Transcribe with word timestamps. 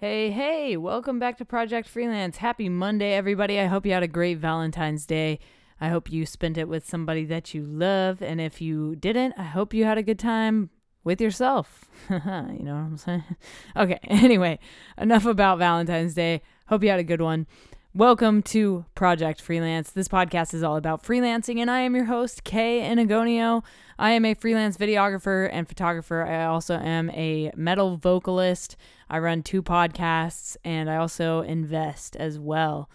Hey, 0.00 0.30
hey, 0.30 0.76
welcome 0.76 1.18
back 1.18 1.38
to 1.38 1.44
Project 1.44 1.88
Freelance. 1.88 2.36
Happy 2.36 2.68
Monday, 2.68 3.14
everybody. 3.14 3.58
I 3.58 3.66
hope 3.66 3.84
you 3.84 3.90
had 3.90 4.04
a 4.04 4.06
great 4.06 4.38
Valentine's 4.38 5.04
Day. 5.04 5.40
I 5.80 5.88
hope 5.88 6.12
you 6.12 6.24
spent 6.24 6.56
it 6.56 6.68
with 6.68 6.86
somebody 6.88 7.24
that 7.24 7.52
you 7.52 7.64
love. 7.64 8.22
And 8.22 8.40
if 8.40 8.60
you 8.60 8.94
didn't, 8.94 9.34
I 9.36 9.42
hope 9.42 9.74
you 9.74 9.84
had 9.86 9.98
a 9.98 10.04
good 10.04 10.20
time 10.20 10.70
with 11.02 11.20
yourself. 11.20 11.86
you 12.10 12.14
know 12.16 12.74
what 12.74 12.84
I'm 12.84 12.96
saying? 12.96 13.24
Okay, 13.76 13.98
anyway, 14.04 14.60
enough 14.96 15.26
about 15.26 15.58
Valentine's 15.58 16.14
Day. 16.14 16.42
Hope 16.68 16.84
you 16.84 16.90
had 16.90 17.00
a 17.00 17.02
good 17.02 17.20
one. 17.20 17.48
Welcome 17.94 18.42
to 18.42 18.84
Project 18.94 19.40
Freelance. 19.40 19.90
This 19.90 20.08
podcast 20.08 20.52
is 20.52 20.62
all 20.62 20.76
about 20.76 21.02
freelancing, 21.02 21.58
and 21.58 21.70
I 21.70 21.80
am 21.80 21.96
your 21.96 22.04
host, 22.04 22.44
Kay 22.44 22.82
Anagonio. 22.82 23.64
I 23.98 24.10
am 24.10 24.26
a 24.26 24.34
freelance 24.34 24.76
videographer 24.76 25.48
and 25.50 25.66
photographer. 25.66 26.22
I 26.22 26.44
also 26.44 26.74
am 26.76 27.08
a 27.10 27.50
metal 27.56 27.96
vocalist. 27.96 28.76
I 29.08 29.18
run 29.20 29.42
two 29.42 29.62
podcasts, 29.62 30.54
and 30.64 30.90
I 30.90 30.96
also 30.96 31.40
invest 31.40 32.14
as 32.16 32.38
well. 32.38 32.90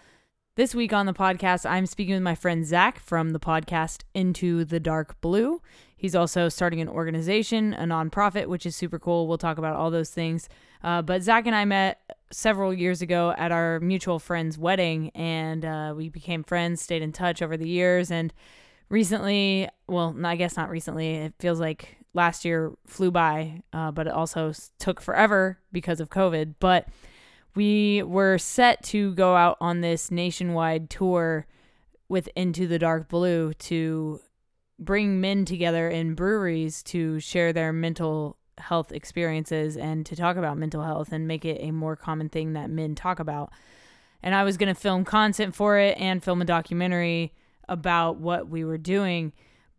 This 0.56 0.76
week 0.76 0.92
on 0.92 1.06
the 1.06 1.12
podcast, 1.12 1.68
I'm 1.68 1.86
speaking 1.86 2.14
with 2.14 2.22
my 2.22 2.36
friend 2.36 2.64
Zach 2.64 3.00
from 3.00 3.30
the 3.30 3.40
podcast 3.40 4.04
Into 4.14 4.64
the 4.64 4.78
Dark 4.78 5.20
Blue. 5.20 5.60
He's 5.96 6.14
also 6.14 6.48
starting 6.48 6.80
an 6.80 6.88
organization, 6.88 7.74
a 7.74 7.82
nonprofit, 7.82 8.46
which 8.46 8.64
is 8.64 8.76
super 8.76 9.00
cool. 9.00 9.26
We'll 9.26 9.38
talk 9.38 9.58
about 9.58 9.74
all 9.74 9.90
those 9.90 10.10
things. 10.10 10.48
Uh, 10.84 11.00
but 11.00 11.22
Zach 11.22 11.46
and 11.46 11.56
I 11.56 11.64
met 11.64 11.98
several 12.30 12.74
years 12.74 13.00
ago 13.00 13.34
at 13.38 13.50
our 13.50 13.80
mutual 13.80 14.18
friend's 14.18 14.58
wedding, 14.58 15.10
and 15.14 15.64
uh, 15.64 15.94
we 15.96 16.10
became 16.10 16.44
friends, 16.44 16.82
stayed 16.82 17.00
in 17.00 17.10
touch 17.10 17.40
over 17.40 17.56
the 17.56 17.68
years. 17.68 18.10
And 18.10 18.34
recently, 18.90 19.68
well, 19.88 20.14
I 20.22 20.36
guess 20.36 20.58
not 20.58 20.68
recently, 20.68 21.14
it 21.14 21.34
feels 21.38 21.58
like 21.58 21.96
last 22.12 22.44
year 22.44 22.74
flew 22.86 23.10
by, 23.10 23.62
uh, 23.72 23.92
but 23.92 24.06
it 24.06 24.12
also 24.12 24.52
took 24.78 25.00
forever 25.00 25.58
because 25.72 26.00
of 26.00 26.10
COVID. 26.10 26.56
But 26.60 26.86
we 27.54 28.02
were 28.02 28.36
set 28.36 28.82
to 28.84 29.14
go 29.14 29.36
out 29.36 29.56
on 29.62 29.80
this 29.80 30.10
nationwide 30.10 30.90
tour 30.90 31.46
with 32.10 32.28
Into 32.36 32.66
the 32.66 32.78
Dark 32.78 33.08
Blue 33.08 33.54
to 33.54 34.20
bring 34.78 35.18
men 35.18 35.46
together 35.46 35.88
in 35.88 36.14
breweries 36.14 36.82
to 36.82 37.20
share 37.20 37.54
their 37.54 37.72
mental 37.72 38.36
health 38.58 38.92
experiences 38.92 39.76
and 39.76 40.04
to 40.06 40.16
talk 40.16 40.36
about 40.36 40.58
mental 40.58 40.82
health 40.82 41.12
and 41.12 41.26
make 41.26 41.44
it 41.44 41.58
a 41.60 41.70
more 41.70 41.96
common 41.96 42.28
thing 42.28 42.52
that 42.52 42.70
men 42.70 42.94
talk 42.94 43.18
about. 43.18 43.52
And 44.22 44.34
I 44.34 44.44
was 44.44 44.56
going 44.56 44.74
to 44.74 44.80
film 44.80 45.04
content 45.04 45.54
for 45.54 45.78
it 45.78 45.98
and 45.98 46.22
film 46.22 46.40
a 46.40 46.44
documentary 46.44 47.34
about 47.68 48.16
what 48.16 48.48
we 48.48 48.64
were 48.64 48.78
doing, 48.78 49.32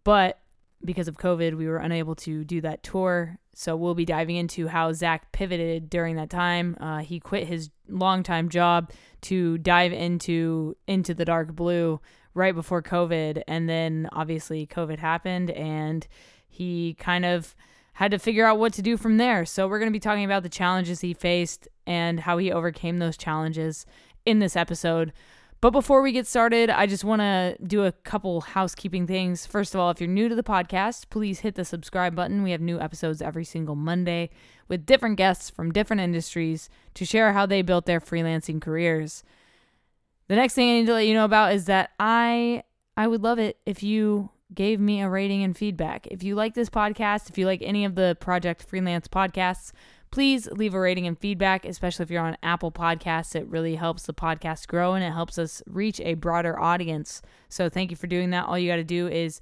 but 0.03 0.39
because 0.83 1.07
of 1.07 1.17
COVID, 1.17 1.55
we 1.55 1.67
were 1.67 1.77
unable 1.77 2.15
to 2.15 2.43
do 2.43 2.61
that 2.61 2.83
tour. 2.83 3.39
So 3.55 3.75
we'll 3.75 3.95
be 3.95 4.05
diving 4.05 4.35
into 4.35 4.67
how 4.67 4.91
Zach 4.93 5.31
pivoted 5.31 5.89
during 5.89 6.15
that 6.17 6.29
time. 6.29 6.77
Uh, 6.79 6.99
he 6.99 7.19
quit 7.19 7.47
his 7.47 7.69
longtime 7.87 8.49
job 8.49 8.91
to 9.21 9.57
dive 9.57 9.93
into 9.93 10.75
into 10.87 11.13
the 11.13 11.25
dark 11.25 11.55
blue 11.55 11.99
right 12.33 12.53
before 12.53 12.83
COVID, 12.83 13.41
and 13.47 13.69
then 13.69 14.09
obviously 14.11 14.67
COVID 14.67 14.99
happened, 14.99 15.49
and 15.51 16.05
he 16.47 16.95
kind 16.99 17.25
of 17.25 17.55
had 17.95 18.11
to 18.11 18.19
figure 18.19 18.45
out 18.45 18.59
what 18.59 18.73
to 18.73 18.81
do 18.81 18.97
from 18.97 19.17
there. 19.17 19.45
So 19.45 19.67
we're 19.67 19.79
going 19.79 19.91
to 19.91 19.95
be 19.95 20.01
talking 20.01 20.25
about 20.25 20.43
the 20.43 20.49
challenges 20.49 21.01
he 21.01 21.13
faced 21.13 21.67
and 21.87 22.19
how 22.19 22.37
he 22.37 22.51
overcame 22.51 22.99
those 22.99 23.17
challenges 23.17 23.85
in 24.25 24.39
this 24.39 24.55
episode. 24.55 25.13
But 25.61 25.71
before 25.71 26.01
we 26.01 26.11
get 26.11 26.27
started, 26.27 26.69
I 26.69 26.87
just 26.87 27.05
want 27.05 27.21
to 27.21 27.55
do 27.65 27.85
a 27.85 27.93
couple 27.93 28.41
housekeeping 28.41 29.07
things. 29.07 29.45
First 29.45 29.73
of 29.73 29.79
all, 29.79 29.89
if 29.91 30.01
you're 30.01 30.09
new 30.09 30.27
to 30.27 30.35
the 30.35 30.43
podcast, 30.43 31.09
please 31.09 31.39
hit 31.39 31.55
the 31.55 31.63
subscribe 31.63 32.15
button. 32.15 32.43
We 32.43 32.51
have 32.51 32.59
new 32.59 32.79
episodes 32.81 33.21
every 33.21 33.45
single 33.45 33.75
Monday 33.75 34.29
with 34.67 34.85
different 34.85 35.15
guests 35.15 35.49
from 35.49 35.71
different 35.71 36.01
industries 36.01 36.69
to 36.95 37.05
share 37.05 37.31
how 37.31 37.45
they 37.45 37.61
built 37.61 37.85
their 37.85 38.01
freelancing 38.01 38.61
careers. 38.61 39.23
The 40.27 40.35
next 40.35 40.53
thing 40.53 40.69
I 40.69 40.73
need 40.79 40.87
to 40.87 40.93
let 40.93 41.07
you 41.07 41.13
know 41.13 41.25
about 41.25 41.53
is 41.53 41.65
that 41.65 41.91
I 41.97 42.63
I 42.97 43.07
would 43.07 43.23
love 43.23 43.39
it 43.39 43.57
if 43.65 43.83
you 43.83 44.31
gave 44.55 44.79
me 44.79 45.01
a 45.01 45.09
rating 45.09 45.43
and 45.43 45.55
feedback. 45.55 46.07
If 46.07 46.23
you 46.23 46.35
like 46.35 46.53
this 46.53 46.69
podcast, 46.69 47.29
if 47.29 47.37
you 47.37 47.45
like 47.45 47.61
any 47.61 47.85
of 47.85 47.95
the 47.95 48.17
Project 48.19 48.63
Freelance 48.63 49.07
podcasts, 49.07 49.71
please 50.11 50.47
leave 50.47 50.73
a 50.73 50.79
rating 50.79 51.05
and 51.05 51.19
feedback, 51.19 51.65
especially 51.65 52.03
if 52.03 52.09
you're 52.09 52.23
on 52.23 52.37
Apple 52.41 52.71
Podcasts. 52.71 53.35
It 53.35 53.47
really 53.47 53.75
helps 53.75 54.03
the 54.03 54.13
podcast 54.13 54.67
grow 54.67 54.93
and 54.93 55.03
it 55.03 55.11
helps 55.11 55.37
us 55.37 55.61
reach 55.67 55.99
a 55.99 56.13
broader 56.13 56.59
audience. 56.59 57.21
So 57.49 57.69
thank 57.69 57.91
you 57.91 57.97
for 57.97 58.07
doing 58.07 58.29
that. 58.29 58.45
All 58.45 58.57
you 58.57 58.69
got 58.71 58.77
to 58.77 58.83
do 58.83 59.07
is 59.07 59.41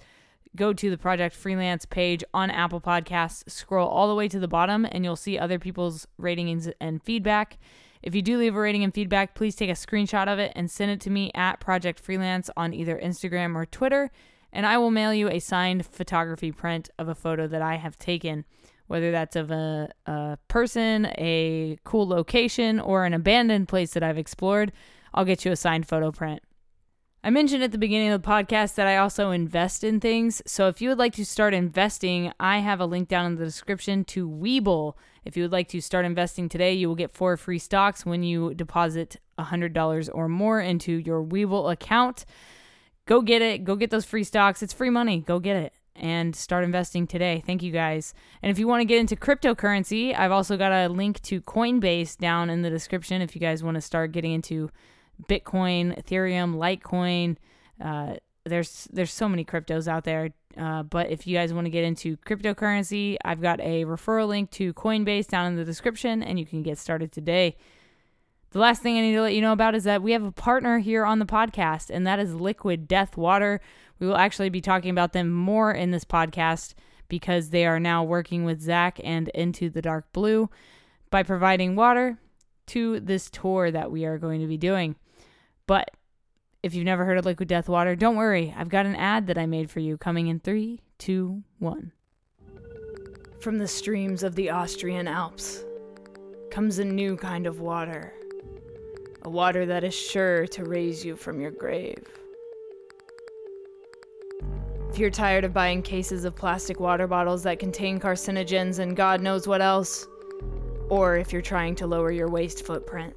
go 0.56 0.74
to 0.74 0.90
the 0.90 0.98
Project 0.98 1.36
Freelance 1.36 1.86
page 1.86 2.24
on 2.34 2.50
Apple 2.50 2.82
Podcasts, 2.82 3.50
scroll 3.50 3.88
all 3.88 4.08
the 4.08 4.16
way 4.16 4.28
to 4.28 4.40
the 4.40 4.48
bottom, 4.48 4.86
and 4.92 5.04
you'll 5.04 5.16
see 5.16 5.38
other 5.38 5.60
people's 5.60 6.08
ratings 6.18 6.70
and 6.80 7.04
feedback. 7.04 7.58
If 8.02 8.14
you 8.14 8.22
do 8.22 8.38
leave 8.38 8.56
a 8.56 8.60
rating 8.60 8.84
and 8.84 8.94
feedback, 8.94 9.34
please 9.34 9.56
take 9.56 9.70
a 9.70 9.74
screenshot 9.74 10.28
of 10.28 10.38
it 10.38 10.52
and 10.56 10.70
send 10.70 10.92
it 10.92 11.00
to 11.02 11.10
me 11.10 11.32
at 11.34 11.60
Project 11.60 12.00
Freelance 12.00 12.50
on 12.58 12.74
either 12.74 13.00
Instagram 13.02 13.56
or 13.56 13.66
Twitter, 13.66 14.12
and 14.54 14.66
I 14.66 14.78
will 14.78 14.92
mail 14.92 15.14
you 15.14 15.28
a 15.28 15.40
signed 15.40 15.86
photography 15.86 16.54
print 16.54 16.90
of 16.98 17.10
a 17.10 17.16
photo 17.16 17.48
that 17.48 17.62
I 17.62 17.76
have 17.76 17.98
taken 17.98 18.46
whether 18.88 19.12
that's 19.12 19.36
of 19.36 19.52
a, 19.52 19.90
a 20.06 20.38
person, 20.48 21.08
a 21.18 21.78
cool 21.84 22.08
location, 22.08 22.80
or 22.80 23.06
an 23.06 23.14
abandoned 23.14 23.68
place 23.68 23.94
that 23.94 24.04
I've 24.04 24.18
explored, 24.18 24.72
I'll 25.14 25.26
get 25.26 25.46
you 25.46 25.52
a 25.52 25.56
signed 25.56 25.88
photo 25.88 26.12
print. 26.12 26.42
I 27.24 27.30
mentioned 27.30 27.64
at 27.64 27.72
the 27.72 27.78
beginning 27.78 28.10
of 28.10 28.22
the 28.22 28.28
podcast 28.28 28.76
that 28.76 28.86
I 28.86 28.98
also 28.98 29.32
invest 29.32 29.84
in 29.84 30.02
things. 30.02 30.42
So 30.46 30.68
if 30.68 30.82
you 30.82 30.90
would 30.90 30.98
like 30.98 31.14
to 31.14 31.26
start 31.26 31.54
investing, 31.54 32.34
I 32.40 32.60
have 32.60 32.82
a 32.82 32.86
link 32.86 33.08
down 33.08 33.26
in 33.26 33.36
the 33.36 33.46
description 33.46 34.04
to 34.06 34.30
Webull. 34.30 34.96
If 35.24 35.38
you 35.38 35.44
would 35.44 35.52
like 35.54 35.70
to 35.70 35.80
start 35.80 36.04
investing 36.04 36.50
today, 36.50 36.74
you 36.74 36.90
will 36.90 36.96
get 36.96 37.12
four 37.12 37.38
free 37.38 37.60
stocks 37.60 38.06
when 38.06 38.24
you 38.24 38.54
deposit 38.54 39.22
$100 39.40 40.10
or 40.14 40.28
more 40.28 40.60
into 40.60 40.92
your 40.92 41.24
Webull 41.24 41.72
account. 41.72 42.26
Go 43.06 43.22
get 43.22 43.42
it. 43.42 43.64
Go 43.64 43.76
get 43.76 43.90
those 43.92 44.06
free 44.06 44.24
stocks. 44.24 44.64
It's 44.64 44.74
free 44.74 44.90
money. 44.90 45.20
Go 45.20 45.40
get 45.40 45.58
it 45.58 45.74
and 45.96 46.36
start 46.36 46.64
investing 46.64 47.06
today. 47.06 47.44
Thank 47.46 47.62
you 47.62 47.72
guys. 47.72 48.14
And 48.42 48.50
if 48.50 48.58
you 48.58 48.68
want 48.68 48.82
to 48.82 48.86
get 48.86 49.00
into 49.00 49.16
cryptocurrency, 49.16 50.18
I've 50.18 50.32
also 50.32 50.58
got 50.58 50.72
a 50.72 50.88
link 50.88 51.22
to 51.24 51.42
Coinbase 51.42 52.18
down 52.18 52.50
in 52.50 52.62
the 52.62 52.70
description 52.70 53.22
if 53.22 53.36
you 53.36 53.42
guys 53.42 53.64
want 53.64 53.76
to 53.76 53.82
start 53.82 54.12
getting 54.12 54.32
into 54.32 54.72
Bitcoin, 55.30 55.98
Ethereum, 56.02 56.56
Litecoin. 56.56 57.38
Uh, 57.80 58.16
there's 58.46 58.88
there's 58.92 59.12
so 59.12 59.30
many 59.30 59.46
cryptos 59.46 59.88
out 59.88 60.04
there. 60.04 60.30
Uh, 60.58 60.84
but 60.84 61.10
if 61.10 61.26
you 61.26 61.36
guys 61.36 61.54
want 61.54 61.66
to 61.66 61.72
get 61.72 61.84
into 61.84 62.18
cryptocurrency, 62.18 63.18
I've 63.24 63.42
got 63.42 63.60
a 63.62 63.86
referral 63.86 64.28
link 64.28 64.52
to 64.52 64.74
Coinbase 64.74 65.28
down 65.28 65.48
in 65.48 65.56
the 65.56 65.66
description, 65.66 66.22
and 66.22 66.40
you 66.40 66.46
can 66.46 66.62
get 66.62 66.78
started 66.78 67.12
today. 67.12 67.56
The 68.54 68.60
last 68.60 68.84
thing 68.84 69.00
I 69.00 69.02
need 69.02 69.14
to 69.14 69.22
let 69.24 69.34
you 69.34 69.42
know 69.42 69.52
about 69.52 69.74
is 69.74 69.86
that 69.86 70.04
we 70.04 70.12
have 70.12 70.24
a 70.24 70.32
partner 70.32 70.78
here 70.78 71.06
on 71.06 71.18
the 71.18 71.26
podcast, 71.26 71.90
and 71.90 72.06
that 72.06 72.20
is 72.20 72.36
Liquid 72.36 72.88
Death 72.88 73.18
Water. 73.18 73.60
We 73.98 74.06
will 74.06 74.16
actually 74.16 74.50
be 74.50 74.62
talking 74.62 74.92
about 74.92 75.12
them 75.12 75.32
more 75.32 75.72
in 75.72 75.90
this 75.90 76.06
podcast 76.06 76.76
because 77.08 77.50
they 77.50 77.66
are 77.66 77.80
now 77.80 78.04
working 78.04 78.46
with 78.46 78.62
Zach 78.62 79.00
and 79.04 79.30
Into 79.30 79.72
the 79.72 79.82
Dark 79.82 80.06
Blue 80.14 80.52
by 81.10 81.24
providing 81.24 81.76
water 81.76 82.20
to 82.68 83.00
this 83.00 83.28
tour 83.28 83.72
that 83.72 83.90
we 83.90 84.06
are 84.06 84.20
going 84.20 84.40
to 84.42 84.48
be 84.48 84.58
doing. 84.58 84.98
But 85.66 85.90
if 86.62 86.76
you've 86.76 86.86
never 86.86 87.06
heard 87.06 87.18
of 87.18 87.26
Liquid 87.26 87.50
Death 87.50 87.68
Water, 87.68 87.96
don't 87.96 88.18
worry. 88.18 88.54
I've 88.56 88.70
got 88.70 88.86
an 88.86 88.96
ad 88.96 89.26
that 89.28 89.38
I 89.40 89.48
made 89.48 89.72
for 89.72 89.80
you 89.80 89.98
coming 89.98 90.28
in 90.28 90.40
three, 90.40 90.80
two, 91.00 91.42
one. 91.58 91.92
From 93.40 93.58
the 93.58 93.68
streams 93.68 94.22
of 94.22 94.36
the 94.36 94.52
Austrian 94.52 95.08
Alps 95.08 95.64
comes 96.52 96.78
a 96.78 96.86
new 96.86 97.18
kind 97.18 97.48
of 97.48 97.60
water. 97.60 98.14
A 99.26 99.30
water 99.30 99.66
that 99.66 99.86
is 99.86 99.94
sure 99.94 100.46
to 100.48 100.66
raise 100.66 101.06
you 101.06 101.16
from 101.16 101.40
your 101.40 101.52
grave. 101.52 102.04
If 104.90 105.00
you're 105.00 105.10
tired 105.10 105.46
of 105.46 105.54
buying 105.54 105.82
cases 105.82 106.26
of 106.26 106.36
plastic 106.36 106.82
water 106.82 107.08
bottles 107.08 107.42
that 107.44 107.58
contain 107.58 108.02
carcinogens 108.02 108.80
and 108.80 108.98
God 108.98 109.22
knows 109.22 109.48
what 109.48 109.62
else, 109.62 110.08
or 110.90 111.16
if 111.16 111.32
you're 111.32 111.42
trying 111.42 111.74
to 111.76 111.88
lower 111.88 112.12
your 112.12 112.28
waste 112.28 112.66
footprint, 112.66 113.16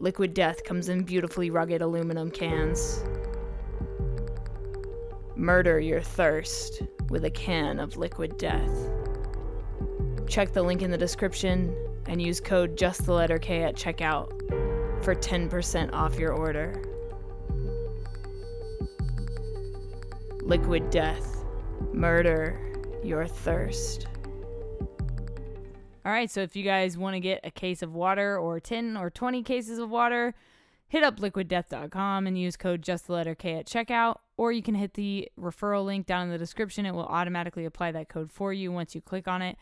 Liquid 0.00 0.34
Death 0.34 0.64
comes 0.64 0.90
in 0.90 1.02
beautifully 1.02 1.48
rugged 1.48 1.80
aluminum 1.80 2.30
cans. 2.30 3.02
Murder 5.34 5.80
your 5.80 6.02
thirst 6.02 6.82
with 7.08 7.24
a 7.24 7.30
can 7.30 7.80
of 7.80 7.96
Liquid 7.96 8.36
Death. 8.36 8.90
Check 10.28 10.52
the 10.52 10.62
link 10.62 10.82
in 10.82 10.90
the 10.90 10.98
description 10.98 11.74
and 12.04 12.20
use 12.20 12.38
code 12.38 12.76
just 12.76 13.06
the 13.06 13.14
letter 13.14 13.38
K 13.38 13.62
at 13.62 13.76
checkout 13.76 14.71
for 15.02 15.14
10% 15.14 15.92
off 15.92 16.18
your 16.18 16.32
order. 16.32 16.82
liquid 20.42 20.90
death, 20.90 21.44
murder 21.92 22.58
your 23.02 23.26
thirst. 23.26 24.06
All 26.04 26.10
right, 26.10 26.30
so 26.30 26.40
if 26.40 26.56
you 26.56 26.64
guys 26.64 26.98
want 26.98 27.14
to 27.14 27.20
get 27.20 27.40
a 27.44 27.50
case 27.50 27.80
of 27.80 27.94
water 27.94 28.36
or 28.36 28.58
10 28.58 28.96
or 28.96 29.08
20 29.08 29.42
cases 29.44 29.78
of 29.78 29.88
water, 29.88 30.34
hit 30.88 31.04
up 31.04 31.20
liquiddeath.com 31.20 32.26
and 32.26 32.36
use 32.36 32.56
code 32.56 32.82
just 32.82 33.06
the 33.06 33.12
letter 33.12 33.36
K 33.36 33.54
at 33.54 33.66
checkout, 33.66 34.16
or 34.36 34.50
you 34.50 34.62
can 34.62 34.74
hit 34.74 34.94
the 34.94 35.30
referral 35.38 35.84
link 35.84 36.06
down 36.06 36.24
in 36.24 36.30
the 36.30 36.38
description. 36.38 36.86
It 36.86 36.92
will 36.92 37.06
automatically 37.06 37.64
apply 37.64 37.92
that 37.92 38.08
code 38.08 38.32
for 38.32 38.52
you 38.52 38.72
once 38.72 38.96
you 38.96 39.00
click 39.00 39.28
on 39.28 39.42
it 39.42 39.56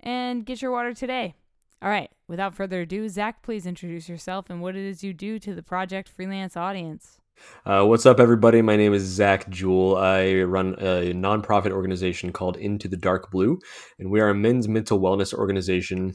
and 0.00 0.44
get 0.44 0.60
your 0.60 0.72
water 0.72 0.92
today. 0.92 1.34
All 1.82 1.90
right. 1.90 2.10
Without 2.28 2.54
further 2.54 2.80
ado, 2.82 3.08
Zach, 3.08 3.42
please 3.42 3.66
introduce 3.66 4.08
yourself 4.08 4.48
and 4.48 4.62
what 4.62 4.76
it 4.76 4.84
is 4.84 5.04
you 5.04 5.12
do 5.12 5.38
to 5.38 5.54
the 5.54 5.62
Project 5.62 6.08
Freelance 6.08 6.56
audience. 6.56 7.20
Uh, 7.66 7.84
what's 7.84 8.06
up, 8.06 8.20
everybody? 8.20 8.62
My 8.62 8.76
name 8.76 8.94
is 8.94 9.02
Zach 9.02 9.48
Jewell. 9.50 9.96
I 9.96 10.42
run 10.42 10.74
a 10.78 11.12
nonprofit 11.12 11.72
organization 11.72 12.32
called 12.32 12.56
Into 12.56 12.88
the 12.88 12.96
Dark 12.96 13.30
Blue, 13.30 13.58
and 13.98 14.10
we 14.10 14.20
are 14.20 14.30
a 14.30 14.34
men's 14.34 14.68
mental 14.68 15.00
wellness 15.00 15.34
organization 15.34 16.14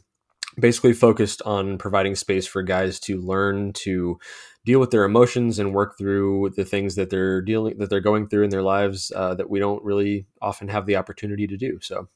basically 0.59 0.93
focused 0.93 1.41
on 1.43 1.77
providing 1.77 2.15
space 2.15 2.47
for 2.47 2.63
guys 2.63 2.99
to 2.99 3.17
learn 3.17 3.73
to 3.73 4.17
deal 4.65 4.79
with 4.79 4.91
their 4.91 5.03
emotions 5.03 5.59
and 5.59 5.73
work 5.73 5.97
through 5.97 6.51
the 6.55 6.65
things 6.65 6.95
that 6.95 7.09
they're 7.09 7.41
dealing 7.41 7.77
that 7.77 7.89
they're 7.89 7.99
going 7.99 8.27
through 8.27 8.43
in 8.43 8.49
their 8.49 8.61
lives 8.61 9.11
uh, 9.15 9.33
that 9.35 9.49
we 9.49 9.59
don't 9.59 9.83
really 9.83 10.25
often 10.41 10.67
have 10.67 10.85
the 10.85 10.95
opportunity 10.95 11.47
to 11.47 11.55
do 11.55 11.79
so 11.81 12.07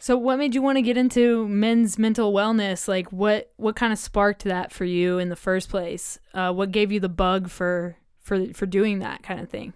so 0.00 0.16
what 0.16 0.38
made 0.38 0.54
you 0.54 0.62
want 0.62 0.76
to 0.76 0.82
get 0.82 0.96
into 0.96 1.46
men's 1.46 1.98
mental 1.98 2.32
wellness? 2.32 2.88
Like 2.88 3.12
what 3.12 3.52
what 3.56 3.76
kind 3.76 3.92
of 3.92 3.98
sparked 3.98 4.44
that 4.44 4.72
for 4.72 4.84
you 4.84 5.18
in 5.18 5.28
the 5.28 5.36
first 5.36 5.68
place? 5.68 6.18
Uh, 6.34 6.52
what 6.52 6.72
gave 6.72 6.90
you 6.90 6.98
the 6.98 7.08
bug 7.08 7.48
for 7.48 7.96
for 8.20 8.52
for 8.52 8.66
doing 8.66 8.98
that 8.98 9.22
kind 9.22 9.38
of 9.40 9.48
thing? 9.48 9.72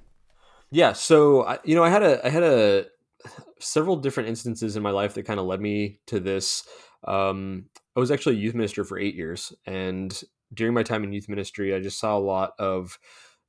Yeah 0.70 0.92
so 0.92 1.58
you 1.64 1.76
know 1.76 1.84
i 1.84 1.88
had 1.88 2.02
a 2.02 2.26
i 2.26 2.30
had 2.30 2.42
a 2.42 2.86
several 3.60 3.96
different 3.96 4.28
instances 4.28 4.76
in 4.76 4.82
my 4.82 4.90
life 4.90 5.14
that 5.14 5.24
kind 5.24 5.40
of 5.40 5.46
led 5.46 5.60
me 5.60 5.98
to 6.06 6.20
this. 6.20 6.64
Um, 7.04 7.66
I 7.96 8.00
was 8.00 8.10
actually 8.10 8.36
a 8.36 8.40
youth 8.40 8.54
minister 8.54 8.84
for 8.84 8.98
eight 8.98 9.14
years, 9.14 9.52
and 9.66 10.22
during 10.52 10.74
my 10.74 10.82
time 10.82 11.04
in 11.04 11.12
youth 11.12 11.28
ministry, 11.28 11.74
I 11.74 11.80
just 11.80 11.98
saw 11.98 12.16
a 12.16 12.18
lot 12.18 12.52
of 12.58 12.98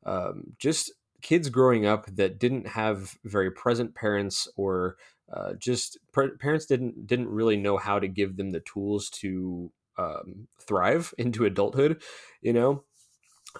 um, 0.05 0.55
just 0.59 0.91
kids 1.21 1.49
growing 1.49 1.85
up 1.85 2.05
that 2.15 2.39
didn't 2.39 2.67
have 2.67 3.17
very 3.23 3.51
present 3.51 3.95
parents 3.95 4.47
or 4.55 4.97
uh, 5.31 5.53
just 5.53 5.97
parents 6.39 6.65
didn't 6.65 7.07
didn't 7.07 7.29
really 7.29 7.57
know 7.57 7.77
how 7.77 7.99
to 7.99 8.07
give 8.07 8.37
them 8.37 8.51
the 8.51 8.61
tools 8.61 9.09
to 9.09 9.71
um, 9.97 10.47
thrive 10.59 11.13
into 11.17 11.45
adulthood, 11.45 12.01
you 12.41 12.53
know. 12.53 12.83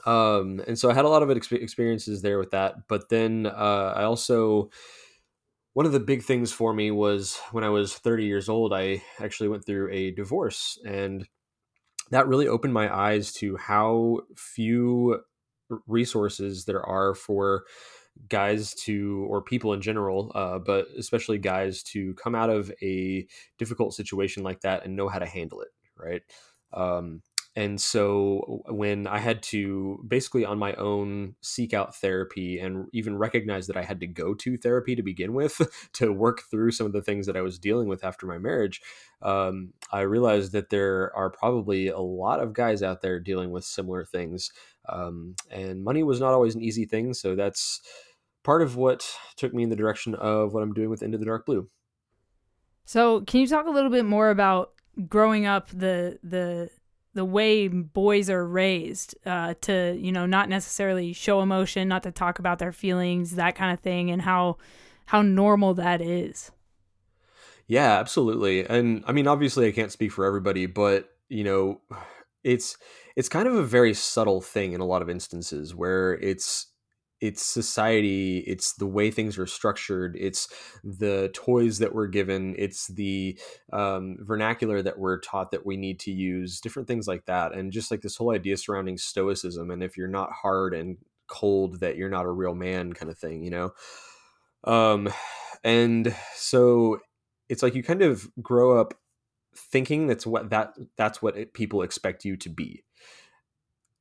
Um, 0.05 0.61
and 0.67 0.77
so 0.77 0.89
I 0.89 0.93
had 0.93 1.05
a 1.05 1.09
lot 1.09 1.23
of 1.23 1.31
experiences 1.31 2.21
there 2.21 2.37
with 2.37 2.51
that, 2.51 2.87
but 2.89 3.07
then 3.09 3.45
uh, 3.45 3.93
I 3.95 4.03
also 4.03 4.69
one 5.75 5.85
of 5.85 5.91
the 5.91 5.99
big 5.99 6.23
things 6.23 6.53
for 6.53 6.73
me 6.73 6.89
was 6.89 7.37
when 7.51 7.65
I 7.65 7.69
was 7.69 7.95
30 7.95 8.23
years 8.23 8.47
old, 8.47 8.73
I 8.73 9.03
actually 9.19 9.49
went 9.49 9.65
through 9.65 9.91
a 9.91 10.11
divorce. 10.11 10.79
And 10.85 11.27
that 12.11 12.27
really 12.27 12.47
opened 12.47 12.73
my 12.73 12.93
eyes 12.93 13.33
to 13.33 13.57
how 13.57 14.21
few 14.37 15.19
resources 15.85 16.63
there 16.63 16.81
are 16.81 17.13
for 17.13 17.65
guys 18.29 18.73
to, 18.73 19.25
or 19.29 19.41
people 19.41 19.73
in 19.73 19.81
general, 19.81 20.31
uh, 20.35 20.59
but 20.59 20.87
especially 20.97 21.37
guys 21.37 21.83
to 21.83 22.13
come 22.15 22.35
out 22.35 22.49
of 22.49 22.71
a 22.81 23.27
difficult 23.57 23.93
situation 23.93 24.43
like 24.43 24.61
that 24.61 24.85
and 24.85 24.95
know 24.95 25.07
how 25.07 25.19
to 25.19 25.25
handle 25.25 25.61
it. 25.61 25.69
Right. 25.97 26.23
Um, 26.73 27.21
and 27.57 27.79
so 27.79 28.63
when 28.67 29.07
I 29.07 29.19
had 29.19 29.41
to 29.43 30.03
basically 30.05 30.43
on 30.43 30.59
my 30.59 30.73
own 30.73 31.35
seek 31.41 31.73
out 31.73 31.95
therapy 31.95 32.59
and 32.59 32.87
even 32.91 33.17
recognize 33.17 33.67
that 33.67 33.77
I 33.77 33.83
had 33.83 34.01
to 34.01 34.07
go 34.07 34.33
to 34.33 34.57
therapy 34.57 34.93
to 34.95 35.01
begin 35.01 35.33
with 35.33 35.61
to 35.93 36.11
work 36.11 36.41
through 36.51 36.71
some 36.71 36.85
of 36.85 36.91
the 36.91 37.01
things 37.01 37.25
that 37.27 37.37
I 37.37 37.41
was 37.41 37.57
dealing 37.57 37.87
with 37.87 38.03
after 38.03 38.25
my 38.25 38.37
marriage, 38.37 38.81
um, 39.21 39.71
I 39.89 40.01
realized 40.01 40.51
that 40.51 40.69
there 40.69 41.15
are 41.15 41.29
probably 41.29 41.87
a 41.87 41.99
lot 41.99 42.41
of 42.41 42.51
guys 42.51 42.83
out 42.83 43.01
there 43.01 43.21
dealing 43.21 43.51
with 43.51 43.63
similar 43.63 44.03
things. 44.03 44.51
Um, 44.89 45.35
and 45.51 45.83
money 45.83 46.03
was 46.03 46.19
not 46.19 46.33
always 46.33 46.55
an 46.55 46.61
easy 46.61 46.85
thing. 46.85 47.13
So 47.13 47.35
that's 47.35 47.81
part 48.43 48.61
of 48.61 48.75
what 48.75 49.05
took 49.35 49.53
me 49.53 49.63
in 49.63 49.69
the 49.69 49.75
direction 49.75 50.15
of 50.15 50.53
what 50.53 50.63
I'm 50.63 50.73
doing 50.73 50.89
with 50.89 51.03
Into 51.03 51.17
the 51.17 51.25
Dark 51.25 51.45
Blue. 51.45 51.67
So, 52.87 53.21
can 53.21 53.39
you 53.39 53.47
talk 53.47 53.65
a 53.65 53.71
little 53.71 53.89
bit 53.89 54.05
more 54.05 54.29
about 54.29 54.73
growing 55.09 55.45
up 55.45 55.69
the 55.69 56.19
the 56.23 56.69
the 57.15 57.25
way 57.25 57.67
boys 57.67 58.29
are 58.29 58.45
raised 58.45 59.15
uh, 59.25 59.55
to 59.61 59.97
you 59.99 60.11
know 60.11 60.25
not 60.25 60.47
necessarily 60.47 61.13
show 61.13 61.41
emotion 61.41 61.87
not 61.87 62.03
to 62.03 62.11
talk 62.11 62.39
about 62.39 62.59
their 62.59 62.71
feelings 62.71 63.35
that 63.35 63.55
kind 63.55 63.73
of 63.73 63.79
thing 63.79 64.11
and 64.11 64.21
how 64.21 64.57
how 65.07 65.21
normal 65.21 65.73
that 65.73 66.01
is 66.01 66.51
yeah 67.67 67.99
absolutely 67.99 68.65
and 68.65 69.03
i 69.07 69.11
mean 69.11 69.27
obviously 69.27 69.67
i 69.67 69.71
can't 69.71 69.91
speak 69.91 70.11
for 70.11 70.25
everybody 70.25 70.65
but 70.65 71.09
you 71.29 71.43
know 71.43 71.81
it's 72.43 72.77
it's 73.15 73.29
kind 73.29 73.47
of 73.47 73.55
a 73.55 73.63
very 73.63 73.93
subtle 73.93 74.41
thing 74.41 74.73
in 74.73 74.81
a 74.81 74.85
lot 74.85 75.01
of 75.01 75.09
instances 75.09 75.73
where 75.73 76.13
it's 76.15 76.67
it's 77.21 77.45
society 77.45 78.39
it's 78.39 78.73
the 78.73 78.85
way 78.85 79.09
things 79.09 79.37
are 79.37 79.47
structured 79.47 80.15
it's 80.19 80.49
the 80.83 81.29
toys 81.33 81.79
that 81.79 81.95
we're 81.95 82.07
given 82.07 82.53
it's 82.57 82.87
the 82.87 83.39
um, 83.71 84.17
vernacular 84.19 84.81
that 84.81 84.99
we're 84.99 85.19
taught 85.21 85.51
that 85.51 85.65
we 85.65 85.77
need 85.77 85.99
to 85.99 86.11
use 86.11 86.59
different 86.59 86.87
things 86.87 87.07
like 87.07 87.25
that 87.25 87.53
and 87.53 87.71
just 87.71 87.89
like 87.89 88.01
this 88.01 88.17
whole 88.17 88.31
idea 88.33 88.57
surrounding 88.57 88.97
stoicism 88.97 89.71
and 89.71 89.81
if 89.81 89.95
you're 89.95 90.07
not 90.07 90.29
hard 90.31 90.73
and 90.73 90.97
cold 91.27 91.79
that 91.79 91.95
you're 91.95 92.09
not 92.09 92.25
a 92.25 92.31
real 92.31 92.53
man 92.53 92.91
kind 92.93 93.09
of 93.11 93.17
thing 93.17 93.43
you 93.43 93.49
know? 93.49 93.71
Um 94.65 95.09
and 95.63 96.15
so 96.35 96.99
it's 97.49 97.63
like 97.63 97.75
you 97.75 97.83
kind 97.83 98.01
of 98.01 98.27
grow 98.41 98.79
up 98.79 98.93
thinking 99.55 100.07
that's 100.07 100.27
what 100.27 100.49
that 100.49 100.73
that's 100.97 101.21
what 101.21 101.37
it, 101.37 101.53
people 101.53 101.81
expect 101.81 102.25
you 102.25 102.35
to 102.35 102.49
be 102.49 102.83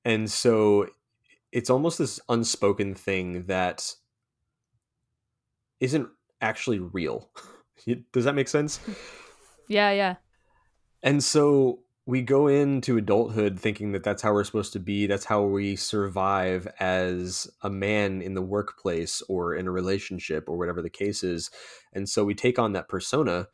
and 0.05 0.31
so 0.31 0.89
it's 1.53 1.71
almost 1.71 1.99
this 1.99 2.21
unspoken 2.29 2.95
thing 2.95 3.45
that 3.47 3.95
isn't 5.81 6.09
actually 6.41 6.79
real. 6.79 7.31
Does 8.13 8.25
that 8.25 8.35
make 8.35 8.49
sense? 8.49 8.81
Yeah, 9.67 9.93
yeah. 9.93 10.17
And 11.03 11.25
so 11.25 11.81
we 12.07 12.21
go 12.21 12.49
into 12.49 12.99
adulthood 12.99 13.59
thinking 13.59 13.93
that 13.93 14.05
that's 14.05 14.21
how 14.21 14.35
we're 14.35 14.45
supposed 14.45 14.75
to 14.75 14.79
be. 14.79 15.07
That's 15.07 15.25
how 15.25 15.43
we 15.43 15.75
survive 15.77 16.69
as 16.79 17.51
a 17.63 17.71
man 17.71 18.21
in 18.21 18.35
the 18.35 18.43
workplace 18.43 19.23
or 19.23 19.55
in 19.55 19.67
a 19.67 19.71
relationship 19.71 20.49
or 20.49 20.59
whatever 20.59 20.83
the 20.83 20.91
case 20.91 21.25
is. 21.25 21.51
And 21.95 22.09
so 22.09 22.25
we 22.25 22.35
take 22.35 22.59
on 22.59 22.73
that 22.75 22.89
persona 22.89 23.49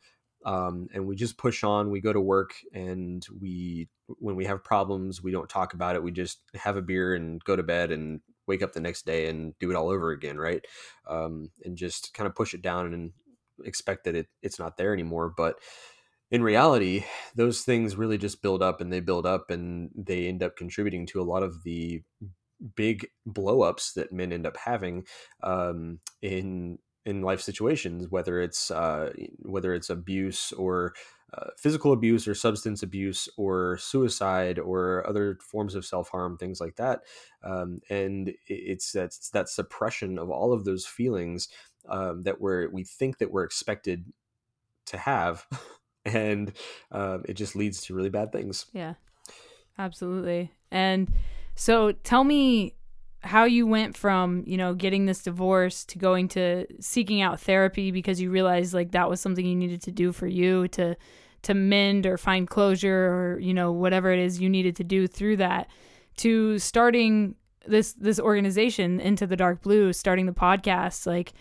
um, 0.45 0.87
and 0.93 1.05
we 1.05 1.15
just 1.15 1.37
push 1.37 1.63
on. 1.63 1.91
We 1.91 2.01
go 2.01 2.13
to 2.13 2.21
work 2.21 2.53
and 2.73 3.25
we 3.39 3.87
when 4.19 4.35
we 4.35 4.45
have 4.45 4.63
problems, 4.63 5.23
we 5.23 5.31
don't 5.31 5.49
talk 5.49 5.73
about 5.73 5.95
it. 5.95 6.03
We 6.03 6.11
just 6.11 6.41
have 6.55 6.77
a 6.77 6.81
beer 6.81 7.15
and 7.15 7.43
go 7.43 7.55
to 7.55 7.63
bed 7.63 7.91
and 7.91 8.21
wake 8.47 8.61
up 8.61 8.73
the 8.73 8.81
next 8.81 9.05
day 9.05 9.27
and 9.27 9.57
do 9.59 9.71
it 9.71 9.75
all 9.75 9.89
over 9.89 10.11
again, 10.11 10.37
right? 10.37 10.65
Um, 11.07 11.51
and 11.63 11.77
just 11.77 12.13
kind 12.13 12.27
of 12.27 12.35
push 12.35 12.53
it 12.53 12.61
down 12.61 12.93
and 12.93 13.11
expect 13.63 14.03
that 14.05 14.15
it, 14.15 14.27
it's 14.41 14.59
not 14.59 14.77
there 14.77 14.93
anymore. 14.93 15.33
But 15.35 15.55
in 16.31 16.43
reality, 16.43 17.05
those 17.35 17.61
things 17.61 17.95
really 17.95 18.17
just 18.17 18.41
build 18.41 18.61
up 18.61 18.81
and 18.81 18.91
they 18.91 18.99
build 18.99 19.25
up 19.25 19.49
and 19.49 19.89
they 19.95 20.27
end 20.27 20.43
up 20.43 20.57
contributing 20.57 21.05
to 21.07 21.21
a 21.21 21.23
lot 21.23 21.43
of 21.43 21.63
the 21.63 22.01
big 22.75 23.07
blowups 23.27 23.93
that 23.93 24.11
men 24.11 24.31
end 24.31 24.45
up 24.45 24.57
having 24.57 25.03
um, 25.43 25.99
in 26.21 26.77
in 27.05 27.21
life 27.21 27.41
situations, 27.41 28.09
whether 28.09 28.41
it's 28.41 28.71
uh, 28.71 29.11
whether 29.39 29.73
it's 29.73 29.89
abuse 29.89 30.51
or 30.53 30.93
uh, 31.33 31.51
physical 31.57 31.93
abuse 31.93 32.27
or 32.27 32.35
substance 32.35 32.83
abuse 32.83 33.29
or 33.37 33.77
suicide 33.77 34.59
or 34.59 35.07
other 35.07 35.37
forms 35.41 35.75
of 35.75 35.85
self 35.85 36.09
harm, 36.09 36.37
things 36.37 36.59
like 36.59 36.75
that. 36.75 37.03
Um, 37.41 37.79
and 37.89 38.33
it's 38.47 38.91
that, 38.91 39.17
that 39.31 39.47
suppression 39.47 40.19
of 40.19 40.29
all 40.29 40.51
of 40.51 40.65
those 40.65 40.85
feelings 40.85 41.47
um, 41.87 42.23
that 42.23 42.41
we're, 42.41 42.69
we 42.69 42.83
think 42.83 43.19
that 43.19 43.31
we're 43.31 43.45
expected 43.45 44.11
to 44.87 44.97
have. 44.97 45.47
and 46.05 46.51
uh, 46.91 47.19
it 47.23 47.35
just 47.35 47.55
leads 47.55 47.81
to 47.83 47.95
really 47.95 48.09
bad 48.09 48.33
things. 48.33 48.65
Yeah, 48.73 48.95
absolutely. 49.77 50.51
And 50.69 51.13
so 51.55 51.93
tell 51.93 52.25
me 52.25 52.75
how 53.23 53.43
you 53.43 53.67
went 53.67 53.95
from 53.95 54.43
you 54.45 54.57
know 54.57 54.73
getting 54.73 55.05
this 55.05 55.21
divorce 55.21 55.85
to 55.85 55.97
going 55.97 56.27
to 56.27 56.65
seeking 56.79 57.21
out 57.21 57.39
therapy 57.39 57.91
because 57.91 58.19
you 58.19 58.31
realized 58.31 58.73
like 58.73 58.91
that 58.91 59.09
was 59.09 59.21
something 59.21 59.45
you 59.45 59.55
needed 59.55 59.81
to 59.81 59.91
do 59.91 60.11
for 60.11 60.27
you 60.27 60.67
to 60.69 60.95
to 61.43 61.53
mend 61.53 62.05
or 62.05 62.17
find 62.17 62.47
closure 62.47 63.07
or 63.07 63.39
you 63.39 63.53
know 63.53 63.71
whatever 63.71 64.11
it 64.11 64.19
is 64.19 64.41
you 64.41 64.49
needed 64.49 64.75
to 64.75 64.83
do 64.83 65.07
through 65.07 65.37
that 65.37 65.67
to 66.17 66.57
starting 66.59 67.35
this 67.67 67.93
this 67.93 68.19
organization 68.19 68.99
into 68.99 69.27
the 69.27 69.35
dark 69.35 69.61
blue 69.61 69.93
starting 69.93 70.25
the 70.25 70.31
podcast 70.31 71.05
like 71.05 71.33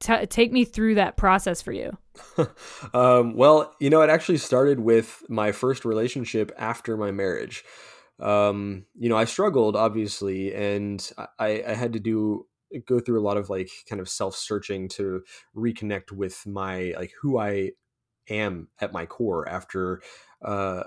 t- 0.00 0.26
take 0.26 0.52
me 0.52 0.64
through 0.64 0.94
that 0.96 1.16
process 1.16 1.62
for 1.62 1.72
you. 1.72 1.96
Um, 2.94 3.36
well 3.36 3.74
you 3.78 3.90
know 3.90 4.02
it 4.02 4.10
actually 4.10 4.38
started 4.38 4.80
with 4.80 5.22
my 5.28 5.52
first 5.52 5.84
relationship 5.84 6.50
after 6.58 6.96
my 6.96 7.12
marriage 7.12 7.64
um, 8.20 8.84
you 8.98 9.08
know 9.08 9.16
i 9.16 9.24
struggled 9.24 9.76
obviously 9.76 10.54
and 10.54 11.10
I, 11.38 11.62
I 11.66 11.74
had 11.74 11.92
to 11.92 12.00
do 12.00 12.46
go 12.86 13.00
through 13.00 13.20
a 13.20 13.24
lot 13.24 13.36
of 13.36 13.48
like 13.48 13.70
kind 13.88 14.00
of 14.00 14.08
self-searching 14.08 14.88
to 14.88 15.22
reconnect 15.56 16.12
with 16.12 16.46
my 16.46 16.94
like 16.96 17.12
who 17.22 17.38
i 17.38 17.70
am 18.28 18.68
at 18.80 18.92
my 18.92 19.06
core 19.06 19.48
after 19.48 20.02
uh, 20.44 20.84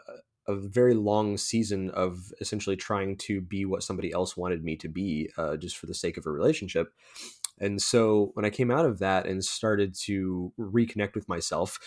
a 0.47 0.55
very 0.55 0.93
long 0.93 1.37
season 1.37 1.89
of 1.91 2.31
essentially 2.41 2.75
trying 2.75 3.15
to 3.15 3.41
be 3.41 3.65
what 3.65 3.83
somebody 3.83 4.11
else 4.11 4.35
wanted 4.35 4.63
me 4.63 4.75
to 4.77 4.89
be 4.89 5.29
uh, 5.37 5.55
just 5.57 5.77
for 5.77 5.85
the 5.85 5.93
sake 5.93 6.17
of 6.17 6.25
a 6.25 6.31
relationship. 6.31 6.93
And 7.59 7.81
so 7.81 8.31
when 8.33 8.45
I 8.45 8.49
came 8.49 8.71
out 8.71 8.85
of 8.85 8.99
that 8.99 9.27
and 9.27 9.43
started 9.43 9.93
to 10.05 10.51
reconnect 10.59 11.13
with 11.13 11.29
myself, 11.29 11.79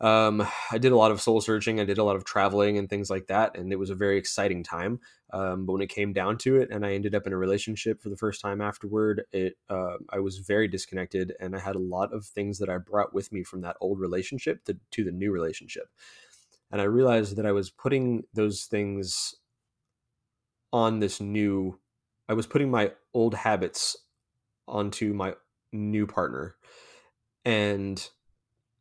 um, 0.00 0.46
I 0.70 0.78
did 0.78 0.92
a 0.92 0.96
lot 0.96 1.10
of 1.10 1.20
soul 1.20 1.42
searching. 1.42 1.78
I 1.78 1.84
did 1.84 1.98
a 1.98 2.04
lot 2.04 2.16
of 2.16 2.24
traveling 2.24 2.78
and 2.78 2.88
things 2.88 3.10
like 3.10 3.26
that, 3.26 3.56
and 3.56 3.70
it 3.70 3.78
was 3.78 3.90
a 3.90 3.94
very 3.94 4.16
exciting 4.16 4.62
time. 4.62 4.98
Um, 5.30 5.66
but 5.66 5.74
when 5.74 5.82
it 5.82 5.90
came 5.90 6.14
down 6.14 6.38
to 6.38 6.56
it, 6.56 6.70
and 6.70 6.86
I 6.86 6.94
ended 6.94 7.14
up 7.14 7.26
in 7.26 7.34
a 7.34 7.36
relationship 7.36 8.00
for 8.00 8.08
the 8.08 8.16
first 8.16 8.40
time 8.40 8.62
afterward, 8.62 9.24
it 9.30 9.58
uh, 9.68 9.98
I 10.08 10.20
was 10.20 10.38
very 10.38 10.68
disconnected, 10.68 11.34
and 11.38 11.54
I 11.54 11.58
had 11.58 11.76
a 11.76 11.80
lot 11.80 12.14
of 12.14 12.24
things 12.24 12.58
that 12.58 12.70
I 12.70 12.78
brought 12.78 13.12
with 13.12 13.30
me 13.30 13.44
from 13.44 13.60
that 13.60 13.76
old 13.80 14.00
relationship 14.00 14.64
to, 14.64 14.78
to 14.92 15.04
the 15.04 15.12
new 15.12 15.32
relationship, 15.32 15.88
and 16.72 16.80
I 16.80 16.84
realized 16.84 17.36
that 17.36 17.46
I 17.46 17.52
was 17.52 17.70
putting 17.70 18.24
those 18.32 18.64
things 18.64 19.34
on 20.72 21.00
this 21.00 21.20
new. 21.20 21.78
I 22.26 22.32
was 22.32 22.46
putting 22.46 22.70
my 22.70 22.92
old 23.12 23.34
habits 23.34 23.98
onto 24.66 25.12
my 25.12 25.34
new 25.72 26.06
partner, 26.06 26.54
and 27.44 28.08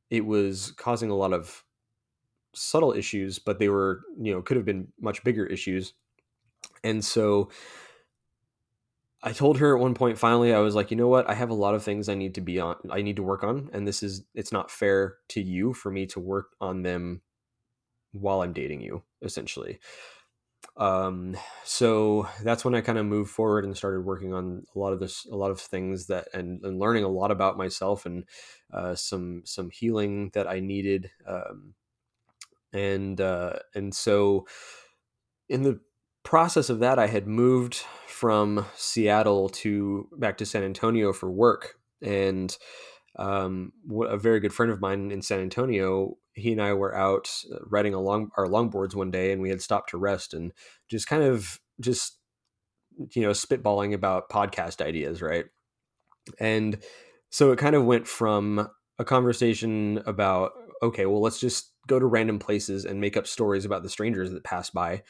it 0.10 0.25
was 0.25 0.72
causing 0.78 1.10
a 1.10 1.16
lot 1.16 1.34
of 1.34 1.63
subtle 2.56 2.94
issues, 2.94 3.39
but 3.39 3.60
they 3.60 3.70
were, 3.70 4.01
you 4.22 4.34
know, 4.34 4.42
could 4.42 4.58
have 4.58 4.66
been 4.66 4.92
much 5.01 5.24
bigger 5.24 5.46
issues. 5.46 5.94
And 6.84 7.04
so 7.06 7.50
I 9.22 9.34
told 9.34 9.58
her 9.58 9.75
at 9.75 9.82
one 9.82 9.94
point 9.96 10.18
finally 10.18 10.54
I 10.54 10.60
was 10.60 10.75
like, 10.75 10.92
"You 10.92 10.98
know 10.98 11.08
what? 11.10 11.30
I 11.30 11.34
have 11.34 11.50
a 11.50 11.54
lot 11.54 11.75
of 11.75 11.84
things 11.84 12.08
I 12.08 12.16
need 12.16 12.36
to 12.36 12.42
be 12.42 12.60
on 12.60 12.78
I 12.89 13.01
need 13.01 13.18
to 13.18 13.24
work 13.24 13.44
on 13.44 13.70
and 13.74 13.88
this 13.88 14.01
is 14.01 14.25
it's 14.34 14.51
not 14.51 14.72
fair 14.72 15.18
to 15.30 15.42
you 15.42 15.74
for 15.74 15.92
me 15.92 16.06
to 16.08 16.20
work 16.20 16.56
on 16.62 16.84
them 16.84 17.22
while 18.13 18.42
I'm 18.44 18.54
dating 18.54 18.82
you, 18.82 19.04
essentially." 19.24 19.80
Um 20.78 21.36
so 21.63 22.28
that's 22.44 22.63
when 22.63 22.75
I 22.75 22.82
kind 22.82 22.98
of 22.98 23.06
moved 23.06 23.32
forward 23.32 23.66
and 23.66 23.75
started 23.75 24.01
working 24.01 24.34
on 24.34 24.66
a 24.75 24.80
lot 24.80 24.94
of 24.94 25.00
this 25.00 25.25
a 25.25 25.36
lot 25.36 25.51
of 25.51 25.60
things 25.60 26.08
that 26.08 26.28
and, 26.34 26.63
and 26.63 26.80
learning 26.80 27.04
a 27.04 27.10
lot 27.10 27.32
about 27.32 27.58
myself 27.58 28.06
and 28.06 28.25
uh, 28.74 28.96
some 28.96 29.42
some 29.46 29.70
healing 29.72 30.30
that 30.34 30.48
I 30.48 30.60
needed, 30.60 31.12
um, 31.28 31.74
and 32.74 33.20
uh, 33.20 33.60
and 33.75 33.94
so 33.96 34.46
in 35.48 35.63
the 35.63 35.80
process 36.24 36.70
of 36.70 36.80
that, 36.80 37.00
I 37.00 37.08
had 37.08 37.28
moved 37.28 37.75
from 38.08 38.66
Seattle 38.75 39.50
to 39.50 40.10
back 40.18 40.38
to 40.38 40.46
San 40.46 40.63
Antonio 40.63 41.13
for 41.13 41.32
work, 41.32 41.75
and 42.01 42.56
um, 43.18 43.74
a 44.08 44.18
very 44.18 44.39
good 44.39 44.54
friend 44.54 44.72
of 44.72 44.82
mine 44.82 45.12
in 45.12 45.22
San 45.22 45.39
Antonio, 45.39 46.18
he 46.39 46.51
and 46.51 46.62
I 46.62 46.74
were 46.74 46.96
out 46.96 47.29
uh, 47.53 47.58
riding 47.65 47.93
along 47.93 48.31
our 48.38 48.48
longboards 48.48 48.96
one 48.96 49.12
day, 49.12 49.31
and 49.31 49.41
we 49.41 49.50
had 49.50 49.62
stopped 49.62 49.91
to 49.91 49.98
rest 49.98 50.34
and 50.34 50.51
just 50.89 51.08
kind 51.08 51.24
of 51.24 51.60
just 51.79 52.17
you 53.13 53.22
know 53.22 53.31
spitballing 53.31 53.93
about 53.93 54.29
podcast 54.29 54.86
ideas, 54.86 55.22
right? 55.22 55.46
And 56.39 56.79
so 57.29 57.51
it 57.51 57.60
kind 57.60 57.75
of 57.75 57.86
went 57.86 58.08
from 58.08 58.69
a 58.98 59.05
conversation 59.05 60.01
about 60.05 60.51
okay 60.84 61.05
well 61.05 61.22
let's 61.22 61.39
just 61.39 61.72
go 61.88 61.98
to 61.98 62.05
random 62.05 62.38
places 62.38 62.86
and 62.86 63.01
make 63.01 63.17
up 63.17 63.25
stories 63.25 63.65
about 63.65 63.81
the 63.84 63.89
strangers 63.89 64.31
that 64.31 64.43
pass 64.43 64.69
by 64.69 65.01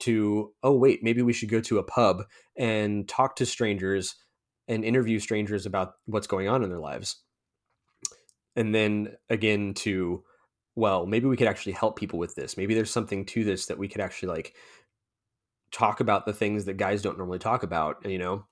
to 0.00 0.52
oh 0.62 0.72
wait 0.72 1.02
maybe 1.02 1.22
we 1.22 1.32
should 1.32 1.48
go 1.48 1.60
to 1.60 1.78
a 1.78 1.82
pub 1.82 2.24
and 2.56 3.08
talk 3.08 3.36
to 3.36 3.46
strangers 3.46 4.16
and 4.66 4.84
interview 4.84 5.18
strangers 5.18 5.66
about 5.66 5.94
what's 6.06 6.26
going 6.26 6.48
on 6.48 6.62
in 6.62 6.68
their 6.68 6.80
lives 6.80 7.22
and 8.56 8.74
then 8.74 9.16
again 9.30 9.72
to 9.74 10.22
well 10.78 11.06
maybe 11.06 11.26
we 11.26 11.36
could 11.36 11.48
actually 11.48 11.72
help 11.72 11.96
people 11.96 12.18
with 12.18 12.34
this. 12.34 12.56
Maybe 12.56 12.74
there's 12.74 12.90
something 12.90 13.24
to 13.26 13.44
this 13.44 13.66
that 13.66 13.78
we 13.78 13.88
could 13.88 14.00
actually 14.00 14.28
like 14.28 14.54
talk 15.72 16.00
about 16.00 16.24
the 16.24 16.32
things 16.32 16.64
that 16.64 16.76
guys 16.76 17.02
don't 17.02 17.18
normally 17.18 17.38
talk 17.38 17.62
about 17.62 18.08
you 18.08 18.18
know? 18.18 18.44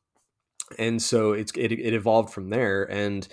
And 0.78 1.00
so 1.00 1.32
it's 1.32 1.52
it, 1.56 1.72
it 1.72 1.94
evolved 1.94 2.30
from 2.30 2.50
there 2.50 2.84
and 2.90 3.26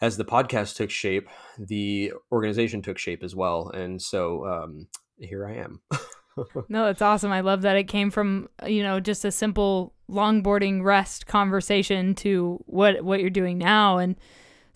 as 0.00 0.16
the 0.16 0.24
podcast 0.24 0.76
took 0.76 0.90
shape 0.90 1.28
the 1.58 2.12
organization 2.32 2.82
took 2.82 2.98
shape 2.98 3.22
as 3.22 3.34
well 3.34 3.70
and 3.70 4.02
so 4.02 4.44
um, 4.46 4.88
here 5.18 5.46
i 5.46 5.54
am. 5.54 5.80
No 6.68 6.86
it's 6.88 7.00
awesome. 7.00 7.32
I 7.32 7.40
love 7.40 7.62
that 7.62 7.76
it 7.76 7.88
came 7.88 8.10
from 8.10 8.48
you 8.66 8.82
know 8.82 9.00
just 9.00 9.24
a 9.24 9.32
simple 9.32 9.94
longboarding 10.10 10.82
rest 10.82 11.26
conversation 11.26 12.14
to 12.16 12.62
what 12.66 13.02
what 13.02 13.20
you're 13.20 13.30
doing 13.30 13.58
now 13.58 13.98
and 13.98 14.16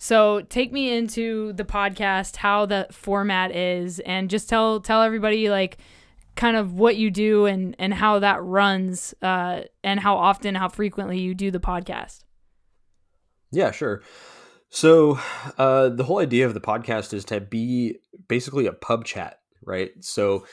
so 0.03 0.41
take 0.49 0.73
me 0.73 0.91
into 0.97 1.53
the 1.53 1.63
podcast 1.63 2.37
how 2.37 2.65
the 2.65 2.87
format 2.89 3.55
is 3.55 3.99
and 3.99 4.31
just 4.31 4.49
tell 4.49 4.79
tell 4.79 5.03
everybody 5.03 5.47
like 5.47 5.77
kind 6.35 6.57
of 6.57 6.73
what 6.73 6.95
you 6.95 7.11
do 7.11 7.45
and 7.45 7.75
and 7.77 7.93
how 7.93 8.17
that 8.17 8.41
runs 8.41 9.13
uh, 9.21 9.61
and 9.83 9.99
how 9.99 10.17
often 10.17 10.55
how 10.55 10.69
frequently 10.69 11.19
you 11.19 11.35
do 11.35 11.51
the 11.51 11.59
podcast. 11.59 12.23
Yeah 13.51 13.69
sure. 13.69 14.01
So 14.69 15.19
uh, 15.59 15.89
the 15.89 16.03
whole 16.03 16.17
idea 16.17 16.47
of 16.47 16.55
the 16.55 16.61
podcast 16.61 17.13
is 17.13 17.23
to 17.25 17.39
be 17.39 17.99
basically 18.27 18.65
a 18.65 18.73
pub 18.73 19.05
chat 19.05 19.37
right? 19.63 19.91
So 19.99 20.47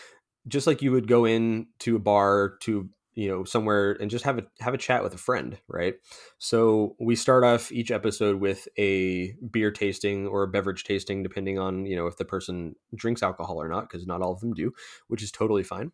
just 0.46 0.66
like 0.66 0.82
you 0.82 0.92
would 0.92 1.08
go 1.08 1.24
in 1.24 1.68
to 1.78 1.96
a 1.96 2.00
bar 2.00 2.58
to 2.60 2.90
you 3.18 3.28
know 3.28 3.42
somewhere 3.42 3.96
and 4.00 4.12
just 4.12 4.24
have 4.24 4.38
a 4.38 4.44
have 4.60 4.74
a 4.74 4.78
chat 4.78 5.02
with 5.02 5.12
a 5.12 5.18
friend 5.18 5.58
right? 5.66 5.94
So 6.38 6.94
we 7.00 7.16
start 7.16 7.42
off 7.42 7.72
each 7.72 7.90
episode 7.90 8.40
with 8.40 8.68
a 8.78 9.32
beer 9.50 9.72
tasting 9.72 10.28
or 10.28 10.44
a 10.44 10.48
beverage 10.48 10.84
tasting 10.84 11.24
depending 11.24 11.58
on 11.58 11.84
you 11.84 11.96
know 11.96 12.06
if 12.06 12.16
the 12.16 12.24
person 12.24 12.76
drinks 12.94 13.22
alcohol 13.22 13.60
or 13.60 13.68
not 13.68 13.90
because 13.90 14.06
not 14.06 14.22
all 14.22 14.32
of 14.32 14.40
them 14.40 14.54
do 14.54 14.72
which 15.08 15.22
is 15.22 15.32
totally 15.32 15.64
fine. 15.64 15.90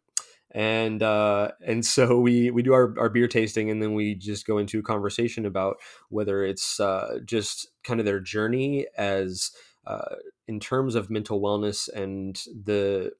And 0.51 1.03
uh, 1.03 1.53
and 1.67 1.85
so 1.85 2.21
we 2.21 2.51
we 2.51 2.63
do 2.63 2.75
our, 2.75 2.95
our 2.99 3.09
beer 3.09 3.27
tasting 3.27 3.71
and 3.71 3.83
then 3.83 3.95
we 3.95 4.15
just 4.15 4.47
go 4.47 4.59
into 4.59 4.79
a 4.79 4.83
conversation 4.83 5.47
about 5.47 5.79
whether 6.11 6.45
it's 6.45 6.79
uh, 6.79 7.21
just 7.25 7.69
kind 7.85 8.01
of 8.01 8.07
their 8.07 8.21
journey 8.21 8.87
as 8.99 9.51
uh, 9.87 10.17
in 10.47 10.61
terms 10.61 10.95
of 10.95 11.11
mental 11.11 11.41
wellness 11.41 11.89
and 11.89 12.43
the 12.65 13.13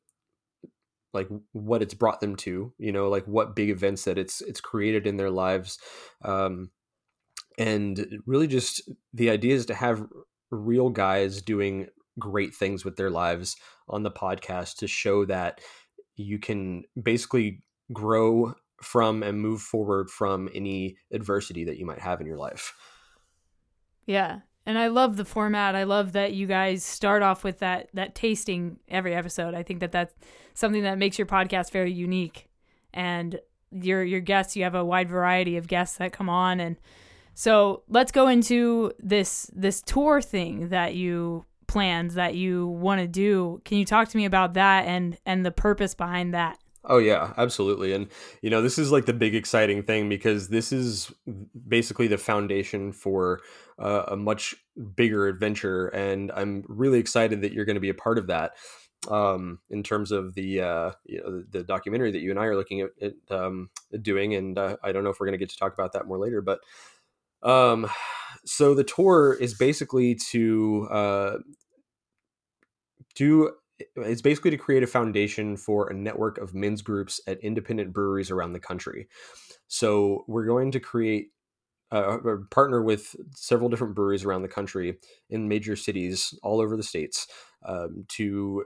like 1.15 1.29
what 1.53 1.83
it's 1.83 1.95
brought 1.95 2.21
them 2.21 2.37
to 2.37 2.73
you 2.79 2.93
know 2.93 3.09
like 3.09 3.25
what 3.27 3.57
big 3.57 3.71
events 3.71 4.05
that 4.05 4.19
it's 4.19 4.41
it's 4.43 4.61
created 4.61 5.07
in 5.07 5.17
their 5.17 5.31
lives 5.31 5.79
um 6.25 6.71
and 7.57 8.21
really 8.27 8.47
just 8.47 8.83
the 9.13 9.31
idea 9.31 9.55
is 9.55 9.67
to 9.67 9.75
have 9.75 10.07
real 10.51 10.91
guys 10.91 11.41
doing 11.41 11.89
great 12.19 12.55
things 12.55 12.85
with 12.85 12.97
their 12.97 13.11
lives 13.11 13.57
on 13.89 14.03
the 14.03 14.11
podcast 14.11 14.77
to 14.77 14.87
show 14.87 15.25
that 15.25 15.61
you 16.17 16.39
can 16.39 16.85
basically 17.01 17.63
grow 17.93 18.55
from 18.83 19.23
and 19.23 19.41
move 19.41 19.61
forward 19.61 20.11
from 20.11 20.49
any 20.55 20.97
adversity 21.13 21.65
that 21.65 21.79
you 21.79 21.87
might 21.87 21.99
have 21.99 22.21
in 22.21 22.27
your 22.27 22.37
life. 22.37 22.75
Yeah. 24.07 24.41
And 24.67 24.79
I 24.79 24.87
love 24.87 25.17
the 25.17 25.25
format. 25.25 25.75
I 25.75 25.85
love 25.85 26.13
that 26.13 26.33
you 26.33 26.47
guys 26.47 26.83
start 26.85 27.23
off 27.23 27.45
with 27.45 27.59
that 27.59 27.89
that 27.95 28.15
tasting 28.15 28.79
every 28.89 29.15
episode. 29.15 29.55
I 29.55 29.63
think 29.63 29.81
that 29.81 29.93
that's 29.93 30.15
something 30.55 30.83
that 30.83 30.99
makes 30.99 31.19
your 31.19 31.27
podcast 31.27 31.71
very 31.71 31.93
unique. 31.93 32.49
And 32.93 33.41
your 33.71 34.03
your 34.03 34.21
guests, 34.21 34.57
you 34.57 34.65
have 34.65 34.75
a 34.75 34.85
wide 34.85 35.09
variety 35.09 35.57
of 35.57 35.67
guests 35.67 35.99
that 35.99 36.13
come 36.13 36.29
on 36.29 36.61
and 36.61 36.77
so 37.35 37.83
let's 37.89 38.13
go 38.13 38.29
into 38.29 38.93
this 39.01 39.51
this 39.53 39.83
tour 39.83 40.23
thing 40.23 40.69
that 40.69 40.95
you 40.95 41.45
plans 41.67 42.15
that 42.15 42.35
you 42.35 42.69
want 42.69 43.01
to 43.01 43.09
do. 43.09 43.61
Can 43.65 43.79
you 43.79 43.85
talk 43.85 44.09
to 44.09 44.17
me 44.17 44.25
about 44.25 44.55
that 44.55 44.87
and 44.87 45.19
and 45.27 45.45
the 45.45 45.51
purpose 45.51 45.95
behind 45.95 46.33
that? 46.33 46.59
Oh 46.87 46.99
yeah, 46.99 47.33
absolutely. 47.39 47.93
And 47.95 48.09
you 48.43 48.51
know, 48.51 48.61
this 48.61 48.79
is 48.79 48.93
like 48.93 49.07
the 49.07 49.15
big 49.15 49.35
exciting 49.35 49.83
thing 49.83 50.09
because 50.09 50.49
this 50.49 50.71
is 50.71 51.11
basically 51.67 52.09
the 52.09 52.19
foundation 52.19 52.93
for 52.93 53.41
uh, 53.79 54.05
a 54.09 54.17
much 54.17 54.55
bigger 54.95 55.27
adventure 55.27 55.89
and 55.89 56.31
I'm 56.33 56.65
really 56.69 56.99
excited 56.99 57.41
that 57.43 57.53
you're 57.53 57.65
going 57.65 57.77
to 57.77 57.81
be 57.81 57.89
a 57.89 57.95
part 57.95 58.19
of 58.19 58.27
that. 58.29 58.53
Um, 59.09 59.59
in 59.69 59.83
terms 59.83 60.13
of 60.13 60.35
the 60.35 60.63
uh, 60.63 60.93
you 61.05 61.21
know 61.21 61.43
the, 61.51 61.63
documentary 61.63 62.11
that 62.13 62.21
you 62.21 62.31
and 62.31 62.41
I 62.41 62.47
are 62.47 62.57
looking 62.57 62.81
at, 62.81 62.91
at 63.03 63.13
um, 63.31 63.69
doing, 64.01 64.35
and 64.35 64.57
uh, 64.57 64.79
I 64.83 64.93
don't 64.93 65.05
know 65.05 65.11
if 65.11 65.21
we're 65.21 65.27
going 65.27 65.39
to 65.39 65.43
get 65.45 65.51
to 65.51 65.59
talk 65.59 65.75
about 65.75 65.93
that 65.93 66.07
more 66.07 66.19
later, 66.19 66.41
but 66.41 66.61
um, 67.43 67.87
so 68.47 68.75
the 68.75 68.83
tour 68.85 69.37
is 69.39 69.53
basically 69.53 70.15
to 70.31 70.89
uh, 70.91 71.37
do 73.15 73.53
it's 73.97 74.23
basically 74.23 74.51
to 74.51 74.57
create 74.57 74.83
a 74.83 74.89
foundation 74.89 75.57
for 75.57 75.89
a 75.89 75.95
network 75.95 76.39
of 76.39 76.55
men's 76.55 76.83
groups 76.83 77.21
at 77.27 77.41
independent 77.41 77.93
breweries 77.93 78.31
around 78.31 78.53
the 78.53 78.61
country. 78.61 79.09
So 79.69 80.25
we're 80.29 80.47
going 80.47 80.73
to 80.73 80.81
create 80.81 81.29
uh, 81.91 82.19
partner 82.51 82.83
with 82.83 83.15
several 83.35 83.69
different 83.69 83.95
breweries 83.95 84.25
around 84.25 84.43
the 84.43 84.49
country 84.49 84.99
in 85.31 85.49
major 85.49 85.77
cities 85.77 86.37
all 86.43 86.61
over 86.61 86.77
the 86.77 86.83
states 86.83 87.29
um, 87.65 88.05
to 88.09 88.65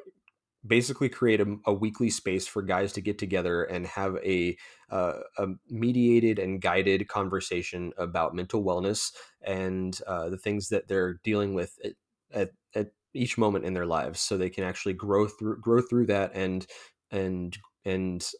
basically 0.66 1.08
create 1.08 1.40
a, 1.40 1.56
a, 1.66 1.72
weekly 1.72 2.10
space 2.10 2.46
for 2.46 2.62
guys 2.62 2.92
to 2.92 3.00
get 3.00 3.18
together 3.18 3.62
and 3.64 3.86
have 3.86 4.16
a, 4.24 4.56
uh, 4.90 5.20
a 5.36 5.46
mediated 5.68 6.38
and 6.38 6.60
guided 6.60 7.06
conversation 7.08 7.92
about 7.96 8.34
mental 8.34 8.64
wellness 8.64 9.12
and 9.42 10.00
uh, 10.06 10.28
the 10.28 10.36
things 10.36 10.68
that 10.68 10.88
they're 10.88 11.20
dealing 11.22 11.54
with 11.54 11.78
at, 11.84 11.92
at, 12.32 12.50
at 12.74 12.88
each 13.18 13.38
moment 13.38 13.64
in 13.64 13.74
their 13.74 13.86
lives 13.86 14.20
so 14.20 14.36
they 14.36 14.50
can 14.50 14.64
actually 14.64 14.94
grow 14.94 15.26
through 15.26 15.60
grow 15.60 15.80
through 15.80 16.06
that 16.06 16.30
and 16.34 16.66
and 17.10 17.58
and 17.84 18.30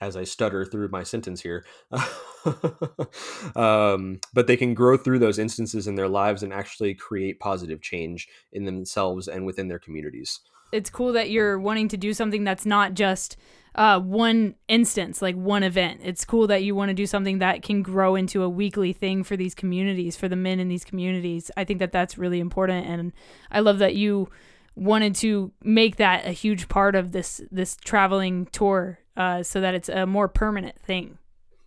as 0.00 0.16
I 0.16 0.24
stutter 0.24 0.64
through 0.64 0.88
my 0.90 1.02
sentence 1.02 1.40
here, 1.42 1.64
um, 3.56 4.20
but 4.32 4.46
they 4.46 4.56
can 4.56 4.74
grow 4.74 4.96
through 4.96 5.18
those 5.18 5.38
instances 5.40 5.88
in 5.88 5.96
their 5.96 6.08
lives 6.08 6.42
and 6.42 6.52
actually 6.52 6.94
create 6.94 7.40
positive 7.40 7.80
change 7.82 8.28
in 8.52 8.64
themselves 8.64 9.26
and 9.26 9.44
within 9.44 9.68
their 9.68 9.80
communities. 9.80 10.40
It's 10.72 10.90
cool 10.90 11.12
that 11.12 11.30
you're 11.30 11.58
wanting 11.58 11.88
to 11.88 11.96
do 11.96 12.12
something 12.12 12.44
that's 12.44 12.66
not 12.66 12.94
just 12.94 13.36
uh, 13.74 14.00
one 14.00 14.54
instance, 14.66 15.22
like 15.22 15.36
one 15.36 15.62
event. 15.62 16.00
It's 16.02 16.24
cool 16.24 16.46
that 16.48 16.64
you 16.64 16.74
want 16.74 16.88
to 16.88 16.94
do 16.94 17.06
something 17.06 17.38
that 17.38 17.62
can 17.62 17.82
grow 17.82 18.16
into 18.16 18.42
a 18.42 18.48
weekly 18.48 18.92
thing 18.92 19.22
for 19.22 19.36
these 19.36 19.54
communities, 19.54 20.16
for 20.16 20.28
the 20.28 20.36
men 20.36 20.58
in 20.58 20.68
these 20.68 20.84
communities. 20.84 21.50
I 21.56 21.64
think 21.64 21.78
that 21.78 21.92
that's 21.92 22.18
really 22.18 22.40
important, 22.40 22.86
and 22.86 23.12
I 23.50 23.60
love 23.60 23.78
that 23.78 23.94
you 23.94 24.30
wanted 24.74 25.14
to 25.16 25.52
make 25.62 25.96
that 25.96 26.26
a 26.26 26.32
huge 26.32 26.68
part 26.68 26.94
of 26.94 27.12
this 27.12 27.40
this 27.50 27.76
traveling 27.76 28.46
tour, 28.46 28.98
uh, 29.16 29.42
so 29.42 29.60
that 29.60 29.74
it's 29.74 29.88
a 29.88 30.06
more 30.06 30.28
permanent 30.28 30.78
thing. 30.80 31.18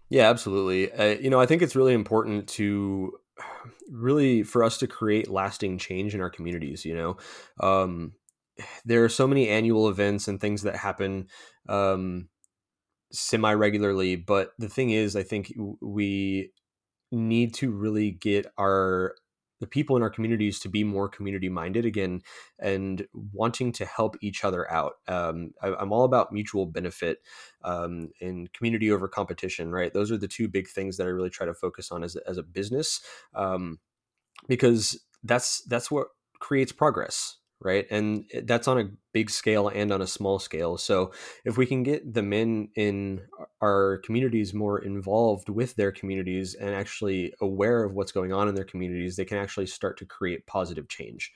Yeah, 0.09 0.29
absolutely. 0.29 0.91
Uh, 0.91 1.17
you 1.19 1.29
know, 1.29 1.39
I 1.39 1.45
think 1.45 1.61
it's 1.61 1.77
really 1.77 1.93
important 1.93 2.47
to 2.49 3.17
really 3.89 4.43
for 4.43 4.63
us 4.63 4.77
to 4.79 4.87
create 4.87 5.29
lasting 5.29 5.77
change 5.77 6.13
in 6.13 6.19
our 6.19 6.29
communities. 6.29 6.83
You 6.83 6.95
know, 6.95 7.17
um, 7.61 8.13
there 8.85 9.03
are 9.03 9.09
so 9.09 9.27
many 9.27 9.49
annual 9.49 9.89
events 9.89 10.27
and 10.27 10.39
things 10.39 10.63
that 10.63 10.75
happen 10.75 11.27
um, 11.69 12.29
semi 13.11 13.53
regularly, 13.53 14.15
but 14.15 14.51
the 14.57 14.69
thing 14.69 14.91
is, 14.91 15.15
I 15.15 15.23
think 15.23 15.53
we 15.81 16.51
need 17.11 17.53
to 17.55 17.71
really 17.71 18.11
get 18.11 18.47
our 18.57 19.15
the 19.61 19.67
people 19.67 19.95
in 19.95 20.01
our 20.01 20.09
communities 20.09 20.59
to 20.59 20.69
be 20.69 20.83
more 20.83 21.07
community 21.07 21.47
minded 21.47 21.85
again 21.85 22.21
and 22.59 23.05
wanting 23.31 23.71
to 23.71 23.85
help 23.85 24.17
each 24.19 24.43
other 24.43 24.69
out. 24.71 24.93
Um, 25.07 25.51
I, 25.61 25.79
am 25.79 25.93
all 25.93 26.03
about 26.03 26.33
mutual 26.33 26.65
benefit 26.65 27.19
um, 27.63 28.09
and 28.19 28.51
community 28.53 28.91
over 28.91 29.07
competition, 29.07 29.71
right? 29.71 29.93
Those 29.93 30.11
are 30.11 30.17
the 30.17 30.27
two 30.27 30.47
big 30.47 30.67
things 30.67 30.97
that 30.97 31.05
I 31.05 31.11
really 31.11 31.29
try 31.29 31.45
to 31.45 31.53
focus 31.53 31.91
on 31.91 32.03
as, 32.03 32.15
as 32.15 32.39
a 32.39 32.43
business 32.43 33.01
um, 33.35 33.79
because 34.47 34.99
that's 35.23 35.63
that's 35.65 35.91
what 35.91 36.07
creates 36.39 36.71
progress 36.71 37.37
right? 37.61 37.85
And 37.89 38.25
eh, 38.33 38.41
that's 38.43 38.67
on 38.67 38.79
a 38.79 38.89
big 39.13 39.29
scale 39.29 39.67
and 39.69 39.91
on 39.91 40.01
a 40.01 40.07
small 40.07 40.39
scale. 40.39 40.77
So 40.77 41.11
if 41.45 41.57
we 41.57 41.65
can 41.65 41.83
get 41.83 42.13
the 42.13 42.23
men 42.23 42.69
in 42.75 43.21
our 43.61 43.99
communities 44.03 44.53
more 44.53 44.79
involved 44.79 45.49
with 45.49 45.75
their 45.75 45.91
communities 45.91 46.55
and 46.55 46.73
actually 46.73 47.33
aware 47.39 47.83
of 47.83 47.93
what's 47.93 48.11
going 48.11 48.33
on 48.33 48.47
in 48.47 48.55
their 48.55 48.65
communities, 48.65 49.15
they 49.15 49.25
can 49.25 49.37
actually 49.37 49.67
start 49.67 49.97
to 49.99 50.05
create 50.05 50.47
positive 50.47 50.87
change. 50.87 51.31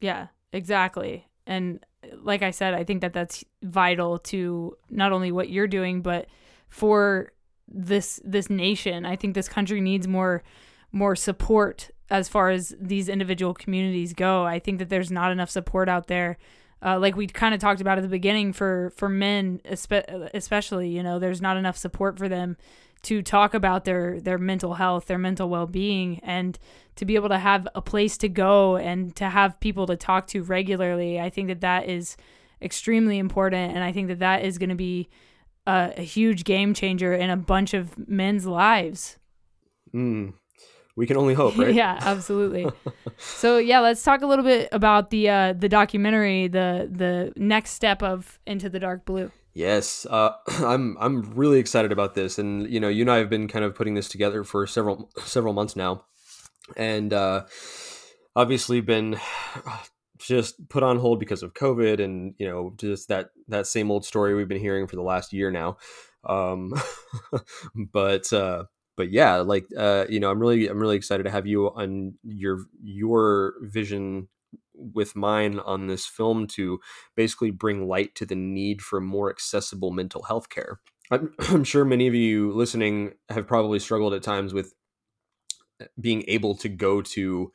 Yeah, 0.00 0.28
exactly. 0.52 1.28
And 1.46 1.84
eh, 2.02 2.08
like 2.22 2.42
I 2.42 2.50
said, 2.50 2.74
I 2.74 2.84
think 2.84 3.00
that 3.00 3.12
that's 3.12 3.44
vital 3.62 4.18
to 4.18 4.76
not 4.90 5.12
only 5.12 5.32
what 5.32 5.50
you're 5.50 5.68
doing, 5.68 6.02
but 6.02 6.26
for 6.68 7.32
this 7.68 8.20
this 8.24 8.50
nation. 8.50 9.04
I 9.04 9.16
think 9.16 9.34
this 9.34 9.48
country 9.48 9.80
needs 9.80 10.06
more 10.06 10.42
more 10.92 11.16
support 11.16 11.90
as 12.12 12.28
far 12.28 12.50
as 12.50 12.74
these 12.78 13.08
individual 13.08 13.54
communities 13.54 14.12
go. 14.12 14.44
I 14.44 14.58
think 14.58 14.78
that 14.78 14.90
there's 14.90 15.10
not 15.10 15.32
enough 15.32 15.48
support 15.48 15.88
out 15.88 16.08
there. 16.08 16.36
Uh, 16.84 16.98
like 16.98 17.16
we 17.16 17.26
kind 17.26 17.54
of 17.54 17.60
talked 17.60 17.80
about 17.80 17.96
at 17.96 18.02
the 18.02 18.08
beginning 18.08 18.52
for 18.52 18.92
for 18.96 19.08
men 19.08 19.60
especially 20.34 20.88
you 20.88 21.00
know 21.00 21.20
there's 21.20 21.40
not 21.40 21.56
enough 21.56 21.76
support 21.76 22.18
for 22.18 22.28
them 22.28 22.56
to 23.02 23.22
talk 23.22 23.54
about 23.54 23.84
their 23.84 24.20
their 24.20 24.36
mental 24.36 24.74
health 24.74 25.06
their 25.06 25.16
mental 25.16 25.48
well-being 25.48 26.18
and 26.24 26.58
to 26.96 27.04
be 27.04 27.14
able 27.14 27.28
to 27.28 27.38
have 27.38 27.68
a 27.76 27.80
place 27.80 28.18
to 28.18 28.28
go 28.28 28.76
and 28.76 29.14
to 29.14 29.28
have 29.28 29.60
people 29.60 29.86
to 29.86 29.96
talk 29.96 30.26
to 30.26 30.42
regularly 30.42 31.20
i 31.20 31.30
think 31.30 31.46
that 31.46 31.60
that 31.60 31.88
is 31.88 32.16
extremely 32.60 33.16
important 33.16 33.72
and 33.76 33.84
i 33.84 33.92
think 33.92 34.08
that 34.08 34.18
that 34.18 34.44
is 34.44 34.58
going 34.58 34.68
to 34.68 34.74
be 34.74 35.08
a, 35.68 35.92
a, 35.98 36.02
huge 36.02 36.42
game 36.42 36.74
changer 36.74 37.14
in 37.14 37.30
a 37.30 37.36
bunch 37.36 37.74
of 37.74 37.96
men's 38.08 38.44
lives 38.44 39.18
mm, 39.94 40.32
we 40.96 41.06
can 41.06 41.16
only 41.16 41.34
hope, 41.34 41.56
right? 41.56 41.74
yeah, 41.82 41.98
absolutely. 42.02 42.66
so 43.16 43.58
yeah, 43.58 43.80
let's 43.80 44.02
talk 44.02 44.22
a 44.22 44.26
little 44.26 44.44
bit 44.44 44.68
about 44.72 45.10
the 45.10 45.28
uh, 45.28 45.52
the 45.54 45.68
documentary, 45.68 46.48
the 46.48 46.88
the 46.90 47.32
next 47.36 47.70
step 47.70 48.02
of 48.02 48.38
Into 48.46 48.68
the 48.68 48.78
Dark 48.78 49.04
Blue. 49.04 49.30
Yes, 49.54 50.06
uh, 50.08 50.32
I'm 50.48 50.96
I'm 51.00 51.22
really 51.34 51.58
excited 51.58 51.92
about 51.92 52.14
this, 52.14 52.38
and 52.38 52.68
you 52.68 52.80
know, 52.80 52.88
you 52.88 53.02
and 53.02 53.10
I 53.10 53.18
have 53.18 53.30
been 53.30 53.48
kind 53.48 53.64
of 53.64 53.74
putting 53.74 53.94
this 53.94 54.08
together 54.08 54.44
for 54.44 54.66
several 54.66 55.10
several 55.24 55.54
months 55.54 55.76
now, 55.76 56.04
and 56.76 57.12
uh, 57.12 57.44
obviously 58.34 58.80
been 58.80 59.18
just 60.18 60.68
put 60.68 60.82
on 60.82 60.98
hold 60.98 61.18
because 61.18 61.42
of 61.42 61.54
COVID, 61.54 62.02
and 62.02 62.34
you 62.38 62.48
know, 62.48 62.72
just 62.76 63.08
that 63.08 63.30
that 63.48 63.66
same 63.66 63.90
old 63.90 64.04
story 64.04 64.34
we've 64.34 64.48
been 64.48 64.60
hearing 64.60 64.86
for 64.86 64.96
the 64.96 65.02
last 65.02 65.32
year 65.32 65.50
now. 65.50 65.76
Um, 66.24 66.72
but 67.74 68.32
uh, 68.32 68.64
but 68.96 69.10
yeah, 69.10 69.36
like 69.36 69.66
uh, 69.76 70.06
you 70.08 70.20
know, 70.20 70.30
I'm 70.30 70.38
really 70.38 70.68
I'm 70.68 70.78
really 70.78 70.96
excited 70.96 71.24
to 71.24 71.30
have 71.30 71.46
you 71.46 71.70
on 71.70 72.14
your 72.22 72.60
your 72.82 73.54
vision 73.62 74.28
with 74.74 75.14
mine 75.14 75.58
on 75.60 75.86
this 75.86 76.06
film 76.06 76.46
to 76.46 76.80
basically 77.16 77.50
bring 77.50 77.86
light 77.86 78.14
to 78.16 78.26
the 78.26 78.34
need 78.34 78.82
for 78.82 79.00
more 79.00 79.30
accessible 79.30 79.90
mental 79.90 80.22
health 80.24 80.48
care. 80.48 80.80
I'm, 81.10 81.32
I'm 81.50 81.64
sure 81.64 81.84
many 81.84 82.06
of 82.06 82.14
you 82.14 82.52
listening 82.52 83.12
have 83.28 83.46
probably 83.46 83.78
struggled 83.78 84.14
at 84.14 84.22
times 84.22 84.52
with 84.52 84.74
uh, 85.80 85.86
being 86.00 86.24
able 86.28 86.56
to 86.56 86.68
go 86.68 87.02
to 87.02 87.52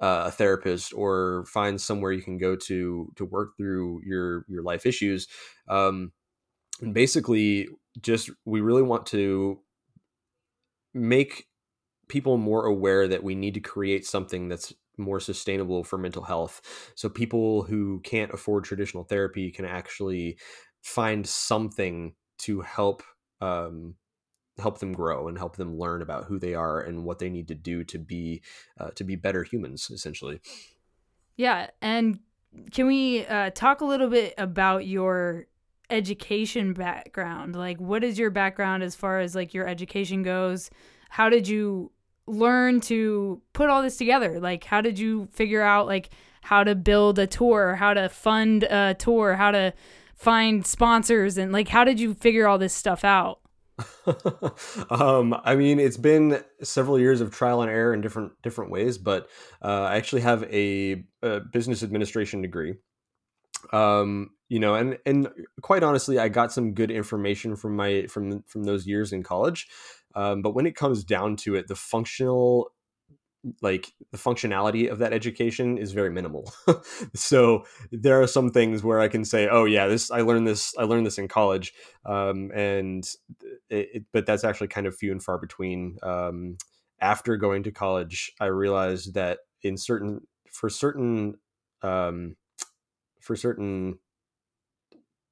uh, 0.00 0.24
a 0.26 0.30
therapist 0.30 0.92
or 0.92 1.44
find 1.46 1.80
somewhere 1.80 2.12
you 2.12 2.22
can 2.22 2.38
go 2.38 2.56
to 2.56 3.12
to 3.16 3.24
work 3.24 3.56
through 3.56 4.00
your 4.04 4.44
your 4.48 4.62
life 4.62 4.86
issues. 4.86 5.28
Um, 5.68 6.12
and 6.80 6.92
basically, 6.92 7.68
just 8.00 8.30
we 8.44 8.60
really 8.60 8.82
want 8.82 9.06
to 9.06 9.60
make 10.94 11.48
people 12.08 12.36
more 12.36 12.64
aware 12.66 13.08
that 13.08 13.22
we 13.22 13.34
need 13.34 13.54
to 13.54 13.60
create 13.60 14.06
something 14.06 14.48
that's 14.48 14.72
more 14.96 15.20
sustainable 15.20 15.82
for 15.82 15.98
mental 15.98 16.22
health. 16.22 16.92
So 16.94 17.08
people 17.08 17.64
who 17.64 18.00
can't 18.04 18.32
afford 18.32 18.64
traditional 18.64 19.04
therapy 19.04 19.50
can 19.50 19.64
actually 19.64 20.38
find 20.82 21.26
something 21.26 22.14
to 22.38 22.60
help 22.60 23.02
um, 23.40 23.96
help 24.58 24.78
them 24.78 24.92
grow 24.92 25.26
and 25.26 25.36
help 25.36 25.56
them 25.56 25.76
learn 25.76 26.00
about 26.00 26.26
who 26.26 26.38
they 26.38 26.54
are 26.54 26.80
and 26.80 27.04
what 27.04 27.18
they 27.18 27.28
need 27.28 27.48
to 27.48 27.54
do 27.54 27.82
to 27.84 27.98
be 27.98 28.42
uh, 28.78 28.90
to 28.90 29.04
be 29.04 29.16
better 29.16 29.42
humans, 29.42 29.90
essentially. 29.90 30.40
Yeah, 31.36 31.70
and 31.82 32.20
can 32.72 32.86
we 32.86 33.26
uh, 33.26 33.50
talk 33.50 33.80
a 33.80 33.84
little 33.84 34.08
bit 34.08 34.34
about 34.38 34.86
your 34.86 35.46
education 35.90 36.72
background? 36.72 37.56
Like, 37.56 37.78
what 37.78 38.04
is 38.04 38.18
your 38.18 38.30
background 38.30 38.82
as 38.82 38.94
far 38.94 39.20
as 39.20 39.34
like 39.34 39.54
your 39.54 39.66
education 39.66 40.22
goes? 40.22 40.70
How 41.10 41.28
did 41.28 41.46
you 41.48 41.92
learn 42.26 42.80
to 42.82 43.40
put 43.52 43.70
all 43.70 43.82
this 43.82 43.96
together? 43.96 44.40
Like, 44.40 44.64
how 44.64 44.80
did 44.80 44.98
you 44.98 45.28
figure 45.32 45.62
out 45.62 45.86
like 45.86 46.10
how 46.42 46.64
to 46.64 46.74
build 46.74 47.18
a 47.18 47.26
tour, 47.26 47.74
how 47.74 47.94
to 47.94 48.08
fund 48.08 48.64
a 48.64 48.94
tour, 48.94 49.34
how 49.34 49.50
to 49.50 49.72
find 50.14 50.66
sponsors, 50.66 51.38
and 51.38 51.52
like 51.52 51.68
how 51.68 51.84
did 51.84 52.00
you 52.00 52.14
figure 52.14 52.46
all 52.46 52.58
this 52.58 52.74
stuff 52.74 53.04
out? 53.04 53.40
um, 54.90 55.34
I 55.44 55.56
mean, 55.56 55.80
it's 55.80 55.96
been 55.96 56.42
several 56.62 56.98
years 56.98 57.20
of 57.20 57.32
trial 57.32 57.62
and 57.62 57.70
error 57.70 57.92
in 57.92 58.00
different 58.00 58.32
different 58.42 58.70
ways, 58.70 58.98
but 58.98 59.28
uh, 59.62 59.82
I 59.82 59.96
actually 59.96 60.22
have 60.22 60.44
a, 60.44 61.04
a 61.22 61.40
business 61.40 61.82
administration 61.82 62.42
degree 62.42 62.74
um 63.72 64.30
you 64.48 64.58
know 64.58 64.74
and 64.74 64.98
and 65.06 65.28
quite 65.62 65.82
honestly 65.82 66.18
i 66.18 66.28
got 66.28 66.52
some 66.52 66.74
good 66.74 66.90
information 66.90 67.56
from 67.56 67.76
my 67.76 68.06
from 68.06 68.42
from 68.46 68.64
those 68.64 68.86
years 68.86 69.12
in 69.12 69.22
college 69.22 69.68
um, 70.16 70.42
but 70.42 70.54
when 70.54 70.66
it 70.66 70.76
comes 70.76 71.02
down 71.02 71.36
to 71.36 71.54
it 71.54 71.66
the 71.66 71.74
functional 71.74 72.70
like 73.60 73.92
the 74.10 74.18
functionality 74.18 74.90
of 74.90 74.98
that 74.98 75.12
education 75.12 75.76
is 75.76 75.92
very 75.92 76.10
minimal. 76.10 76.50
So 77.14 77.64
there 77.92 78.20
are 78.20 78.26
some 78.26 78.50
things 78.50 78.82
where 78.82 79.00
i 79.00 79.08
can 79.08 79.24
say 79.24 79.48
oh 79.48 79.64
yeah 79.64 79.86
this 79.86 80.10
i 80.10 80.20
learned 80.20 80.46
this 80.46 80.74
i 80.78 80.84
learned 80.84 81.06
this 81.06 81.18
in 81.18 81.28
college 81.28 81.72
um, 82.06 82.50
and 82.54 83.04
it, 83.70 83.88
it, 83.94 84.04
but 84.12 84.26
that's 84.26 84.44
actually 84.44 84.68
kind 84.68 84.86
of 84.86 84.96
few 84.96 85.12
and 85.12 85.22
far 85.22 85.38
between 85.38 85.98
um, 86.02 86.56
after 87.00 87.36
going 87.36 87.62
to 87.64 87.72
college 87.72 88.32
i 88.40 88.46
realized 88.46 89.14
that 89.14 89.40
in 89.62 89.76
certain 89.76 90.26
for 90.50 90.68
certain 90.68 91.34
um, 91.82 92.36
for 93.20 93.36
certain 93.36 93.98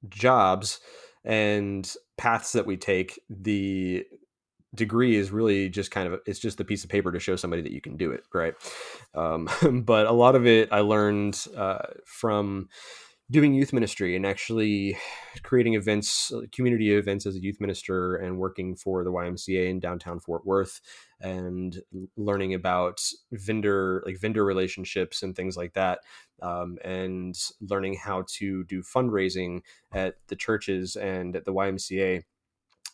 jobs 0.09 0.79
and 1.23 1.95
paths 2.17 2.51
that 2.53 2.65
we 2.65 2.77
take 2.77 3.19
the 3.29 4.03
degree 4.75 5.15
is 5.15 5.31
really 5.31 5.69
just 5.69 5.91
kind 5.91 6.11
of 6.11 6.19
it's 6.25 6.39
just 6.39 6.59
a 6.59 6.65
piece 6.65 6.83
of 6.83 6.89
paper 6.89 7.11
to 7.11 7.19
show 7.19 7.35
somebody 7.35 7.61
that 7.61 7.71
you 7.71 7.81
can 7.81 7.95
do 7.95 8.11
it 8.11 8.23
right? 8.33 8.53
Um, 9.13 9.47
but 9.85 10.07
a 10.07 10.11
lot 10.11 10.35
of 10.35 10.47
it 10.47 10.69
i 10.71 10.79
learned 10.79 11.39
uh, 11.55 11.85
from 12.05 12.69
doing 13.31 13.53
youth 13.53 13.73
ministry 13.73 14.15
and 14.15 14.25
actually 14.25 14.97
creating 15.43 15.73
events, 15.73 16.31
community 16.51 16.93
events 16.93 17.25
as 17.25 17.35
a 17.35 17.41
youth 17.41 17.59
minister 17.59 18.15
and 18.15 18.37
working 18.37 18.75
for 18.75 19.03
the 19.03 19.11
YMCA 19.11 19.69
in 19.69 19.79
downtown 19.79 20.19
Fort 20.19 20.45
Worth 20.45 20.81
and 21.21 21.81
learning 22.17 22.53
about 22.53 23.01
vendor, 23.31 24.03
like 24.05 24.19
vendor 24.19 24.43
relationships 24.43 25.23
and 25.23 25.35
things 25.35 25.55
like 25.55 25.73
that. 25.73 25.99
Um, 26.41 26.77
and 26.83 27.35
learning 27.61 27.95
how 27.95 28.25
to 28.35 28.65
do 28.65 28.83
fundraising 28.83 29.61
at 29.93 30.15
the 30.27 30.35
churches 30.35 30.97
and 30.97 31.35
at 31.35 31.45
the 31.45 31.53
YMCA 31.53 32.23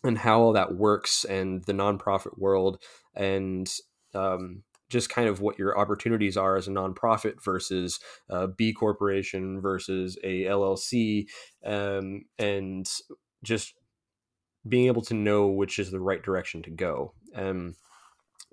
and 0.03 0.17
how 0.17 0.41
all 0.41 0.53
that 0.53 0.75
works 0.75 1.25
and 1.25 1.63
the 1.63 1.73
nonprofit 1.73 2.37
world 2.37 2.81
and 3.15 3.71
um, 4.13 4.63
just 4.89 5.09
kind 5.09 5.27
of 5.27 5.41
what 5.41 5.59
your 5.59 5.77
opportunities 5.77 6.35
are 6.37 6.57
as 6.57 6.67
a 6.67 6.71
nonprofit 6.71 7.43
versus 7.43 7.99
a 8.29 8.47
B 8.47 8.73
corporation 8.73 9.61
versus 9.61 10.17
a 10.23 10.43
LLC, 10.43 11.27
um, 11.65 12.23
and 12.37 12.89
just 13.43 13.73
being 14.67 14.87
able 14.87 15.01
to 15.03 15.13
know 15.13 15.47
which 15.47 15.79
is 15.79 15.91
the 15.91 15.99
right 15.99 16.21
direction 16.21 16.61
to 16.63 16.69
go. 16.69 17.13
Um, 17.35 17.75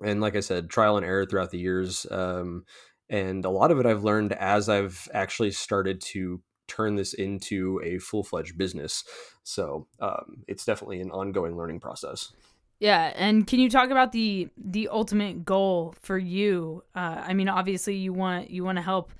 and 0.03 0.21
like 0.21 0.35
I 0.35 0.41
said, 0.41 0.69
trial 0.69 0.97
and 0.97 1.05
error 1.05 1.25
throughout 1.25 1.51
the 1.51 1.59
years. 1.59 2.05
Um, 2.09 2.65
and 3.09 3.45
a 3.45 3.49
lot 3.49 3.71
of 3.71 3.79
it 3.79 3.85
I've 3.85 4.03
learned 4.03 4.33
as 4.33 4.69
I've 4.69 5.07
actually 5.13 5.51
started 5.51 6.01
to 6.01 6.41
turn 6.67 6.95
this 6.95 7.13
into 7.13 7.81
a 7.83 7.97
full 7.99 8.23
fledged 8.23 8.57
business. 8.57 9.03
So 9.43 9.87
um, 9.99 10.43
it's 10.47 10.65
definitely 10.65 11.01
an 11.01 11.11
ongoing 11.11 11.57
learning 11.57 11.79
process. 11.79 12.33
Yeah, 12.79 13.11
and 13.15 13.47
can 13.47 13.59
you 13.59 13.69
talk 13.69 13.89
about 13.89 14.11
the 14.11 14.49
the 14.57 14.89
ultimate 14.89 15.43
goal 15.43 15.95
for 16.01 16.17
you? 16.17 16.83
Uh, 16.95 17.23
I 17.25 17.33
mean, 17.33 17.49
obviously 17.49 17.95
you 17.95 18.13
want 18.13 18.51
you 18.51 18.63
want 18.63 18.77
to 18.77 18.83
help 18.83 19.11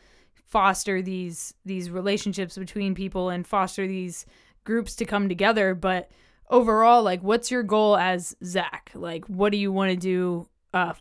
foster 0.46 1.02
these 1.02 1.54
these 1.66 1.90
relationships 1.90 2.58
between 2.58 2.94
people 2.94 3.30
and 3.30 3.48
foster 3.48 3.88
these 3.88 4.26
groups 4.64 4.96
to 4.98 5.06
come 5.06 5.28
together, 5.28 5.74
but 5.74 6.12
overall, 6.50 7.02
like, 7.04 7.22
what's 7.22 7.50
your 7.50 7.64
goal 7.64 7.98
as 7.98 8.36
Zach? 8.44 8.92
Like, 8.94 9.26
what 9.26 9.52
do 9.52 9.58
you 9.58 9.72
want 9.72 9.92
to 9.92 9.98
do 9.98 10.48
uh, 10.74 10.94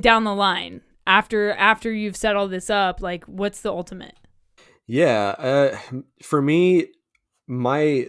down 0.00 0.24
the 0.24 0.34
line 0.34 0.80
after 1.06 1.52
after 1.52 1.92
you've 1.92 2.16
set 2.16 2.36
all 2.36 2.48
this 2.48 2.70
up? 2.70 3.02
Like, 3.02 3.24
what's 3.24 3.60
the 3.60 3.70
ultimate? 3.70 4.16
Yeah, 4.86 5.34
uh, 5.38 5.78
for 6.22 6.42
me, 6.42 6.88
my 7.46 8.08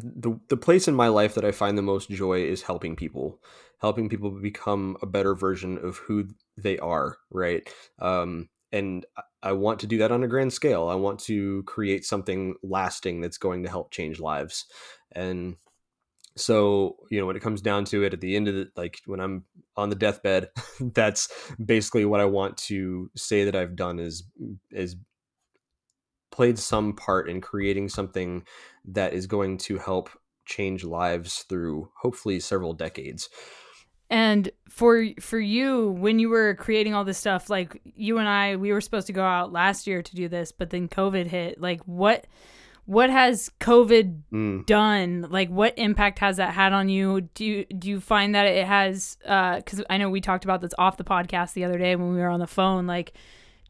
the 0.00 0.38
the 0.48 0.56
place 0.56 0.88
in 0.88 0.94
my 0.94 1.08
life 1.08 1.34
that 1.34 1.44
I 1.44 1.52
find 1.52 1.76
the 1.76 1.82
most 1.82 2.10
joy 2.10 2.42
is 2.42 2.62
helping 2.62 2.96
people, 2.96 3.40
helping 3.80 4.08
people 4.08 4.30
become 4.30 4.96
a 5.02 5.06
better 5.06 5.34
version 5.34 5.78
of 5.78 5.98
who 5.98 6.28
they 6.56 6.78
are, 6.78 7.18
right? 7.30 7.68
Um, 7.98 8.48
and 8.72 9.06
I 9.42 9.52
want 9.52 9.80
to 9.80 9.86
do 9.86 9.98
that 9.98 10.12
on 10.12 10.22
a 10.22 10.28
grand 10.28 10.52
scale. 10.52 10.88
I 10.88 10.94
want 10.94 11.20
to 11.20 11.62
create 11.64 12.04
something 12.04 12.54
lasting 12.62 13.20
that's 13.20 13.38
going 13.38 13.62
to 13.62 13.70
help 13.70 13.90
change 13.90 14.20
lives. 14.20 14.66
And 15.12 15.56
so, 16.36 16.96
you 17.10 17.18
know, 17.20 17.26
when 17.26 17.36
it 17.36 17.42
comes 17.42 17.60
down 17.60 17.84
to 17.86 18.04
it 18.04 18.12
at 18.12 18.20
the 18.20 18.36
end 18.36 18.48
of 18.48 18.54
the 18.54 18.70
like 18.76 19.00
when 19.06 19.20
I'm 19.20 19.44
on 19.76 19.90
the 19.90 19.96
deathbed, 19.96 20.50
that's 20.80 21.28
basically 21.64 22.04
what 22.04 22.20
I 22.20 22.26
want 22.26 22.56
to 22.58 23.10
say 23.16 23.44
that 23.44 23.56
I've 23.56 23.76
done 23.76 23.98
is 23.98 24.24
is 24.70 24.96
played 26.38 26.56
some 26.56 26.92
part 26.92 27.28
in 27.28 27.40
creating 27.40 27.88
something 27.88 28.44
that 28.84 29.12
is 29.12 29.26
going 29.26 29.58
to 29.58 29.76
help 29.76 30.08
change 30.46 30.84
lives 30.84 31.44
through 31.48 31.90
hopefully 32.00 32.38
several 32.38 32.72
decades. 32.72 33.28
And 34.08 34.48
for 34.68 35.04
for 35.20 35.40
you, 35.40 35.90
when 35.90 36.20
you 36.20 36.28
were 36.28 36.54
creating 36.54 36.94
all 36.94 37.02
this 37.02 37.18
stuff, 37.18 37.50
like 37.50 37.82
you 37.82 38.18
and 38.18 38.28
I, 38.28 38.54
we 38.54 38.72
were 38.72 38.80
supposed 38.80 39.08
to 39.08 39.12
go 39.12 39.24
out 39.24 39.50
last 39.50 39.88
year 39.88 40.00
to 40.00 40.14
do 40.14 40.28
this, 40.28 40.52
but 40.52 40.70
then 40.70 40.86
COVID 40.86 41.26
hit. 41.26 41.60
Like 41.60 41.80
what 41.86 42.28
what 42.84 43.10
has 43.10 43.50
COVID 43.58 44.22
mm. 44.32 44.64
done? 44.64 45.26
Like 45.28 45.48
what 45.48 45.76
impact 45.76 46.20
has 46.20 46.36
that 46.36 46.54
had 46.54 46.72
on 46.72 46.88
you? 46.88 47.22
Do 47.34 47.44
you 47.44 47.64
do 47.64 47.88
you 47.88 48.00
find 48.00 48.36
that 48.36 48.46
it 48.46 48.64
has 48.64 49.18
uh 49.26 49.60
cuz 49.62 49.82
I 49.90 49.98
know 49.98 50.08
we 50.08 50.20
talked 50.20 50.44
about 50.44 50.60
this 50.60 50.72
off 50.78 50.98
the 50.98 51.04
podcast 51.04 51.54
the 51.54 51.64
other 51.64 51.78
day 51.78 51.96
when 51.96 52.12
we 52.14 52.20
were 52.20 52.30
on 52.30 52.38
the 52.38 52.46
phone 52.46 52.86
like 52.86 53.12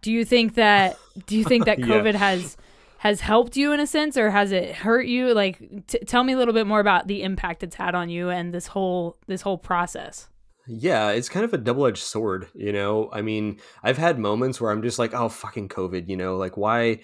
do 0.02 0.12
you 0.12 0.24
think 0.24 0.54
that 0.54 0.98
do 1.26 1.36
you 1.36 1.44
think 1.44 1.64
that 1.66 1.78
COVID 1.78 2.12
yeah. 2.12 2.18
has 2.18 2.56
has 2.98 3.20
helped 3.20 3.56
you 3.56 3.72
in 3.72 3.80
a 3.80 3.86
sense 3.86 4.16
or 4.16 4.30
has 4.30 4.52
it 4.52 4.74
hurt 4.74 5.06
you? 5.06 5.32
Like 5.32 5.86
t- 5.86 6.00
tell 6.00 6.24
me 6.24 6.32
a 6.32 6.36
little 6.36 6.54
bit 6.54 6.66
more 6.66 6.80
about 6.80 7.06
the 7.06 7.22
impact 7.22 7.62
it's 7.62 7.76
had 7.76 7.94
on 7.94 8.08
you 8.08 8.28
and 8.28 8.52
this 8.52 8.66
whole 8.66 9.16
this 9.26 9.42
whole 9.42 9.58
process. 9.58 10.28
Yeah 10.66 11.10
it's 11.10 11.28
kind 11.28 11.44
of 11.44 11.54
a 11.54 11.58
double-edged 11.58 12.02
sword 12.02 12.48
you 12.54 12.72
know? 12.72 13.08
I 13.12 13.22
mean 13.22 13.58
i've 13.82 13.98
had 13.98 14.18
moments 14.18 14.60
where 14.60 14.70
i'm 14.70 14.82
just 14.82 14.98
like 14.98 15.14
oh 15.14 15.28
fucking 15.28 15.68
covid 15.68 16.08
you 16.08 16.16
know? 16.16 16.36
Like 16.36 16.56
why 16.56 17.00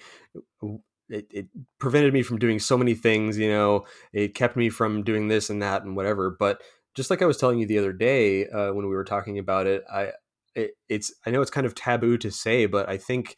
it, 1.09 1.27
it 1.29 1.47
prevented 1.79 2.13
me 2.13 2.23
from 2.23 2.39
doing 2.39 2.59
so 2.59 2.77
many 2.77 2.93
things 2.93 3.37
you 3.37 3.49
know? 3.49 3.85
It 4.13 4.35
kept 4.35 4.55
me 4.55 4.69
from 4.69 5.03
doing 5.03 5.29
this 5.29 5.49
and 5.49 5.61
that 5.61 5.83
and 5.83 5.95
whatever. 5.95 6.35
But 6.37 6.61
just 6.95 7.09
like 7.09 7.21
i 7.21 7.25
was 7.25 7.37
telling 7.37 7.59
you 7.59 7.67
the 7.67 7.77
other 7.77 7.93
day 7.93 8.47
uh, 8.47 8.73
when 8.73 8.87
we 8.87 8.95
were 8.95 9.03
talking 9.03 9.37
about 9.37 9.67
it 9.67 9.83
i 9.93 10.11
it, 10.55 10.71
it's 10.89 11.13
i 11.25 11.29
know 11.29 11.41
it's 11.41 11.51
kind 11.51 11.67
of 11.67 11.75
taboo 11.75 12.17
to 12.17 12.31
say 12.31 12.65
but 12.65 12.89
i 12.89 12.97
think 12.97 13.35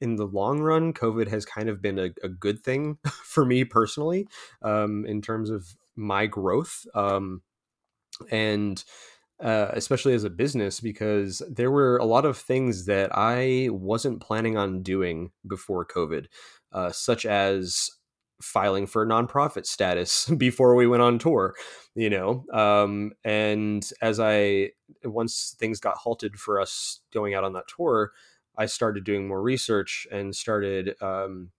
in 0.00 0.16
the 0.16 0.26
long 0.26 0.60
run, 0.60 0.92
COVID 0.92 1.28
has 1.28 1.44
kind 1.44 1.68
of 1.68 1.80
been 1.80 1.98
a, 1.98 2.10
a 2.22 2.28
good 2.28 2.62
thing 2.62 2.98
for 3.24 3.44
me 3.44 3.64
personally, 3.64 4.28
um, 4.62 5.04
in 5.06 5.22
terms 5.22 5.50
of 5.50 5.66
my 5.96 6.26
growth. 6.26 6.84
Um, 6.94 7.42
and 8.30 8.84
uh, 9.42 9.68
especially 9.72 10.14
as 10.14 10.24
a 10.24 10.30
business, 10.30 10.78
because 10.80 11.42
there 11.50 11.70
were 11.70 11.96
a 11.96 12.04
lot 12.04 12.24
of 12.24 12.36
things 12.36 12.86
that 12.86 13.10
I 13.12 13.68
wasn't 13.70 14.20
planning 14.20 14.56
on 14.56 14.82
doing 14.82 15.32
before 15.48 15.86
COVID, 15.86 16.26
uh, 16.72 16.92
such 16.92 17.26
as 17.26 17.90
filing 18.40 18.86
for 18.86 19.06
nonprofit 19.06 19.66
status 19.66 20.26
before 20.38 20.74
we 20.74 20.86
went 20.86 21.02
on 21.02 21.18
tour, 21.18 21.54
you 21.94 22.10
know. 22.10 22.44
Um, 22.52 23.12
and 23.24 23.88
as 24.00 24.20
I, 24.20 24.70
once 25.04 25.54
things 25.58 25.80
got 25.80 25.96
halted 25.96 26.36
for 26.38 26.60
us 26.60 27.00
going 27.12 27.34
out 27.34 27.44
on 27.44 27.52
that 27.54 27.68
tour, 27.68 28.12
I 28.56 28.66
started 28.66 29.04
doing 29.04 29.26
more 29.26 29.42
research 29.42 30.06
and 30.12 30.34
started 30.34 30.94
um, 31.00 31.50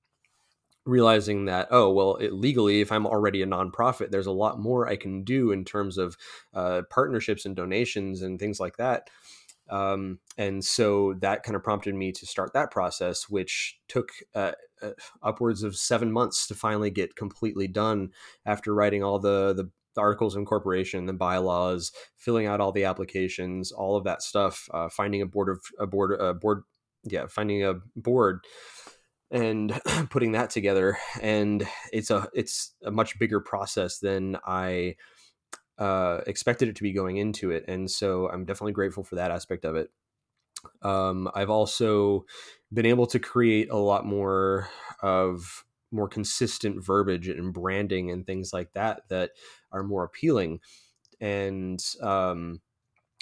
realizing 0.86 1.46
that 1.46 1.68
oh 1.72 1.92
well 1.92 2.16
it, 2.18 2.32
legally 2.32 2.80
if 2.80 2.92
i'm 2.92 3.08
already 3.08 3.42
a 3.42 3.48
nonprofit 3.48 4.12
there's 4.12 4.28
a 4.28 4.32
lot 4.32 4.60
more 4.60 4.88
i 4.88 4.96
can 4.96 5.24
do 5.24 5.52
in 5.52 5.66
terms 5.66 5.98
of 5.98 6.16
uh, 6.54 6.84
partnerships 6.92 7.46
and 7.46 7.56
donations 7.56 8.22
and 8.22 8.40
things 8.40 8.60
like 8.60 8.78
that 8.78 9.10
um, 9.70 10.20
and 10.38 10.64
so 10.64 11.14
that 11.20 11.44
kind 11.44 11.56
of 11.56 11.64
prompted 11.64 11.96
me 11.96 12.12
to 12.12 12.26
start 12.26 12.54
that 12.54 12.72
process 12.72 13.30
which 13.30 13.80
took 13.88 14.10
uh, 14.34 14.52
uh, 14.82 14.92
upwards 15.24 15.64
of 15.64 15.76
seven 15.76 16.12
months 16.12 16.48
to 16.48 16.56
finally 16.56 16.90
get 16.90 17.16
completely 17.16 17.68
done 17.68 18.10
after 18.46 18.74
writing 18.74 19.04
all 19.04 19.20
the 19.20 19.54
the 19.56 19.70
articles 19.98 20.36
of 20.36 20.40
incorporation, 20.40 21.06
the 21.06 21.14
bylaws, 21.14 21.92
filling 22.18 22.46
out 22.46 22.60
all 22.60 22.74
the 22.74 22.84
applications, 22.84 23.72
all 23.72 23.96
of 23.96 24.04
that 24.04 24.22
stuff, 24.22 24.68
uh, 24.74 24.90
finding 24.90 25.22
a 25.22 25.26
board 25.26 25.50
of 25.50 25.62
a 25.80 25.88
board 25.88 26.20
a 26.20 26.34
board 26.34 26.64
yeah, 27.04 27.28
finding 27.28 27.64
a 27.64 27.76
board 27.96 28.44
and 29.32 29.80
putting 30.10 30.34
that 30.34 30.50
together. 30.50 30.98
And 31.22 31.68
it's 31.94 32.12
a 32.12 32.28
it's 32.34 32.74
a 32.84 32.92
much 32.92 33.18
bigger 33.20 33.40
process 33.40 34.00
than 34.00 34.38
I 34.46 34.96
uh, 35.78 36.22
expected 36.28 36.70
it 36.70 36.76
to 36.78 36.84
be 36.84 36.94
going 36.94 37.18
into 37.18 37.52
it, 37.52 37.66
and 37.68 37.90
so 37.90 38.30
I'm 38.30 38.46
definitely 38.46 38.74
grateful 38.74 39.04
for 39.04 39.16
that 39.16 39.32
aspect 39.32 39.66
of 39.66 39.76
it. 39.76 39.90
Um, 40.82 41.30
I've 41.36 41.50
also 41.50 42.26
been 42.74 42.86
able 42.86 43.08
to 43.08 43.20
create 43.20 43.70
a 43.70 43.78
lot 43.78 44.06
more 44.06 44.70
of 45.02 45.66
more 45.92 46.08
consistent 46.08 46.84
verbiage 46.84 47.28
and 47.28 47.54
branding 47.54 48.12
and 48.12 48.26
things 48.26 48.52
like 48.52 48.74
that 48.74 49.04
that 49.10 49.32
are 49.72 49.84
more 49.84 50.04
appealing, 50.04 50.60
and 51.20 51.80
um, 52.02 52.62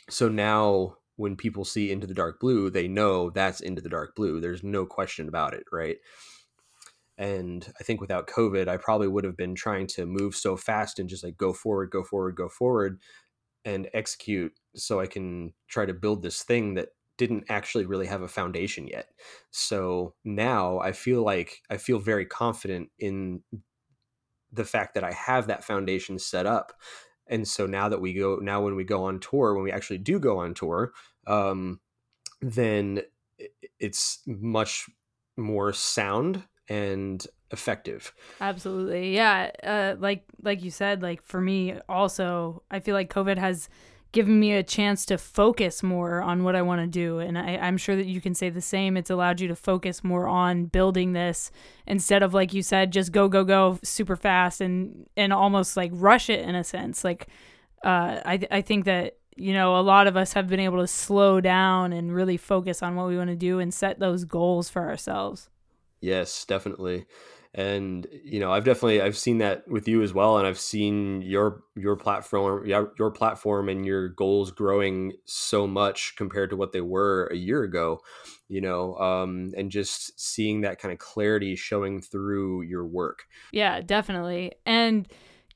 so 0.09 0.29
now 0.29 0.97
when 1.15 1.35
people 1.35 1.63
see 1.65 1.91
into 1.91 2.07
the 2.07 2.13
dark 2.13 2.39
blue 2.39 2.69
they 2.69 2.87
know 2.87 3.29
that's 3.29 3.61
into 3.61 3.81
the 3.81 3.89
dark 3.89 4.15
blue 4.15 4.41
there's 4.41 4.63
no 4.63 4.85
question 4.85 5.27
about 5.27 5.53
it 5.53 5.63
right 5.71 5.97
and 7.17 7.71
i 7.79 7.83
think 7.83 8.01
without 8.01 8.27
covid 8.27 8.67
i 8.67 8.77
probably 8.77 9.07
would 9.07 9.23
have 9.23 9.37
been 9.37 9.55
trying 9.55 9.87
to 9.87 10.05
move 10.05 10.35
so 10.35 10.57
fast 10.57 10.99
and 10.99 11.09
just 11.09 11.23
like 11.23 11.37
go 11.37 11.53
forward 11.53 11.89
go 11.91 12.03
forward 12.03 12.35
go 12.35 12.49
forward 12.49 12.99
and 13.65 13.89
execute 13.93 14.53
so 14.75 14.99
i 14.99 15.05
can 15.05 15.53
try 15.67 15.85
to 15.85 15.93
build 15.93 16.21
this 16.21 16.43
thing 16.43 16.73
that 16.73 16.89
didn't 17.17 17.45
actually 17.49 17.85
really 17.85 18.07
have 18.07 18.21
a 18.21 18.27
foundation 18.27 18.87
yet. 18.87 19.09
So 19.51 20.15
now 20.23 20.79
i 20.79 20.91
feel 20.91 21.23
like 21.23 21.61
i 21.69 21.77
feel 21.77 21.99
very 21.99 22.25
confident 22.25 22.89
in 22.99 23.41
the 24.51 24.65
fact 24.65 24.93
that 24.95 25.03
i 25.03 25.11
have 25.11 25.47
that 25.47 25.63
foundation 25.63 26.19
set 26.19 26.45
up. 26.45 26.73
And 27.27 27.47
so 27.47 27.65
now 27.65 27.87
that 27.89 28.01
we 28.01 28.13
go 28.13 28.37
now 28.41 28.61
when 28.61 28.75
we 28.75 28.83
go 28.83 29.03
on 29.05 29.19
tour 29.19 29.53
when 29.53 29.63
we 29.63 29.71
actually 29.71 29.99
do 29.99 30.19
go 30.19 30.39
on 30.39 30.53
tour 30.53 30.91
um, 31.27 31.79
then 32.41 33.01
it's 33.79 34.21
much 34.27 34.89
more 35.37 35.71
sound 35.71 36.43
and 36.69 37.27
effective 37.51 38.13
absolutely 38.41 39.13
yeah 39.13 39.51
uh, 39.63 39.95
like 39.99 40.23
like 40.41 40.63
you 40.63 40.71
said 40.71 41.01
like 41.01 41.21
for 41.21 41.39
me 41.39 41.75
also 41.87 42.63
i 42.71 42.79
feel 42.79 42.95
like 42.95 43.13
covid 43.13 43.37
has 43.37 43.69
given 44.13 44.39
me 44.39 44.53
a 44.53 44.63
chance 44.63 45.05
to 45.07 45.17
focus 45.17 45.81
more 45.81 46.21
on 46.21 46.43
what 46.43 46.55
I 46.55 46.61
want 46.61 46.81
to 46.81 46.87
do. 46.87 47.17
And 47.17 47.37
I, 47.37 47.53
am 47.53 47.77
sure 47.77 47.95
that 47.95 48.05
you 48.05 48.21
can 48.21 48.35
say 48.35 48.51
the 48.51 48.61
same. 48.61 48.95
It's 48.95 49.09
allowed 49.09 49.41
you 49.41 49.47
to 49.47 49.55
focus 49.55 50.03
more 50.03 50.27
on 50.27 50.65
building 50.65 51.13
this 51.13 51.51
instead 51.87 52.21
of 52.21 52.31
like 52.31 52.53
you 52.53 52.61
said, 52.61 52.93
just 52.93 53.11
go, 53.11 53.27
go, 53.27 53.43
go 53.43 53.79
super 53.83 54.15
fast 54.15 54.61
and 54.61 55.07
and 55.17 55.33
almost 55.33 55.75
like 55.75 55.91
rush 55.93 56.29
it 56.29 56.41
in 56.41 56.53
a 56.53 56.63
sense. 56.63 57.03
Like 57.03 57.27
uh, 57.83 58.21
I 58.23 58.39
I 58.51 58.61
think 58.61 58.85
that 58.85 59.17
you 59.35 59.51
know 59.51 59.79
a 59.79 59.81
lot 59.81 60.05
of 60.05 60.15
us 60.15 60.33
have 60.33 60.47
been 60.47 60.59
able 60.59 60.79
to 60.79 60.87
slow 60.87 61.41
down 61.41 61.91
and 61.91 62.13
really 62.13 62.37
focus 62.37 62.83
on 62.83 62.95
what 62.95 63.07
we 63.07 63.17
want 63.17 63.31
to 63.31 63.35
do 63.35 63.59
and 63.59 63.73
set 63.73 63.99
those 63.99 64.25
goals 64.25 64.69
for 64.69 64.87
ourselves. 64.87 65.49
Yes, 66.03 66.45
definitely. 66.45 67.05
and 67.55 68.07
you 68.23 68.39
know 68.39 68.51
i've 68.51 68.63
definitely 68.63 68.99
i've 68.99 69.15
seen 69.15 69.37
that 69.37 69.67
with 69.67 69.87
you 69.87 70.01
as 70.01 70.11
well 70.11 70.39
and 70.39 70.47
i've 70.47 70.59
seen 70.59 71.21
your 71.21 71.61
your 71.75 71.95
platform 71.95 72.65
your 72.65 73.11
platform 73.11 73.69
and 73.69 73.85
your 73.85 74.09
goals 74.09 74.49
growing 74.49 75.13
so 75.25 75.67
much 75.67 76.15
compared 76.15 76.49
to 76.49 76.55
what 76.55 76.71
they 76.71 76.81
were 76.81 77.27
a 77.27 77.35
year 77.35 77.61
ago 77.61 77.99
you 78.47 78.59
know 78.59 78.95
um 78.95 79.51
and 79.55 79.69
just 79.69 80.19
seeing 80.19 80.61
that 80.61 80.79
kind 80.79 80.91
of 80.91 80.97
clarity 80.97 81.55
showing 81.55 82.01
through 82.01 82.63
your 82.63 82.87
work 82.87 83.25
yeah 83.51 83.79
definitely 83.81 84.51
and 84.65 85.07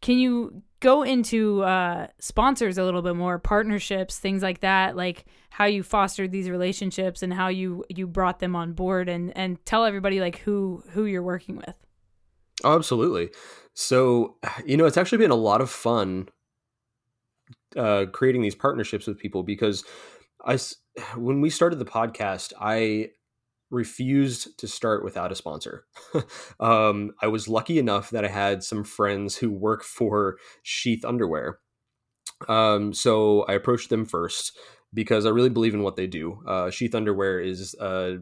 can 0.02 0.20
you 0.20 0.62
go 0.80 1.04
into 1.04 1.64
uh, 1.64 2.08
sponsors 2.20 2.78
a 2.78 2.84
little 2.84 3.02
bit 3.02 3.16
more, 3.16 3.40
partnerships, 3.40 4.20
things 4.20 4.44
like 4.44 4.62
that, 4.62 4.96
like 4.96 5.26
how 5.50 5.66
you 5.66 5.84
fostered 5.84 6.32
these 6.32 6.50
relationships 6.50 7.24
and 7.24 7.34
how 7.34 7.48
you 7.48 7.84
you 7.90 8.08
brought 8.08 8.40
them 8.40 8.56
on 8.56 8.74
board, 8.74 9.10
and 9.10 9.36
and 9.36 9.64
tell 9.66 9.86
everybody 9.86 10.20
like 10.20 10.40
who 10.40 10.84
who 10.90 11.06
you're 11.06 11.24
working 11.24 11.58
with. 11.58 11.76
Oh, 12.64 12.76
absolutely. 12.76 13.30
So 13.74 14.38
you 14.66 14.78
know, 14.78 14.86
it's 14.86 14.98
actually 14.98 15.20
been 15.20 15.32
a 15.32 15.36
lot 15.36 15.62
of 15.62 15.70
fun 15.70 16.30
uh, 17.76 18.06
creating 18.12 18.42
these 18.42 18.56
partnerships 18.56 19.08
with 19.08 19.18
people 19.18 19.44
because 19.44 19.84
I 20.46 20.58
when 21.16 21.42
we 21.42 21.50
started 21.50 21.80
the 21.80 21.86
podcast, 21.86 22.54
I 22.60 23.10
refused 23.70 24.58
to 24.60 24.68
start 24.68 25.04
without 25.04 25.32
a 25.32 25.36
sponsor. 25.36 25.86
um, 26.60 27.12
I 27.22 27.28
was 27.28 27.48
lucky 27.48 27.80
enough 27.80 28.10
that 28.12 28.26
I 28.26 28.30
had 28.30 28.64
some 28.64 28.84
friends 28.84 29.38
who 29.38 29.52
work 29.52 29.84
for 29.84 30.38
Sheath 30.64 31.04
Underwear. 31.04 31.60
Um, 32.48 32.94
so 32.94 33.44
I 33.44 33.54
approached 33.54 33.90
them 33.90 34.06
first 34.06 34.58
because 34.94 35.26
I 35.26 35.30
really 35.30 35.50
believe 35.50 35.74
in 35.74 35.84
what 35.84 35.96
they 35.96 36.08
do. 36.08 36.42
Uh, 36.48 36.70
Sheath 36.70 36.96
Underwear 36.96 37.40
is 37.40 37.76
a 37.80 38.18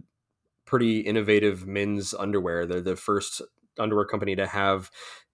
pretty 0.66 1.00
innovative 1.02 1.68
men's 1.68 2.14
underwear. 2.14 2.66
They're 2.66 2.82
the 2.82 2.96
first 2.96 3.42
underwear 3.78 4.06
company 4.06 4.36
to 4.36 4.48
have 4.48 4.90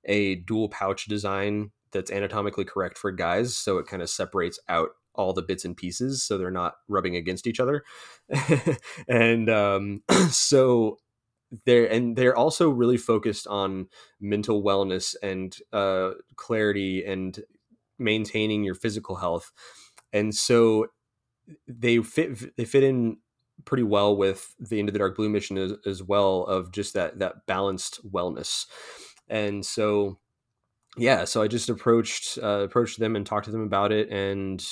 a 0.06 0.36
dual 0.36 0.70
pouch 0.70 1.06
design 1.06 1.72
that's 1.92 2.12
anatomically 2.12 2.66
correct 2.66 2.98
for 2.98 3.12
guys. 3.12 3.56
So 3.56 3.78
it 3.78 3.88
kind 3.88 4.02
of 4.02 4.10
separates 4.10 4.60
out 4.68 4.90
all 5.16 5.34
the 5.34 5.42
bits 5.42 5.66
and 5.66 5.76
pieces 5.76 6.24
so 6.24 6.38
they're 6.38 6.52
not 6.52 6.76
rubbing 6.88 7.16
against 7.16 7.48
each 7.48 7.60
other. 7.60 7.84
And 9.08 9.50
um, 9.50 10.04
so 10.30 11.00
they're 11.66 11.86
and 11.86 12.16
they're 12.16 12.36
also 12.36 12.70
really 12.70 12.98
focused 12.98 13.48
on 13.48 13.88
mental 14.20 14.64
wellness 14.64 15.16
and 15.22 15.56
uh, 15.74 16.12
clarity 16.36 17.04
and 17.06 17.40
maintaining 18.00 18.64
your 18.64 18.76
physical 18.76 19.16
health. 19.16 19.52
And 20.14 20.34
so 20.34 20.88
they 21.68 21.98
fit 22.02 22.56
they 22.56 22.66
fit 22.66 22.84
in 22.84 23.18
pretty 23.66 23.84
well 23.84 24.16
with 24.16 24.56
the 24.60 24.80
into 24.80 24.92
the 24.92 25.00
dark 25.00 25.16
blue 25.16 25.30
mission 25.30 25.58
as, 25.58 25.74
as 25.86 26.02
well 26.02 26.44
of 26.44 26.72
just 26.72 26.94
that 26.94 27.20
that 27.20 27.46
balanced 27.48 28.00
wellness. 28.10 28.66
And 29.28 29.66
so 29.66 30.20
yeah, 30.98 31.24
so 31.24 31.42
I 31.42 31.48
just 31.48 31.70
approached 31.70 32.38
uh, 32.42 32.64
approached 32.64 33.00
them 33.00 33.16
and 33.16 33.26
talked 33.26 33.46
to 33.46 33.52
them 33.52 33.64
about 33.64 33.92
it, 33.94 34.10
and 34.10 34.64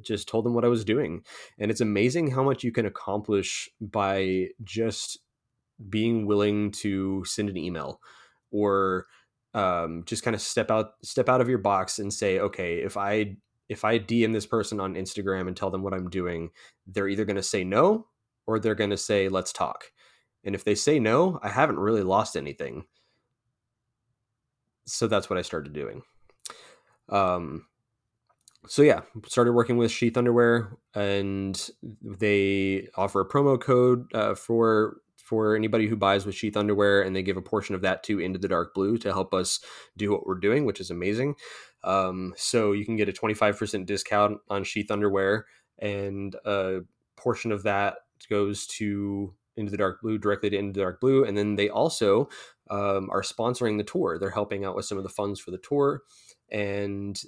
just 0.00 0.26
told 0.26 0.44
them 0.44 0.54
what 0.54 0.64
I 0.64 0.68
was 0.68 0.84
doing. 0.84 1.22
And 1.58 1.70
it's 1.70 1.82
amazing 1.82 2.30
how 2.30 2.42
much 2.42 2.64
you 2.64 2.72
can 2.72 2.86
accomplish 2.86 3.68
by 3.80 4.48
just 4.64 5.18
being 5.90 6.26
willing 6.26 6.70
to 6.72 7.24
send 7.26 7.50
an 7.50 7.58
email, 7.58 8.00
or 8.50 9.06
um, 9.52 10.04
just 10.06 10.22
kind 10.22 10.34
of 10.34 10.40
step 10.40 10.70
out 10.70 10.92
step 11.02 11.28
out 11.28 11.42
of 11.42 11.48
your 11.48 11.58
box 11.58 11.98
and 11.98 12.12
say, 12.12 12.38
okay, 12.38 12.78
if 12.78 12.96
I 12.96 13.36
if 13.68 13.84
I 13.84 13.98
DM 13.98 14.32
this 14.32 14.46
person 14.46 14.80
on 14.80 14.94
Instagram 14.94 15.46
and 15.46 15.56
tell 15.56 15.70
them 15.70 15.82
what 15.82 15.92
I'm 15.92 16.08
doing, 16.08 16.50
they're 16.86 17.08
either 17.08 17.24
going 17.26 17.36
to 17.36 17.42
say 17.42 17.64
no 17.64 18.06
or 18.46 18.58
they're 18.58 18.74
going 18.74 18.90
to 18.90 18.96
say 18.96 19.28
let's 19.28 19.52
talk. 19.52 19.90
And 20.44 20.54
if 20.54 20.64
they 20.64 20.74
say 20.74 20.98
no, 21.00 21.38
I 21.42 21.48
haven't 21.48 21.78
really 21.78 22.04
lost 22.04 22.36
anything 22.36 22.84
so 24.86 25.06
that's 25.06 25.28
what 25.28 25.38
I 25.38 25.42
started 25.42 25.72
doing. 25.72 26.02
Um, 27.08 27.66
so 28.66 28.82
yeah, 28.82 29.02
started 29.26 29.52
working 29.52 29.76
with 29.76 29.90
Sheath 29.90 30.16
Underwear, 30.16 30.76
and 30.94 31.70
they 32.02 32.88
offer 32.96 33.20
a 33.20 33.28
promo 33.28 33.60
code 33.60 34.06
uh, 34.14 34.34
for 34.34 34.98
for 35.16 35.56
anybody 35.56 35.88
who 35.88 35.96
buys 35.96 36.24
with 36.24 36.36
Sheath 36.36 36.56
Underwear, 36.56 37.02
and 37.02 37.14
they 37.14 37.22
give 37.22 37.36
a 37.36 37.42
portion 37.42 37.74
of 37.74 37.82
that 37.82 38.02
to 38.04 38.20
Into 38.20 38.38
the 38.38 38.48
Dark 38.48 38.74
Blue 38.74 38.96
to 38.98 39.12
help 39.12 39.34
us 39.34 39.60
do 39.96 40.12
what 40.12 40.26
we're 40.26 40.38
doing, 40.38 40.64
which 40.64 40.80
is 40.80 40.90
amazing. 40.90 41.34
Um, 41.84 42.32
so 42.36 42.72
you 42.72 42.84
can 42.84 42.96
get 42.96 43.08
a 43.08 43.12
twenty 43.12 43.34
five 43.34 43.58
percent 43.58 43.86
discount 43.86 44.38
on 44.48 44.64
Sheath 44.64 44.90
Underwear, 44.90 45.46
and 45.78 46.34
a 46.44 46.80
portion 47.16 47.52
of 47.52 47.62
that 47.64 47.96
goes 48.28 48.66
to 48.66 49.34
Into 49.56 49.70
the 49.70 49.76
Dark 49.76 50.00
Blue 50.02 50.18
directly 50.18 50.50
to 50.50 50.56
Into 50.56 50.72
the 50.72 50.84
Dark 50.84 51.00
Blue, 51.00 51.24
and 51.24 51.36
then 51.36 51.56
they 51.56 51.68
also 51.68 52.28
um, 52.70 53.08
are 53.10 53.22
sponsoring 53.22 53.78
the 53.78 53.84
tour. 53.84 54.18
They're 54.18 54.30
helping 54.30 54.64
out 54.64 54.76
with 54.76 54.86
some 54.86 54.98
of 54.98 55.04
the 55.04 55.10
funds 55.10 55.40
for 55.40 55.50
the 55.50 55.58
tour. 55.58 56.02
And 56.50 57.20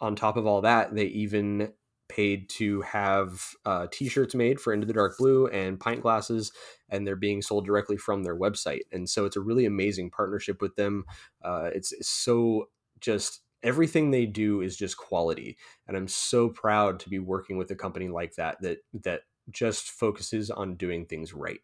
on 0.00 0.16
top 0.16 0.36
of 0.36 0.46
all 0.46 0.60
that, 0.62 0.94
they 0.94 1.06
even 1.06 1.72
paid 2.08 2.48
to 2.48 2.80
have 2.82 3.42
uh, 3.64 3.86
t-shirts 3.92 4.34
made 4.34 4.60
for 4.60 4.72
into 4.72 4.86
the 4.86 4.92
dark 4.92 5.16
blue 5.18 5.46
and 5.48 5.78
pint 5.78 6.00
glasses 6.02 6.52
and 6.88 7.06
they're 7.06 7.16
being 7.16 7.42
sold 7.42 7.66
directly 7.66 7.96
from 7.96 8.22
their 8.22 8.36
website 8.36 8.80
and 8.92 9.08
so 9.08 9.26
it's 9.26 9.36
a 9.36 9.40
really 9.40 9.66
amazing 9.66 10.10
partnership 10.10 10.62
with 10.62 10.74
them 10.76 11.04
uh, 11.42 11.68
it's, 11.74 11.92
it's 11.92 12.08
so 12.08 12.68
just 13.00 13.42
everything 13.62 14.10
they 14.10 14.24
do 14.24 14.60
is 14.62 14.76
just 14.76 14.96
quality 14.96 15.58
and 15.86 15.96
i'm 15.96 16.08
so 16.08 16.48
proud 16.48 16.98
to 16.98 17.10
be 17.10 17.18
working 17.18 17.58
with 17.58 17.70
a 17.70 17.76
company 17.76 18.08
like 18.08 18.34
that 18.36 18.56
that 18.62 18.78
that 18.94 19.20
just 19.50 19.88
focuses 19.88 20.50
on 20.50 20.76
doing 20.76 21.06
things 21.06 21.32
right 21.32 21.60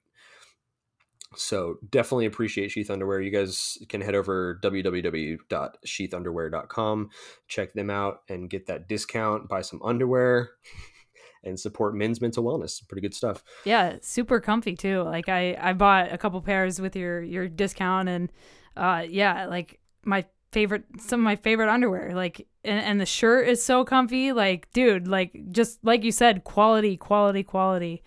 so 1.37 1.77
definitely 1.91 2.27
appreciate 2.27 2.71
Sheath 2.71 2.91
Underwear. 2.91 3.21
You 3.21 3.31
guys 3.31 3.79
can 3.89 4.01
head 4.01 4.15
over 4.15 4.61
www.sheathunderwear.com, 4.63 7.11
check 7.49 7.73
them 7.73 7.91
out, 7.91 8.21
and 8.29 8.49
get 8.49 8.67
that 8.67 8.87
discount. 8.89 9.49
Buy 9.49 9.63
some 9.63 9.83
underwear 9.83 10.51
and 11.45 11.59
support 11.59 11.97
men's 11.97 12.21
mental 12.21 12.45
wellness. 12.45 12.87
Pretty 12.87 13.01
good 13.03 13.15
stuff. 13.15 13.43
Yeah, 13.65 13.97
super 14.01 14.39
comfy 14.41 14.77
too. 14.77 15.03
Like 15.03 15.29
I 15.29 15.57
I 15.61 15.73
bought 15.73 16.13
a 16.13 16.19
couple 16.19 16.41
pairs 16.41 16.81
with 16.81 16.95
your 16.97 17.21
your 17.23 17.49
discount, 17.49 18.09
and 18.09 18.31
uh 18.77 19.05
yeah, 19.09 19.47
like 19.47 19.81
my 20.05 20.25
favorite 20.55 20.85
some 20.99 21.21
of 21.21 21.25
my 21.25 21.37
favorite 21.37 21.69
underwear 21.69 22.15
like 22.15 22.47
and, 22.65 22.81
and 22.81 23.01
the 23.01 23.07
shirt 23.07 23.47
is 23.47 23.63
so 23.63 23.85
comfy 23.85 24.33
like 24.33 24.73
dude 24.73 25.07
like 25.07 25.37
just 25.51 25.79
like 25.85 26.03
you 26.05 26.13
said 26.13 26.45
quality 26.45 26.97
quality 26.97 27.43
quality 27.43 28.03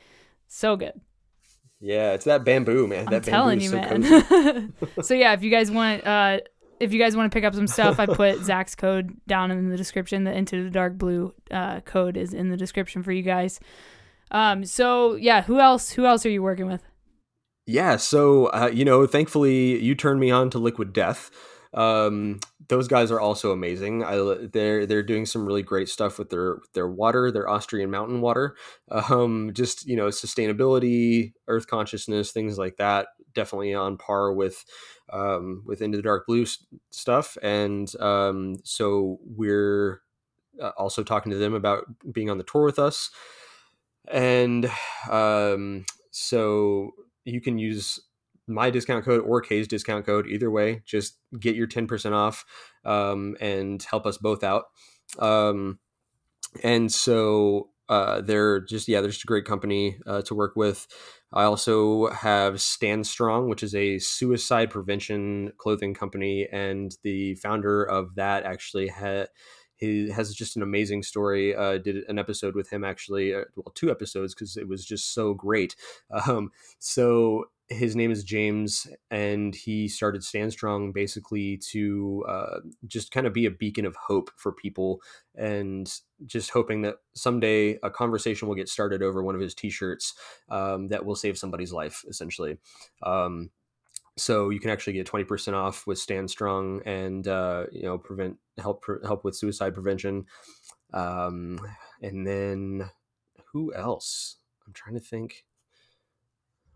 so 0.47 0.75
good 0.75 0.99
yeah, 1.79 2.13
it's 2.13 2.25
that 2.25 2.43
bamboo, 2.43 2.87
man. 2.87 3.05
I'm 3.07 3.11
that 3.11 3.23
telling 3.23 3.61
you, 3.61 3.69
so 3.69 3.75
man. 3.75 4.73
so 5.01 5.13
yeah, 5.13 5.33
if 5.33 5.43
you 5.43 5.51
guys 5.51 5.69
want, 5.69 6.05
uh, 6.07 6.39
if 6.79 6.91
you 6.91 6.99
guys 6.99 7.15
want 7.15 7.31
to 7.31 7.35
pick 7.35 7.43
up 7.43 7.53
some 7.53 7.67
stuff, 7.67 7.99
I 7.99 8.07
put 8.07 8.39
Zach's 8.43 8.75
code 8.75 9.15
down 9.27 9.51
in 9.51 9.69
the 9.69 9.77
description. 9.77 10.23
The 10.23 10.33
Into 10.33 10.63
the 10.63 10.69
Dark 10.71 10.97
Blue 10.97 11.33
uh, 11.51 11.81
code 11.81 12.17
is 12.17 12.33
in 12.33 12.49
the 12.49 12.57
description 12.57 13.03
for 13.03 13.11
you 13.11 13.21
guys. 13.21 13.59
Um, 14.31 14.65
so 14.65 15.15
yeah, 15.15 15.43
who 15.43 15.59
else? 15.59 15.91
Who 15.91 16.05
else 16.05 16.25
are 16.25 16.29
you 16.29 16.41
working 16.41 16.67
with? 16.67 16.81
Yeah, 17.67 17.97
so 17.97 18.47
uh, 18.47 18.71
you 18.73 18.83
know, 18.83 19.05
thankfully 19.05 19.79
you 19.79 19.93
turned 19.93 20.19
me 20.19 20.31
on 20.31 20.49
to 20.51 20.59
Liquid 20.59 20.93
Death. 20.93 21.29
Um, 21.77 22.39
those 22.69 22.87
guys 22.87 23.11
are 23.11 23.19
also 23.19 23.51
amazing. 23.51 24.03
I, 24.03 24.17
they're 24.51 24.85
they're 24.87 25.03
doing 25.03 25.27
some 25.27 25.45
really 25.45 25.61
great 25.61 25.89
stuff 25.89 26.17
with 26.17 26.31
their 26.31 26.57
their 26.73 26.87
water, 26.87 27.31
their 27.31 27.47
Austrian 27.47 27.91
mountain 27.91 28.19
water. 28.21 28.55
Um, 28.89 29.51
just 29.53 29.85
you 29.85 29.95
know, 29.95 30.07
sustainability, 30.07 31.33
earth 31.47 31.67
consciousness, 31.67 32.31
things 32.31 32.57
like 32.57 32.77
that. 32.77 33.09
Definitely 33.33 33.73
on 33.75 33.97
par 33.97 34.33
with 34.33 34.65
um, 35.13 35.63
with 35.65 35.81
Into 35.81 35.97
the 35.97 36.03
Dark 36.03 36.25
Blue 36.25 36.45
stuff. 36.89 37.37
And 37.43 37.93
um, 37.99 38.55
so 38.63 39.19
we're 39.23 40.01
uh, 40.61 40.71
also 40.77 41.03
talking 41.03 41.31
to 41.31 41.37
them 41.37 41.53
about 41.53 41.85
being 42.11 42.29
on 42.29 42.37
the 42.37 42.43
tour 42.43 42.63
with 42.63 42.79
us. 42.79 43.11
And 44.09 44.69
um, 45.11 45.85
so 46.11 46.91
you 47.25 47.41
can 47.41 47.59
use 47.59 47.99
my 48.47 48.69
discount 48.69 49.05
code 49.05 49.21
or 49.21 49.41
Kay's 49.41 49.67
discount 49.67 50.05
code. 50.05 50.27
Either 50.27 50.49
way, 50.49 50.81
just 50.85 51.17
get 51.39 51.55
your 51.55 51.67
10% 51.67 52.13
off 52.13 52.45
um, 52.85 53.35
and 53.39 53.81
help 53.83 54.05
us 54.05 54.17
both 54.17 54.43
out. 54.43 54.65
Um, 55.19 55.79
and 56.63 56.91
so 56.91 57.69
uh, 57.89 58.21
they're 58.21 58.61
just, 58.61 58.87
yeah, 58.87 59.01
they're 59.01 59.11
just 59.11 59.23
a 59.23 59.27
great 59.27 59.45
company 59.45 59.97
uh, 60.05 60.21
to 60.23 60.35
work 60.35 60.55
with. 60.55 60.87
I 61.33 61.43
also 61.43 62.07
have 62.07 62.61
Stand 62.61 63.05
Strong, 63.05 63.49
which 63.49 63.63
is 63.63 63.75
a 63.75 63.99
suicide 63.99 64.69
prevention 64.69 65.51
clothing 65.57 65.93
company. 65.93 66.47
And 66.51 66.95
the 67.03 67.35
founder 67.35 67.83
of 67.83 68.15
that 68.15 68.43
actually 68.43 68.87
had 68.87 69.27
he 69.77 70.09
has 70.09 70.33
just 70.33 70.55
an 70.55 70.63
amazing 70.63 71.03
story. 71.03 71.55
Uh, 71.55 71.77
did 71.77 71.97
an 72.09 72.17
episode 72.19 72.55
with 72.55 72.69
him 72.69 72.83
actually, 72.83 73.33
uh, 73.33 73.43
well, 73.55 73.71
two 73.75 73.91
episodes 73.91 74.33
because 74.33 74.57
it 74.57 74.67
was 74.67 74.83
just 74.85 75.13
so 75.13 75.33
great. 75.33 75.75
Um, 76.27 76.51
so 76.79 77.45
his 77.69 77.95
name 77.95 78.11
is 78.11 78.23
James, 78.23 78.87
and 79.11 79.53
he 79.53 79.87
started 79.87 80.23
Stand 80.23 80.53
Strong 80.53 80.93
basically 80.93 81.57
to 81.71 82.25
uh, 82.27 82.59
just 82.85 83.11
kind 83.11 83.27
of 83.27 83.33
be 83.33 83.45
a 83.45 83.51
beacon 83.51 83.85
of 83.85 83.95
hope 83.95 84.31
for 84.37 84.51
people, 84.51 85.01
and 85.35 85.91
just 86.25 86.51
hoping 86.51 86.81
that 86.83 86.97
someday 87.13 87.77
a 87.83 87.89
conversation 87.89 88.47
will 88.47 88.55
get 88.55 88.69
started 88.69 89.03
over 89.03 89.21
one 89.21 89.35
of 89.35 89.41
his 89.41 89.53
T-shirts 89.53 90.13
um, 90.49 90.87
that 90.89 91.05
will 91.05 91.15
save 91.15 91.37
somebody's 91.37 91.73
life, 91.73 92.05
essentially. 92.07 92.57
Um, 93.03 93.49
so 94.15 94.49
you 94.49 94.59
can 94.59 94.71
actually 94.71 94.93
get 94.93 95.05
20% 95.05 95.53
off 95.53 95.85
with 95.85 95.99
stand 95.99 96.29
strong 96.29 96.81
and 96.85 97.27
uh, 97.27 97.65
you 97.71 97.83
know 97.83 97.97
prevent 97.97 98.37
help 98.57 98.83
help 99.05 99.23
with 99.23 99.35
suicide 99.35 99.73
prevention. 99.73 100.25
Um, 100.93 101.59
and 102.01 102.25
then 102.25 102.89
who 103.51 103.73
else? 103.73 104.37
I'm 104.65 104.73
trying 104.73 104.95
to 104.95 105.01
think 105.01 105.45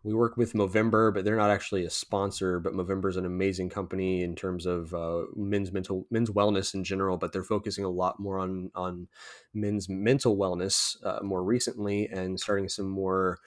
we 0.03 0.13
work 0.13 0.35
with 0.35 0.53
Movember, 0.53 1.13
but 1.13 1.25
they're 1.25 1.35
not 1.35 1.51
actually 1.51 1.85
a 1.85 1.89
sponsor. 1.89 2.59
But 2.59 2.73
Movember 2.73 3.09
is 3.09 3.17
an 3.17 3.25
amazing 3.25 3.69
company 3.69 4.23
in 4.23 4.35
terms 4.35 4.65
of 4.65 4.93
uh, 4.93 5.23
men's 5.35 5.71
mental 5.71 6.07
men's 6.09 6.29
wellness 6.29 6.73
in 6.73 6.83
general. 6.83 7.17
But 7.17 7.33
they're 7.33 7.43
focusing 7.43 7.85
a 7.85 7.89
lot 7.89 8.19
more 8.19 8.39
on 8.39 8.71
on 8.73 9.07
men's 9.53 9.87
mental 9.89 10.35
wellness 10.37 10.95
uh, 11.05 11.19
more 11.21 11.43
recently, 11.43 12.07
and 12.07 12.39
starting 12.39 12.67
some 12.67 12.89
more 12.89 13.39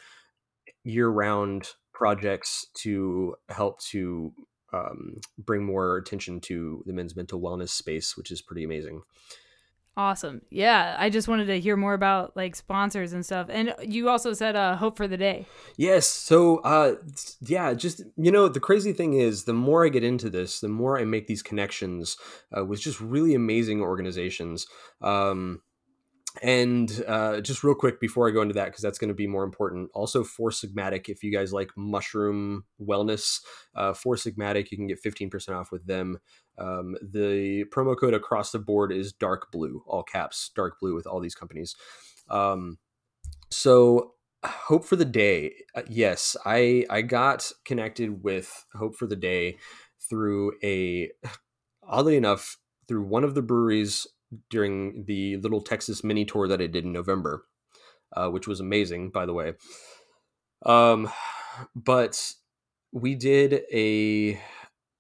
year 0.85 1.09
round 1.09 1.71
projects 1.93 2.67
to 2.75 3.35
help 3.49 3.81
to 3.81 4.33
um, 4.73 5.21
bring 5.39 5.65
more 5.65 5.97
attention 5.97 6.41
to 6.41 6.83
the 6.87 6.93
men's 6.93 7.17
mental 7.17 7.41
wellness 7.41 7.71
space, 7.71 8.17
which 8.17 8.31
is 8.31 8.43
pretty 8.43 8.65
amazing. 8.65 9.03
Awesome. 9.97 10.43
Yeah, 10.51 10.97
I 10.99 11.09
just 11.09 11.29
wanted 11.29 11.47
to 11.47 11.61
hear 11.61 11.77
more 11.77 11.95
about 11.95 12.37
like 12.37 12.57
sponsors 12.57 13.13
and 13.13 13.25
stuff. 13.25 13.47
And 13.49 13.75
you 13.81 14.09
also 14.09 14.33
said 14.33 14.57
uh 14.57 14.75
hope 14.75 14.97
for 14.97 15.07
the 15.07 15.17
day. 15.17 15.47
Yes. 15.77 16.09
So 16.09 16.59
uh 16.59 16.97
yeah, 17.41 17.75
just 17.75 18.03
you 18.17 18.33
know, 18.33 18.49
the 18.49 18.59
crazy 18.59 18.93
thing 18.93 19.15
is 19.15 19.45
the 19.45 19.53
more 19.53 19.87
I 19.87 19.91
get 19.91 20.03
into 20.03 20.29
this, 20.29 20.59
the 20.59 20.69
more 20.69 20.99
I 20.99 21.05
make 21.05 21.29
these 21.29 21.43
connections 21.43 22.17
uh, 22.57 22.65
with 22.65 22.81
just 22.81 23.01
really 23.01 23.35
amazing 23.35 23.83
organizations. 23.83 24.67
Um 25.01 25.61
and 26.43 27.05
uh, 27.07 27.41
just 27.41 27.63
real 27.63 27.75
quick 27.75 28.01
before 28.01 28.29
I 28.29 28.33
go 28.33 28.43
into 28.43 28.55
that, 28.55 28.67
because 28.67 28.83
that's 28.83 28.99
going 28.99 29.09
to 29.09 29.15
be 29.15 29.27
more 29.27 29.45
important. 29.45 29.91
Also, 29.95 30.25
Four 30.25 30.51
Sigmatic, 30.51 31.09
if 31.09 31.23
you 31.23 31.33
guys 31.33 31.53
like 31.53 31.71
mushroom 31.77 32.65
wellness, 32.81 33.41
uh, 33.75 33.95
Four 33.95 34.17
Sigmatic, 34.17 34.71
you 34.71 34.77
can 34.77 34.89
get 34.89 35.03
15% 35.03 35.51
off 35.51 35.71
with 35.71 35.87
them. 35.87 36.19
Um, 36.59 36.97
the 37.01 37.65
promo 37.73 37.99
code 37.99 38.15
across 38.15 38.51
the 38.51 38.59
board 38.59 38.93
is 38.93 39.13
dark 39.13 39.53
blue, 39.53 39.85
all 39.87 40.03
caps, 40.03 40.51
dark 40.57 40.81
blue 40.81 40.95
with 40.95 41.07
all 41.07 41.21
these 41.21 41.37
companies. 41.37 41.77
Um, 42.29 42.79
so, 43.51 44.15
Hope 44.45 44.85
for 44.85 44.97
the 44.97 45.07
Day, 45.07 45.55
uh, 45.75 45.83
yes, 45.89 46.37
I 46.45 46.85
I 46.91 47.03
got 47.03 47.51
connected 47.65 48.23
with 48.23 48.67
Hope 48.75 48.95
for 48.97 49.07
the 49.07 49.17
Day 49.17 49.57
through 50.11 50.53
a, 50.63 51.11
oddly 51.83 52.17
enough, 52.17 52.59
through 52.87 53.05
one 53.05 53.25
of 53.25 53.35
the 53.35 53.43
breweries 53.43 54.07
during 54.51 55.05
the 55.07 55.37
little 55.39 55.61
Texas 55.61 56.05
mini 56.05 56.25
tour 56.25 56.49
that 56.49 56.61
I 56.61 56.67
did 56.67 56.85
in 56.85 56.93
November, 56.93 57.45
uh, 58.17 58.29
which 58.29 58.47
was 58.47 58.61
amazing, 58.61 59.11
by 59.11 59.27
the 59.27 59.35
way. 59.35 59.55
Um, 60.65 61.11
but 61.75 62.35
we 62.93 63.15
did 63.15 63.63
a 63.73 64.41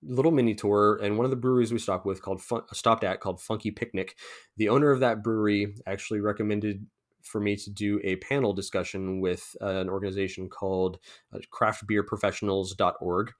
little 0.02 0.32
mini 0.32 0.54
tour, 0.54 0.98
and 1.02 1.16
one 1.16 1.24
of 1.24 1.30
the 1.30 1.36
breweries 1.36 1.72
we 1.72 1.78
stopped 1.78 2.06
with 2.06 2.22
called 2.22 2.42
Fun- 2.42 2.62
stopped 2.72 3.04
at 3.04 3.20
called 3.20 3.40
Funky 3.40 3.70
Picnic. 3.70 4.16
The 4.56 4.68
owner 4.68 4.90
of 4.90 5.00
that 5.00 5.22
brewery 5.22 5.74
actually 5.86 6.20
recommended 6.20 6.86
for 7.22 7.40
me 7.40 7.56
to 7.56 7.70
do 7.70 8.00
a 8.04 8.16
panel 8.16 8.52
discussion 8.52 9.20
with 9.20 9.56
uh, 9.62 9.66
an 9.66 9.88
organization 9.88 10.48
called 10.48 10.98
uh, 11.32 11.38
craftbeerprofessionals.org 11.52 13.32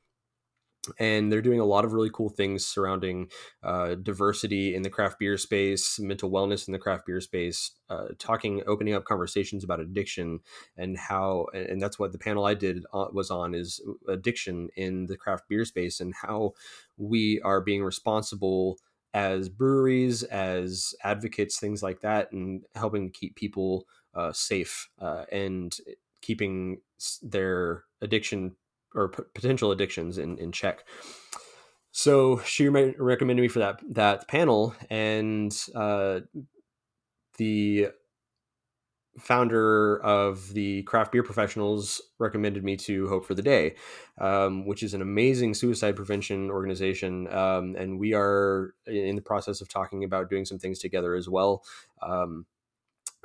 and 0.99 1.33
they're 1.33 1.43
doing 1.43 1.61
a 1.61 1.65
lot 1.65 1.85
of 1.85 1.93
really 1.93 2.11
cool 2.13 2.29
things 2.29 2.65
surrounding 2.65 3.31
uh, 3.63 3.95
diversity 3.97 4.75
in 4.75 4.83
the 4.83 4.91
craft 4.91 5.19
beer 5.19 5.37
space, 5.39 5.99
mental 5.99 6.31
wellness 6.31 6.67
in 6.69 6.73
the 6.73 6.79
craft 6.79 7.07
beer 7.07 7.21
space, 7.21 7.73
uh, 7.89 8.09
talking, 8.19 8.63
opening 8.67 8.95
up 8.95 9.05
conversations 9.05 9.65
about 9.65 9.81
addiction 9.81 10.41
and 10.77 10.97
how, 10.97 11.47
and 11.55 11.81
that's 11.81 11.99
what 11.99 12.13
the 12.13 12.19
panel 12.19 12.45
I 12.45 12.55
did 12.55 12.85
was 12.93 13.31
on 13.31 13.55
is 13.55 13.81
addiction 14.09 14.69
in 14.77 15.07
the 15.07 15.17
craft 15.17 15.49
beer 15.49 15.65
space 15.65 16.01
and 16.01 16.15
how 16.23 16.53
we 16.97 17.41
are 17.43 17.61
being 17.61 17.83
responsible 17.83 18.79
as 19.13 19.49
breweries, 19.49 20.25
as 20.25 20.95
advocates, 21.05 21.59
things 21.61 21.83
like 21.83 22.01
that, 22.01 22.33
and 22.33 22.65
helping 22.75 23.11
keep 23.11 23.37
people 23.37 23.87
uh, 24.15 24.33
safe 24.33 24.89
uh, 25.01 25.25
and 25.31 25.77
keeping 26.21 26.81
their 27.23 27.85
addiction 28.01 28.57
or 28.95 29.09
p- 29.09 29.23
potential 29.35 29.71
addictions 29.71 30.19
in, 30.19 30.39
in 30.39 30.53
check. 30.53 30.85
So 31.91 32.39
she 32.39 32.69
re- 32.69 32.95
recommended 32.99 33.43
me 33.43 33.49
for 33.49 33.61
that 33.61 33.81
that 33.91 34.29
panel, 34.29 34.75
and 34.91 35.57
uh, 35.75 36.21
the 37.39 37.89
founder 39.19 40.03
of 40.03 40.53
the 40.55 40.83
craft 40.83 41.13
beer 41.13 41.23
professionals 41.23 42.03
recommended 42.19 42.65
me 42.65 42.77
to 42.77 43.07
hope 43.09 43.25
for 43.25 43.35
the 43.35 43.43
day 43.43 43.77
um, 44.19 44.67
which 44.67 44.83
is 44.83 44.93
an 44.93 45.01
amazing 45.01 45.55
suicide 45.55 45.95
prevention 45.95 46.51
organization 46.51 47.33
um, 47.33 47.77
and 47.79 47.99
we 47.99 48.13
are 48.13 48.75
in 48.87 49.15
the 49.15 49.23
process 49.23 49.61
of 49.61 49.69
talking 49.69 50.03
about 50.03 50.29
doing 50.29 50.45
some 50.45 50.59
things 50.59 50.81
together 50.81 51.15
as 51.15 51.29
well 51.29 51.63
um, 52.03 52.45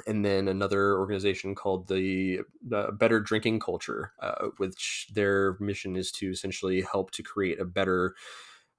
and 0.07 0.23
then 0.23 0.47
another 0.47 0.97
organization 0.97 1.55
called 1.55 1.87
the, 1.87 2.41
Better 2.61 3.19
Drinking 3.19 3.59
Culture, 3.59 4.13
uh, 4.21 4.47
which 4.57 5.07
their 5.13 5.57
mission 5.59 5.95
is 5.95 6.11
to 6.13 6.29
essentially 6.29 6.81
help 6.81 7.11
to 7.11 7.23
create 7.23 7.59
a 7.59 7.65
better 7.65 8.15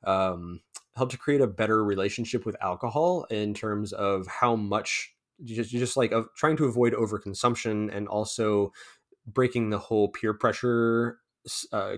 um, 0.05 0.61
help 0.97 1.11
to 1.11 1.19
create 1.19 1.41
a 1.41 1.47
better 1.47 1.85
relationship 1.85 2.45
with 2.47 2.57
alcohol 2.63 3.25
in 3.31 3.55
terms 3.55 3.93
of 3.93 4.27
how 4.27 4.57
much 4.57 5.15
just 5.45 5.71
just 5.71 5.97
like 5.97 6.13
of 6.13 6.29
trying 6.35 6.57
to 6.57 6.65
avoid 6.67 6.93
overconsumption 6.93 7.95
and 7.95 8.09
also 8.09 8.73
breaking 9.27 9.71
the 9.71 9.79
whole 9.79 10.09
peer 10.09 10.35
pressure 10.35 11.19
uh, 11.73 11.97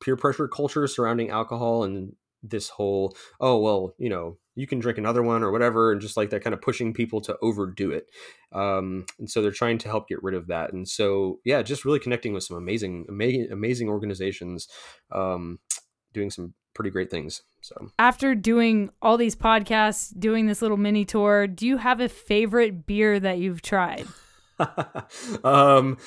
peer 0.00 0.16
pressure 0.16 0.48
culture 0.48 0.86
surrounding 0.86 1.30
alcohol 1.30 1.84
and 1.84 2.14
this 2.44 2.68
whole 2.68 3.16
oh 3.40 3.58
well 3.58 3.94
you 3.98 4.08
know 4.08 4.36
you 4.54 4.66
can 4.66 4.78
drink 4.78 4.98
another 4.98 5.22
one 5.22 5.42
or 5.42 5.50
whatever 5.50 5.90
and 5.90 6.00
just 6.00 6.16
like 6.16 6.30
that 6.30 6.44
kind 6.44 6.54
of 6.54 6.62
pushing 6.62 6.94
people 6.94 7.20
to 7.20 7.36
overdo 7.42 7.90
it. 7.90 8.06
Um, 8.52 9.04
and 9.18 9.28
so 9.28 9.42
they're 9.42 9.50
trying 9.50 9.78
to 9.78 9.88
help 9.88 10.08
get 10.08 10.22
rid 10.22 10.34
of 10.34 10.46
that. 10.46 10.72
And 10.72 10.88
so 10.88 11.40
yeah 11.44 11.62
just 11.62 11.84
really 11.84 11.98
connecting 11.98 12.32
with 12.32 12.44
some 12.44 12.56
amazing 12.56 13.06
amazing 13.08 13.48
amazing 13.50 13.88
organizations 13.88 14.68
um, 15.10 15.58
doing 16.12 16.30
some 16.30 16.54
pretty 16.74 16.90
great 16.90 17.10
things 17.10 17.42
so. 17.60 17.88
After 17.98 18.34
doing 18.34 18.90
all 19.00 19.16
these 19.16 19.36
podcasts 19.36 20.12
doing 20.18 20.46
this 20.46 20.60
little 20.60 20.76
mini 20.76 21.04
tour 21.04 21.46
do 21.46 21.66
you 21.66 21.76
have 21.76 22.00
a 22.00 22.08
favorite 22.08 22.86
beer 22.86 23.18
that 23.20 23.38
you've 23.38 23.62
tried? 23.62 24.06
Um 25.42 25.98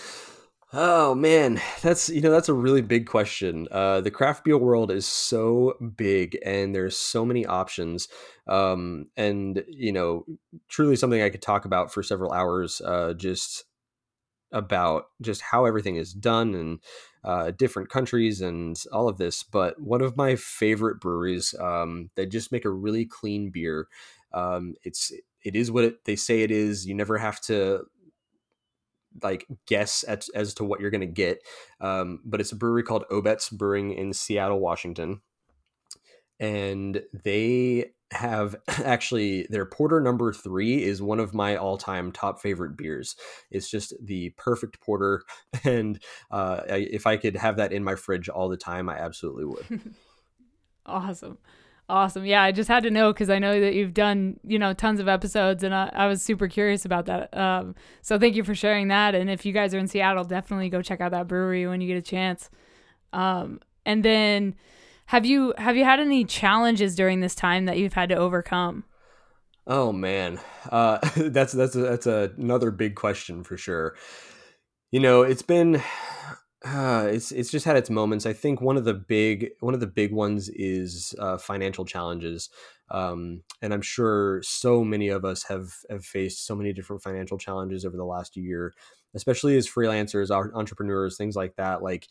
Oh 0.73 1.15
man, 1.15 1.61
that's 1.81 2.09
you 2.09 2.19
know 2.21 2.31
that's 2.31 2.49
a 2.49 2.53
really 2.53 2.81
big 2.81 3.07
question. 3.07 3.67
Uh, 3.71 4.01
the 4.01 4.11
craft 4.11 4.43
beer 4.43 4.57
world 4.57 4.91
is 4.91 5.05
so 5.05 5.75
big, 5.95 6.37
and 6.45 6.75
there's 6.75 6.97
so 6.97 7.25
many 7.25 7.45
options, 7.45 8.07
um, 8.47 9.07
and 9.15 9.63
you 9.69 9.91
know, 9.93 10.25
truly 10.67 10.95
something 10.97 11.21
I 11.21 11.29
could 11.29 11.41
talk 11.41 11.63
about 11.65 11.93
for 11.93 12.03
several 12.03 12.33
hours. 12.33 12.81
Uh, 12.83 13.13
just 13.13 13.63
about 14.53 15.05
just 15.21 15.41
how 15.41 15.65
everything 15.65 15.97
is 15.97 16.13
done 16.13 16.55
and 16.55 16.79
uh, 17.23 17.51
different 17.51 17.89
countries 17.89 18.41
and 18.41 18.81
all 18.93 19.09
of 19.09 19.17
this. 19.17 19.43
But 19.43 19.81
one 19.81 20.01
of 20.01 20.17
my 20.17 20.35
favorite 20.37 21.01
breweries, 21.01 21.53
um, 21.59 22.09
they 22.15 22.25
just 22.27 22.51
make 22.51 22.65
a 22.65 22.69
really 22.69 23.05
clean 23.05 23.49
beer. 23.51 23.87
Um, 24.33 24.75
it's 24.83 25.11
it 25.43 25.55
is 25.55 25.71
what 25.71 25.83
it, 25.85 26.05
they 26.05 26.15
say 26.15 26.41
it 26.41 26.51
is. 26.51 26.85
You 26.85 26.95
never 26.95 27.17
have 27.17 27.41
to 27.41 27.83
like 29.21 29.47
guess 29.65 30.03
at, 30.07 30.27
as 30.33 30.53
to 30.55 30.63
what 30.63 30.79
you're 30.79 30.89
going 30.89 31.01
to 31.01 31.07
get. 31.07 31.39
Um, 31.79 32.19
but 32.25 32.41
it's 32.41 32.51
a 32.51 32.55
brewery 32.55 32.83
called 32.83 33.05
Obec 33.11 33.51
Brewing 33.51 33.91
in 33.93 34.13
Seattle, 34.13 34.59
Washington, 34.59 35.21
and 36.39 37.01
they 37.13 37.91
have 38.11 38.55
actually 38.67 39.47
their 39.49 39.65
porter 39.65 39.99
number 39.99 40.31
three 40.31 40.83
is 40.83 41.01
one 41.01 41.19
of 41.19 41.33
my 41.33 41.55
all-time 41.55 42.11
top 42.11 42.41
favorite 42.41 42.77
beers 42.77 43.15
it's 43.51 43.69
just 43.69 43.93
the 44.01 44.29
perfect 44.37 44.79
porter 44.79 45.23
and 45.63 46.01
uh, 46.31 46.61
if 46.67 47.05
i 47.05 47.17
could 47.17 47.35
have 47.35 47.57
that 47.57 47.73
in 47.73 47.83
my 47.83 47.95
fridge 47.95 48.29
all 48.29 48.47
the 48.47 48.57
time 48.57 48.87
i 48.87 48.97
absolutely 48.97 49.45
would 49.45 49.81
awesome 50.85 51.37
Awesome. 51.89 52.25
Yeah, 52.25 52.43
I 52.43 52.51
just 52.51 52.67
had 52.67 52.83
to 52.83 52.91
know 52.91 53.13
because 53.13 53.29
I 53.29 53.39
know 53.39 53.61
that 53.61 53.73
you've 53.73 53.93
done, 53.93 54.39
you 54.43 54.59
know, 54.59 54.73
tons 54.73 54.99
of 54.99 55.07
episodes 55.07 55.63
and 55.63 55.73
I, 55.73 55.89
I 55.93 56.07
was 56.07 56.21
super 56.21 56.49
curious 56.49 56.83
about 56.83 57.05
that. 57.05 57.35
Um, 57.35 57.75
so 58.01 58.19
thank 58.19 58.35
you 58.35 58.43
for 58.43 58.53
sharing 58.53 58.89
that. 58.89 59.15
And 59.15 59.29
if 59.29 59.45
you 59.45 59.53
guys 59.53 59.73
are 59.73 59.79
in 59.79 59.87
Seattle, 59.87 60.25
definitely 60.25 60.67
go 60.67 60.81
check 60.81 60.99
out 60.99 61.11
that 61.11 61.29
brewery 61.29 61.65
when 61.65 61.79
you 61.79 61.87
get 61.87 61.95
a 61.95 62.01
chance. 62.01 62.49
Um, 63.13 63.61
and 63.85 64.03
then 64.03 64.55
have 65.07 65.25
you 65.25 65.53
have 65.57 65.77
you 65.77 65.85
had 65.85 66.01
any 66.01 66.25
challenges 66.25 66.93
during 66.93 67.21
this 67.21 67.33
time 67.33 67.65
that 67.65 67.77
you've 67.77 67.93
had 67.93 68.09
to 68.09 68.15
overcome? 68.15 68.83
Oh 69.65 69.93
man. 69.93 70.41
Uh, 70.69 70.97
that's 71.15 71.53
that's 71.53 71.75
a, 71.75 71.79
that's 71.79 72.05
a, 72.05 72.33
another 72.37 72.69
big 72.69 72.95
question 72.95 73.45
for 73.45 73.55
sure. 73.55 73.95
You 74.91 74.99
know, 74.99 75.21
it's 75.21 75.41
been 75.41 75.81
uh, 76.65 77.07
it's 77.11 77.31
it's 77.31 77.51
just 77.51 77.65
had 77.65 77.77
its 77.77 77.89
moments. 77.89 78.25
I 78.25 78.33
think 78.33 78.61
one 78.61 78.77
of 78.77 78.85
the 78.85 78.93
big 78.93 79.51
one 79.59 79.73
of 79.73 79.79
the 79.79 79.87
big 79.87 80.11
ones 80.11 80.49
is 80.49 81.13
uh, 81.19 81.37
financial 81.37 81.85
challenges, 81.85 82.49
um, 82.89 83.43
and 83.61 83.73
I'm 83.73 83.81
sure 83.81 84.41
so 84.41 84.83
many 84.83 85.09
of 85.09 85.23
us 85.23 85.43
have 85.43 85.69
have 85.89 86.03
faced 86.03 86.45
so 86.47 86.55
many 86.55 86.73
different 86.73 87.03
financial 87.03 87.37
challenges 87.37 87.85
over 87.85 87.95
the 87.95 88.05
last 88.05 88.35
year, 88.35 88.73
especially 89.13 89.55
as 89.55 89.69
freelancers, 89.69 90.31
entrepreneurs, 90.31 91.15
things 91.15 91.35
like 91.35 91.55
that. 91.57 91.83
Like 91.83 92.07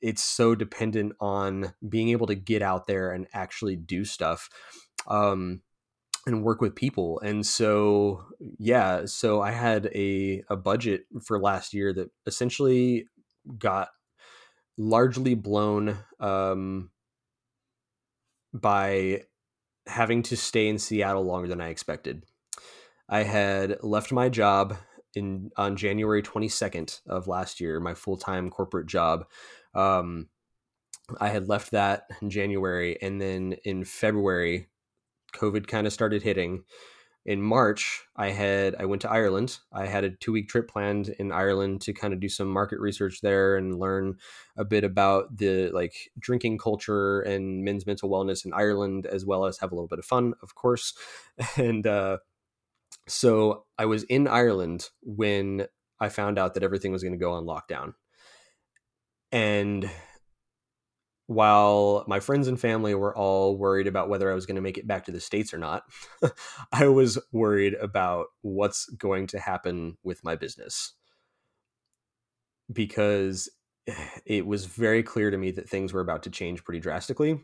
it's 0.00 0.22
so 0.22 0.54
dependent 0.54 1.12
on 1.20 1.74
being 1.86 2.10
able 2.10 2.26
to 2.28 2.34
get 2.34 2.62
out 2.62 2.86
there 2.86 3.10
and 3.10 3.26
actually 3.34 3.76
do 3.76 4.04
stuff. 4.06 4.48
Um, 5.06 5.60
and 6.26 6.42
work 6.42 6.62
with 6.62 6.74
people. 6.74 7.20
And 7.20 7.44
so, 7.44 8.24
yeah, 8.58 9.04
so 9.04 9.42
I 9.42 9.50
had 9.50 9.90
a, 9.94 10.42
a 10.48 10.56
budget 10.56 11.04
for 11.22 11.38
last 11.38 11.74
year 11.74 11.92
that 11.92 12.10
essentially 12.26 13.06
got 13.58 13.88
largely 14.76 15.34
blown 15.34 15.98
um, 16.20 16.90
by 18.52 19.22
having 19.86 20.22
to 20.22 20.36
stay 20.36 20.68
in 20.68 20.78
Seattle 20.78 21.24
longer 21.24 21.48
than 21.48 21.60
I 21.60 21.68
expected. 21.68 22.24
I 23.08 23.22
had 23.22 23.78
left 23.82 24.12
my 24.12 24.28
job 24.28 24.76
in 25.14 25.50
on 25.56 25.76
January 25.76 26.22
22nd 26.22 27.00
of 27.06 27.28
last 27.28 27.60
year, 27.60 27.80
my 27.80 27.94
full 27.94 28.16
time 28.16 28.50
corporate 28.50 28.86
job. 28.86 29.26
Um, 29.74 30.28
I 31.20 31.28
had 31.28 31.48
left 31.48 31.72
that 31.72 32.04
in 32.22 32.30
January, 32.30 33.00
and 33.02 33.20
then 33.20 33.56
in 33.64 33.84
February, 33.84 34.68
COVID 35.34 35.66
kind 35.66 35.86
of 35.86 35.92
started 35.92 36.22
hitting. 36.22 36.64
In 37.26 37.40
March, 37.40 38.02
I 38.16 38.30
had 38.30 38.76
I 38.78 38.84
went 38.84 39.00
to 39.02 39.10
Ireland. 39.10 39.58
I 39.72 39.86
had 39.86 40.04
a 40.04 40.10
two 40.10 40.32
week 40.32 40.48
trip 40.48 40.68
planned 40.68 41.08
in 41.18 41.32
Ireland 41.32 41.80
to 41.82 41.94
kind 41.94 42.12
of 42.12 42.20
do 42.20 42.28
some 42.28 42.48
market 42.48 42.80
research 42.80 43.22
there 43.22 43.56
and 43.56 43.78
learn 43.78 44.18
a 44.58 44.64
bit 44.64 44.84
about 44.84 45.36
the 45.38 45.70
like 45.70 46.10
drinking 46.18 46.58
culture 46.58 47.22
and 47.22 47.64
men's 47.64 47.86
mental 47.86 48.10
wellness 48.10 48.44
in 48.44 48.52
Ireland, 48.52 49.06
as 49.06 49.24
well 49.24 49.46
as 49.46 49.58
have 49.58 49.72
a 49.72 49.74
little 49.74 49.88
bit 49.88 49.98
of 49.98 50.04
fun, 50.04 50.34
of 50.42 50.54
course. 50.54 50.92
And 51.56 51.86
uh, 51.86 52.18
so 53.08 53.64
I 53.78 53.86
was 53.86 54.04
in 54.04 54.28
Ireland 54.28 54.90
when 55.02 55.66
I 56.00 56.08
found 56.10 56.38
out 56.38 56.54
that 56.54 56.62
everything 56.62 56.92
was 56.92 57.02
going 57.02 57.12
to 57.12 57.18
go 57.18 57.32
on 57.32 57.44
lockdown. 57.44 57.94
And 59.32 59.90
while 61.26 62.04
my 62.06 62.20
friends 62.20 62.48
and 62.48 62.60
family 62.60 62.94
were 62.94 63.16
all 63.16 63.56
worried 63.56 63.86
about 63.86 64.08
whether 64.08 64.30
I 64.30 64.34
was 64.34 64.46
going 64.46 64.56
to 64.56 64.62
make 64.62 64.76
it 64.78 64.86
back 64.86 65.04
to 65.06 65.12
the 65.12 65.20
States 65.20 65.54
or 65.54 65.58
not, 65.58 65.84
I 66.72 66.88
was 66.88 67.18
worried 67.32 67.74
about 67.74 68.26
what's 68.42 68.86
going 68.86 69.26
to 69.28 69.38
happen 69.38 69.96
with 70.02 70.22
my 70.22 70.36
business. 70.36 70.92
Because 72.72 73.50
it 74.26 74.46
was 74.46 74.66
very 74.66 75.02
clear 75.02 75.30
to 75.30 75.38
me 75.38 75.50
that 75.52 75.68
things 75.68 75.92
were 75.92 76.00
about 76.00 76.22
to 76.24 76.30
change 76.30 76.64
pretty 76.64 76.80
drastically. 76.80 77.40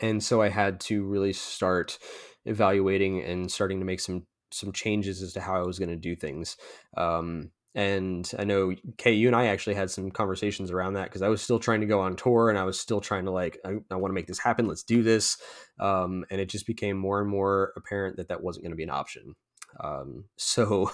And 0.00 0.22
so 0.22 0.42
I 0.42 0.48
had 0.48 0.80
to 0.80 1.04
really 1.04 1.32
start 1.32 1.98
evaluating 2.44 3.22
and 3.22 3.50
starting 3.50 3.80
to 3.80 3.86
make 3.86 4.00
some 4.00 4.26
some 4.50 4.72
changes 4.72 5.22
as 5.22 5.34
to 5.34 5.40
how 5.40 5.56
I 5.56 5.66
was 5.66 5.78
going 5.78 5.90
to 5.90 5.96
do 5.96 6.16
things. 6.16 6.56
Um, 6.96 7.50
and 7.78 8.28
I 8.36 8.42
know 8.42 8.74
Kay, 8.96 9.12
you 9.12 9.28
and 9.28 9.36
I 9.36 9.46
actually 9.46 9.76
had 9.76 9.88
some 9.88 10.10
conversations 10.10 10.72
around 10.72 10.94
that 10.94 11.04
because 11.04 11.22
I 11.22 11.28
was 11.28 11.40
still 11.40 11.60
trying 11.60 11.80
to 11.80 11.86
go 11.86 12.00
on 12.00 12.16
tour 12.16 12.50
and 12.50 12.58
I 12.58 12.64
was 12.64 12.76
still 12.76 13.00
trying 13.00 13.26
to 13.26 13.30
like 13.30 13.56
I, 13.64 13.76
I 13.88 13.94
want 13.94 14.10
to 14.10 14.16
make 14.16 14.26
this 14.26 14.40
happen. 14.40 14.66
Let's 14.66 14.82
do 14.82 15.04
this, 15.04 15.36
um, 15.78 16.24
and 16.28 16.40
it 16.40 16.48
just 16.48 16.66
became 16.66 16.98
more 16.98 17.20
and 17.20 17.30
more 17.30 17.72
apparent 17.76 18.16
that 18.16 18.26
that 18.28 18.42
wasn't 18.42 18.64
going 18.64 18.72
to 18.72 18.76
be 18.76 18.82
an 18.82 18.90
option. 18.90 19.36
Um, 19.78 20.24
so 20.36 20.90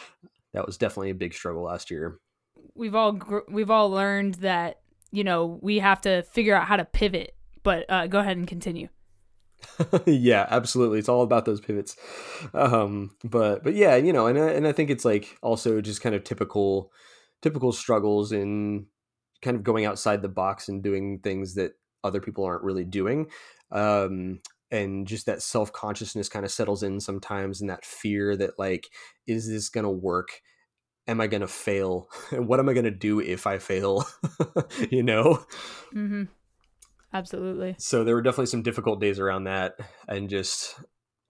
that 0.54 0.64
was 0.64 0.78
definitely 0.78 1.10
a 1.10 1.14
big 1.14 1.34
struggle 1.34 1.64
last 1.64 1.90
year. 1.90 2.18
We've 2.74 2.94
all 2.94 3.12
gr- 3.12 3.40
we've 3.50 3.70
all 3.70 3.90
learned 3.90 4.36
that 4.36 4.80
you 5.10 5.24
know 5.24 5.58
we 5.60 5.80
have 5.80 6.00
to 6.02 6.22
figure 6.22 6.54
out 6.54 6.66
how 6.68 6.76
to 6.76 6.86
pivot. 6.86 7.36
But 7.62 7.84
uh, 7.90 8.06
go 8.06 8.20
ahead 8.20 8.38
and 8.38 8.48
continue. 8.48 8.88
yeah, 10.06 10.46
absolutely. 10.50 10.98
It's 10.98 11.08
all 11.08 11.22
about 11.22 11.44
those 11.44 11.60
pivots. 11.60 11.96
Um, 12.52 13.16
but 13.24 13.62
but 13.62 13.74
yeah, 13.74 13.96
you 13.96 14.12
know, 14.12 14.26
and 14.26 14.38
I, 14.38 14.50
and 14.50 14.66
I 14.66 14.72
think 14.72 14.90
it's 14.90 15.04
like 15.04 15.36
also 15.42 15.80
just 15.80 16.00
kind 16.00 16.14
of 16.14 16.24
typical 16.24 16.92
typical 17.42 17.72
struggles 17.72 18.32
in 18.32 18.86
kind 19.42 19.56
of 19.56 19.62
going 19.62 19.84
outside 19.84 20.22
the 20.22 20.28
box 20.28 20.68
and 20.68 20.82
doing 20.82 21.18
things 21.18 21.54
that 21.54 21.72
other 22.02 22.20
people 22.20 22.44
aren't 22.44 22.64
really 22.64 22.84
doing. 22.84 23.26
Um, 23.70 24.40
and 24.70 25.06
just 25.06 25.26
that 25.26 25.42
self 25.42 25.72
consciousness 25.72 26.28
kind 26.28 26.44
of 26.44 26.50
settles 26.50 26.82
in 26.82 27.00
sometimes, 27.00 27.60
and 27.60 27.70
that 27.70 27.84
fear 27.84 28.36
that 28.36 28.58
like, 28.58 28.88
is 29.26 29.48
this 29.48 29.68
gonna 29.68 29.90
work? 29.90 30.40
Am 31.06 31.20
I 31.20 31.26
gonna 31.26 31.46
fail? 31.46 32.08
what 32.32 32.60
am 32.60 32.68
I 32.68 32.72
gonna 32.72 32.90
do 32.90 33.20
if 33.20 33.46
I 33.46 33.58
fail? 33.58 34.04
you 34.90 35.02
know. 35.02 35.44
Mm-hmm. 35.94 36.24
Absolutely. 37.14 37.76
So 37.78 38.02
there 38.02 38.16
were 38.16 38.22
definitely 38.22 38.46
some 38.46 38.62
difficult 38.62 39.00
days 39.00 39.20
around 39.20 39.44
that. 39.44 39.74
And 40.08 40.28
just, 40.28 40.74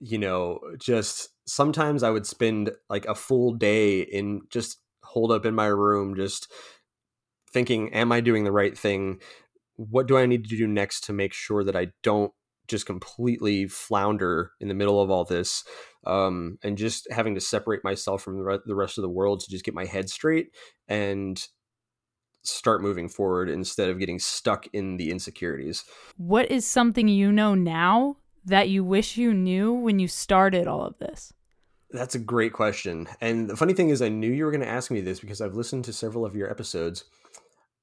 you 0.00 0.16
know, 0.18 0.58
just 0.78 1.28
sometimes 1.46 2.02
I 2.02 2.10
would 2.10 2.26
spend 2.26 2.72
like 2.88 3.04
a 3.04 3.14
full 3.14 3.52
day 3.52 4.00
in 4.00 4.40
just 4.48 4.80
holed 5.02 5.30
up 5.30 5.44
in 5.44 5.54
my 5.54 5.66
room, 5.66 6.16
just 6.16 6.50
thinking, 7.52 7.92
am 7.92 8.12
I 8.12 8.20
doing 8.20 8.44
the 8.44 8.50
right 8.50 8.76
thing? 8.76 9.20
What 9.76 10.08
do 10.08 10.16
I 10.16 10.24
need 10.24 10.44
to 10.46 10.56
do 10.56 10.66
next 10.66 11.04
to 11.04 11.12
make 11.12 11.34
sure 11.34 11.62
that 11.62 11.76
I 11.76 11.88
don't 12.02 12.32
just 12.66 12.86
completely 12.86 13.68
flounder 13.68 14.52
in 14.60 14.68
the 14.68 14.74
middle 14.74 15.02
of 15.02 15.10
all 15.10 15.26
this? 15.26 15.64
Um, 16.06 16.58
and 16.62 16.78
just 16.78 17.06
having 17.10 17.34
to 17.34 17.40
separate 17.40 17.84
myself 17.84 18.22
from 18.22 18.38
the 18.38 18.74
rest 18.74 18.96
of 18.96 19.02
the 19.02 19.10
world 19.10 19.40
to 19.40 19.50
just 19.50 19.64
get 19.64 19.74
my 19.74 19.84
head 19.84 20.08
straight 20.08 20.48
and 20.88 21.46
start 22.44 22.82
moving 22.82 23.08
forward 23.08 23.48
instead 23.48 23.88
of 23.88 23.98
getting 23.98 24.18
stuck 24.18 24.66
in 24.72 24.96
the 24.96 25.10
insecurities. 25.10 25.84
What 26.16 26.50
is 26.50 26.66
something 26.66 27.08
you 27.08 27.32
know 27.32 27.54
now 27.54 28.16
that 28.44 28.68
you 28.68 28.84
wish 28.84 29.16
you 29.16 29.32
knew 29.32 29.72
when 29.72 29.98
you 29.98 30.06
started 30.08 30.66
all 30.66 30.84
of 30.84 30.98
this? 30.98 31.32
That's 31.90 32.14
a 32.14 32.20
great 32.20 32.52
question. 32.52 33.08
And 33.20 33.48
the 33.48 33.56
funny 33.56 33.72
thing 33.72 33.90
is, 33.90 34.02
I 34.02 34.08
knew 34.08 34.30
you 34.30 34.44
were 34.44 34.50
going 34.50 34.60
to 34.60 34.68
ask 34.68 34.90
me 34.90 35.00
this 35.00 35.20
because 35.20 35.40
I've 35.40 35.54
listened 35.54 35.84
to 35.86 35.92
several 35.92 36.26
of 36.26 36.36
your 36.36 36.50
episodes. 36.50 37.04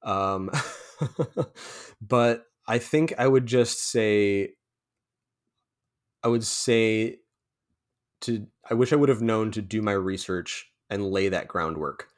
Um, 0.02 0.50
but 2.00 2.44
I 2.66 2.78
think 2.78 3.14
I 3.18 3.26
would 3.26 3.46
just 3.46 3.82
say, 3.90 4.50
I 6.22 6.28
would 6.28 6.44
say 6.44 7.18
to, 8.22 8.46
I 8.68 8.74
wish 8.74 8.92
I 8.92 8.96
would 8.96 9.08
have 9.08 9.22
known 9.22 9.50
to 9.52 9.62
do 9.62 9.82
my 9.82 9.92
research 9.92 10.70
and 10.90 11.10
lay 11.10 11.28
that 11.30 11.48
groundwork 11.48 12.08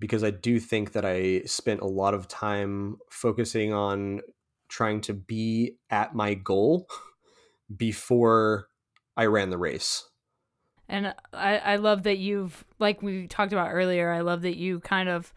because 0.00 0.24
I 0.24 0.30
do 0.30 0.58
think 0.58 0.92
that 0.92 1.04
I 1.04 1.42
spent 1.42 1.80
a 1.80 1.86
lot 1.86 2.14
of 2.14 2.26
time 2.26 2.96
focusing 3.10 3.72
on 3.72 4.22
trying 4.68 5.02
to 5.02 5.14
be 5.14 5.76
at 5.90 6.14
my 6.14 6.34
goal 6.34 6.88
before 7.76 8.68
I 9.16 9.26
ran 9.26 9.50
the 9.50 9.58
race. 9.58 10.08
And 10.88 11.14
I, 11.32 11.58
I 11.58 11.76
love 11.76 12.02
that 12.02 12.18
you've, 12.18 12.64
like 12.80 13.00
we 13.00 13.28
talked 13.28 13.52
about 13.52 13.70
earlier, 13.70 14.10
I 14.10 14.22
love 14.22 14.42
that 14.42 14.56
you 14.56 14.80
kind 14.80 15.08
of 15.08 15.32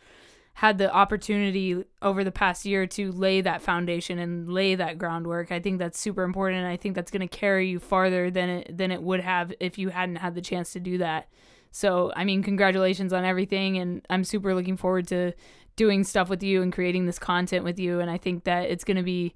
had 0.56 0.78
the 0.78 0.92
opportunity 0.92 1.84
over 2.02 2.24
the 2.24 2.32
past 2.32 2.66
year 2.66 2.88
to 2.88 3.12
lay 3.12 3.42
that 3.42 3.62
foundation 3.62 4.20
and 4.20 4.52
lay 4.52 4.76
that 4.76 4.98
groundwork. 4.98 5.52
I 5.52 5.60
think 5.60 5.80
that's 5.80 6.00
super 6.00 6.24
important. 6.24 6.66
I 6.66 6.78
think 6.78 6.96
that's 6.96 7.12
going 7.12 7.28
to 7.28 7.38
carry 7.38 7.70
you 7.70 7.80
farther 7.80 8.32
than 8.32 8.50
it 8.50 8.78
than 8.78 8.92
it 8.92 9.02
would 9.02 9.20
have 9.20 9.54
if 9.60 9.78
you 9.78 9.90
hadn't 9.90 10.18
had 10.18 10.36
the 10.36 10.42
chance 10.42 10.74
to 10.74 10.80
do 10.80 11.00
that. 11.00 11.28
So, 11.74 12.14
I 12.16 12.24
mean, 12.24 12.44
congratulations 12.44 13.12
on 13.12 13.26
everything. 13.26 13.78
And 13.80 14.06
I'm 14.10 14.24
super 14.24 14.54
looking 14.54 14.78
forward 14.78 15.08
to 15.08 15.34
doing 15.76 16.04
stuff 16.04 16.30
with 16.30 16.44
you 16.44 16.62
and 16.62 16.72
creating 16.72 17.08
this 17.08 17.18
content 17.18 17.66
with 17.66 17.80
you. 17.80 18.00
And 18.00 18.12
I 18.12 18.18
think 18.18 18.44
that 18.44 18.70
it's 18.70 18.84
going 18.84 18.98
to 18.98 19.04
be 19.04 19.34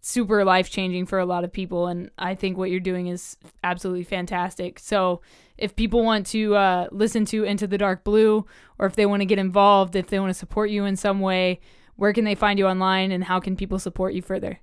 super 0.00 0.44
life 0.44 0.70
changing 0.70 1.06
for 1.06 1.18
a 1.18 1.26
lot 1.26 1.42
of 1.42 1.52
people. 1.52 1.88
And 1.88 2.08
I 2.18 2.36
think 2.36 2.56
what 2.56 2.70
you're 2.70 2.78
doing 2.78 3.08
is 3.08 3.36
absolutely 3.64 4.04
fantastic. 4.04 4.78
So, 4.78 5.20
if 5.58 5.74
people 5.74 6.04
want 6.04 6.26
to 6.26 6.54
uh, 6.54 6.88
listen 6.92 7.24
to 7.26 7.42
Into 7.42 7.66
the 7.66 7.78
Dark 7.78 8.04
Blue, 8.04 8.46
or 8.78 8.86
if 8.86 8.94
they 8.94 9.06
want 9.06 9.22
to 9.22 9.26
get 9.26 9.38
involved, 9.38 9.96
if 9.96 10.06
they 10.06 10.20
want 10.20 10.30
to 10.30 10.34
support 10.34 10.70
you 10.70 10.84
in 10.84 10.96
some 10.96 11.20
way, 11.20 11.60
where 11.96 12.12
can 12.12 12.24
they 12.24 12.34
find 12.34 12.58
you 12.58 12.66
online 12.66 13.10
and 13.10 13.24
how 13.24 13.40
can 13.40 13.56
people 13.56 13.78
support 13.78 14.12
you 14.12 14.22
further? 14.22 14.60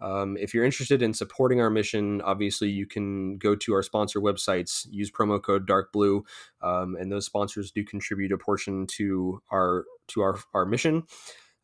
Um, 0.00 0.38
if 0.38 0.54
you're 0.54 0.64
interested 0.64 1.02
in 1.02 1.12
supporting 1.12 1.60
our 1.60 1.70
mission, 1.70 2.22
obviously 2.22 2.70
you 2.70 2.86
can 2.86 3.36
go 3.36 3.54
to 3.54 3.74
our 3.74 3.82
sponsor 3.82 4.20
websites, 4.20 4.86
use 4.90 5.10
promo 5.10 5.42
code 5.42 5.66
Dark 5.66 5.92
Blue, 5.92 6.24
um, 6.62 6.96
and 6.98 7.12
those 7.12 7.26
sponsors 7.26 7.70
do 7.70 7.84
contribute 7.84 8.32
a 8.32 8.38
portion 8.38 8.86
to 8.92 9.42
our 9.50 9.84
to 10.08 10.22
our 10.22 10.38
our 10.54 10.64
mission. 10.64 11.02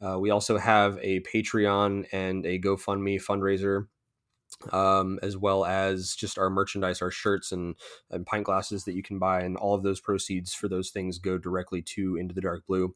Uh, 0.04 0.18
we 0.18 0.30
also 0.30 0.58
have 0.58 0.98
a 1.02 1.20
Patreon 1.20 2.06
and 2.12 2.44
a 2.44 2.58
GoFundMe 2.58 3.22
fundraiser, 3.22 3.86
um, 4.72 5.18
as 5.22 5.36
well 5.36 5.64
as 5.64 6.14
just 6.14 6.38
our 6.38 6.50
merchandise, 6.50 7.00
our 7.00 7.10
shirts 7.10 7.52
and, 7.52 7.76
and 8.10 8.26
pint 8.26 8.44
glasses 8.44 8.84
that 8.84 8.94
you 8.94 9.02
can 9.02 9.18
buy. 9.18 9.42
And 9.42 9.56
all 9.56 9.74
of 9.74 9.82
those 9.82 10.00
proceeds 10.00 10.54
for 10.54 10.68
those 10.68 10.90
things 10.90 11.18
go 11.18 11.38
directly 11.38 11.82
to 11.94 12.16
Into 12.16 12.34
the 12.34 12.40
Dark 12.40 12.66
Blue. 12.66 12.94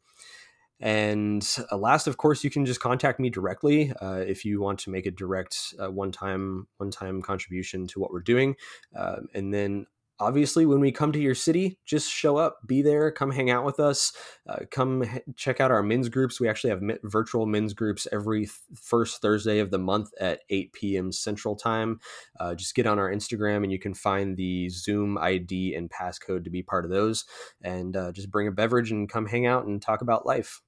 And 0.78 1.48
uh, 1.72 1.78
last, 1.78 2.06
of 2.06 2.18
course, 2.18 2.44
you 2.44 2.50
can 2.50 2.66
just 2.66 2.80
contact 2.80 3.18
me 3.18 3.30
directly 3.30 3.92
uh, 4.02 4.24
if 4.26 4.44
you 4.44 4.60
want 4.60 4.78
to 4.80 4.90
make 4.90 5.06
a 5.06 5.10
direct 5.10 5.56
uh, 5.78 5.90
one-time 5.90 6.66
one-time 6.76 7.22
contribution 7.22 7.86
to 7.86 8.00
what 8.00 8.10
we're 8.10 8.20
doing. 8.20 8.56
Um, 8.94 9.28
and 9.32 9.54
then 9.54 9.86
obviously 10.18 10.66
when 10.66 10.80
we 10.80 10.90
come 10.90 11.12
to 11.12 11.18
your 11.18 11.34
city 11.34 11.78
just 11.84 12.10
show 12.10 12.36
up 12.36 12.58
be 12.66 12.82
there 12.82 13.10
come 13.10 13.30
hang 13.30 13.50
out 13.50 13.64
with 13.64 13.78
us 13.78 14.12
uh, 14.48 14.60
come 14.70 15.02
h- 15.02 15.22
check 15.36 15.60
out 15.60 15.70
our 15.70 15.82
men's 15.82 16.08
groups. 16.08 16.40
We 16.40 16.48
actually 16.48 16.70
have 16.70 16.82
virtual 17.02 17.46
men's 17.46 17.74
groups 17.74 18.06
every 18.12 18.46
th- 18.46 18.52
first 18.74 19.20
thursday 19.20 19.58
of 19.58 19.70
the 19.70 19.78
month 19.78 20.10
at 20.20 20.40
8 20.50 20.72
p.m 20.72 21.12
central 21.12 21.56
time. 21.56 22.00
Uh, 22.38 22.54
just 22.54 22.74
get 22.74 22.86
on 22.86 22.98
our 22.98 23.10
instagram 23.10 23.62
and 23.62 23.72
you 23.72 23.78
can 23.78 23.94
find 23.94 24.36
the 24.36 24.68
zoom 24.68 25.18
id 25.18 25.74
and 25.74 25.90
passcode 25.90 26.44
to 26.44 26.50
be 26.50 26.62
part 26.62 26.84
of 26.84 26.90
those. 26.90 27.24
And 27.62 27.96
uh, 27.96 28.12
just 28.12 28.30
bring 28.30 28.48
a 28.48 28.52
beverage 28.52 28.90
and 28.90 29.08
come 29.08 29.26
hang 29.26 29.46
out 29.46 29.66
and 29.66 29.80
talk 29.82 30.00
about 30.00 30.26
life 30.26 30.62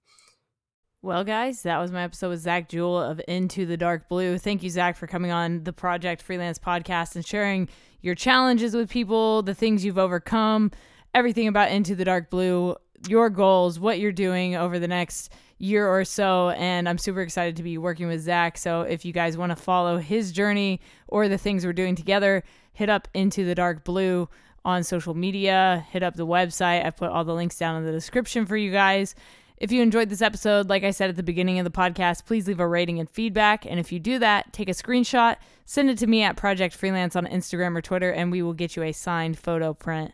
well, 1.00 1.22
guys, 1.22 1.62
that 1.62 1.78
was 1.78 1.92
my 1.92 2.02
episode 2.02 2.30
with 2.30 2.40
Zach 2.40 2.68
Jewell 2.68 3.00
of 3.00 3.20
Into 3.28 3.66
the 3.66 3.76
Dark 3.76 4.08
Blue. 4.08 4.36
Thank 4.36 4.64
you, 4.64 4.70
Zach, 4.70 4.96
for 4.96 5.06
coming 5.06 5.30
on 5.30 5.62
the 5.62 5.72
Project 5.72 6.22
Freelance 6.22 6.58
podcast 6.58 7.14
and 7.14 7.24
sharing 7.24 7.68
your 8.00 8.16
challenges 8.16 8.74
with 8.74 8.90
people, 8.90 9.42
the 9.42 9.54
things 9.54 9.84
you've 9.84 9.98
overcome, 9.98 10.72
everything 11.14 11.46
about 11.46 11.70
Into 11.70 11.94
the 11.94 12.04
Dark 12.04 12.30
Blue, 12.30 12.74
your 13.08 13.30
goals, 13.30 13.78
what 13.78 14.00
you're 14.00 14.10
doing 14.10 14.56
over 14.56 14.80
the 14.80 14.88
next 14.88 15.32
year 15.58 15.86
or 15.86 16.04
so. 16.04 16.50
And 16.50 16.88
I'm 16.88 16.98
super 16.98 17.20
excited 17.20 17.54
to 17.56 17.62
be 17.62 17.78
working 17.78 18.08
with 18.08 18.20
Zach. 18.22 18.58
So 18.58 18.80
if 18.82 19.04
you 19.04 19.12
guys 19.12 19.36
want 19.36 19.50
to 19.50 19.56
follow 19.56 19.98
his 19.98 20.32
journey 20.32 20.80
or 21.06 21.28
the 21.28 21.38
things 21.38 21.64
we're 21.64 21.72
doing 21.72 21.94
together, 21.94 22.42
hit 22.72 22.90
up 22.90 23.06
Into 23.14 23.44
the 23.44 23.54
Dark 23.54 23.84
Blue 23.84 24.28
on 24.64 24.82
social 24.82 25.14
media, 25.14 25.86
hit 25.90 26.02
up 26.02 26.16
the 26.16 26.26
website. 26.26 26.84
I 26.84 26.90
put 26.90 27.10
all 27.10 27.24
the 27.24 27.34
links 27.34 27.56
down 27.56 27.76
in 27.76 27.84
the 27.84 27.92
description 27.92 28.46
for 28.46 28.56
you 28.56 28.72
guys. 28.72 29.14
If 29.60 29.72
you 29.72 29.82
enjoyed 29.82 30.08
this 30.08 30.22
episode, 30.22 30.68
like 30.68 30.84
I 30.84 30.92
said 30.92 31.10
at 31.10 31.16
the 31.16 31.22
beginning 31.24 31.58
of 31.58 31.64
the 31.64 31.70
podcast, 31.70 32.26
please 32.26 32.46
leave 32.46 32.60
a 32.60 32.66
rating 32.66 33.00
and 33.00 33.10
feedback. 33.10 33.66
And 33.66 33.80
if 33.80 33.90
you 33.90 33.98
do 33.98 34.20
that, 34.20 34.52
take 34.52 34.68
a 34.68 34.72
screenshot, 34.72 35.36
send 35.66 35.90
it 35.90 35.98
to 35.98 36.06
me 36.06 36.22
at 36.22 36.36
Project 36.36 36.76
Freelance 36.76 37.16
on 37.16 37.26
Instagram 37.26 37.76
or 37.76 37.82
Twitter, 37.82 38.12
and 38.12 38.30
we 38.30 38.40
will 38.40 38.52
get 38.52 38.76
you 38.76 38.84
a 38.84 38.92
signed 38.92 39.36
photo 39.36 39.74
print. 39.74 40.12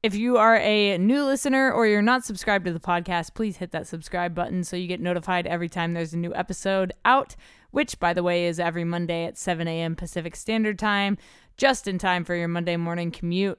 If 0.00 0.14
you 0.14 0.36
are 0.36 0.58
a 0.58 0.96
new 0.96 1.24
listener 1.24 1.72
or 1.72 1.88
you're 1.88 2.02
not 2.02 2.24
subscribed 2.24 2.66
to 2.66 2.72
the 2.72 2.78
podcast, 2.78 3.34
please 3.34 3.56
hit 3.56 3.72
that 3.72 3.88
subscribe 3.88 4.32
button 4.32 4.62
so 4.62 4.76
you 4.76 4.86
get 4.86 5.00
notified 5.00 5.48
every 5.48 5.68
time 5.68 5.92
there's 5.92 6.14
a 6.14 6.18
new 6.18 6.32
episode 6.36 6.92
out, 7.04 7.34
which, 7.72 7.98
by 7.98 8.14
the 8.14 8.22
way, 8.22 8.46
is 8.46 8.60
every 8.60 8.84
Monday 8.84 9.24
at 9.24 9.36
7 9.36 9.66
a.m. 9.66 9.96
Pacific 9.96 10.36
Standard 10.36 10.78
Time, 10.78 11.18
just 11.56 11.88
in 11.88 11.98
time 11.98 12.24
for 12.24 12.36
your 12.36 12.46
Monday 12.46 12.76
morning 12.76 13.10
commute. 13.10 13.58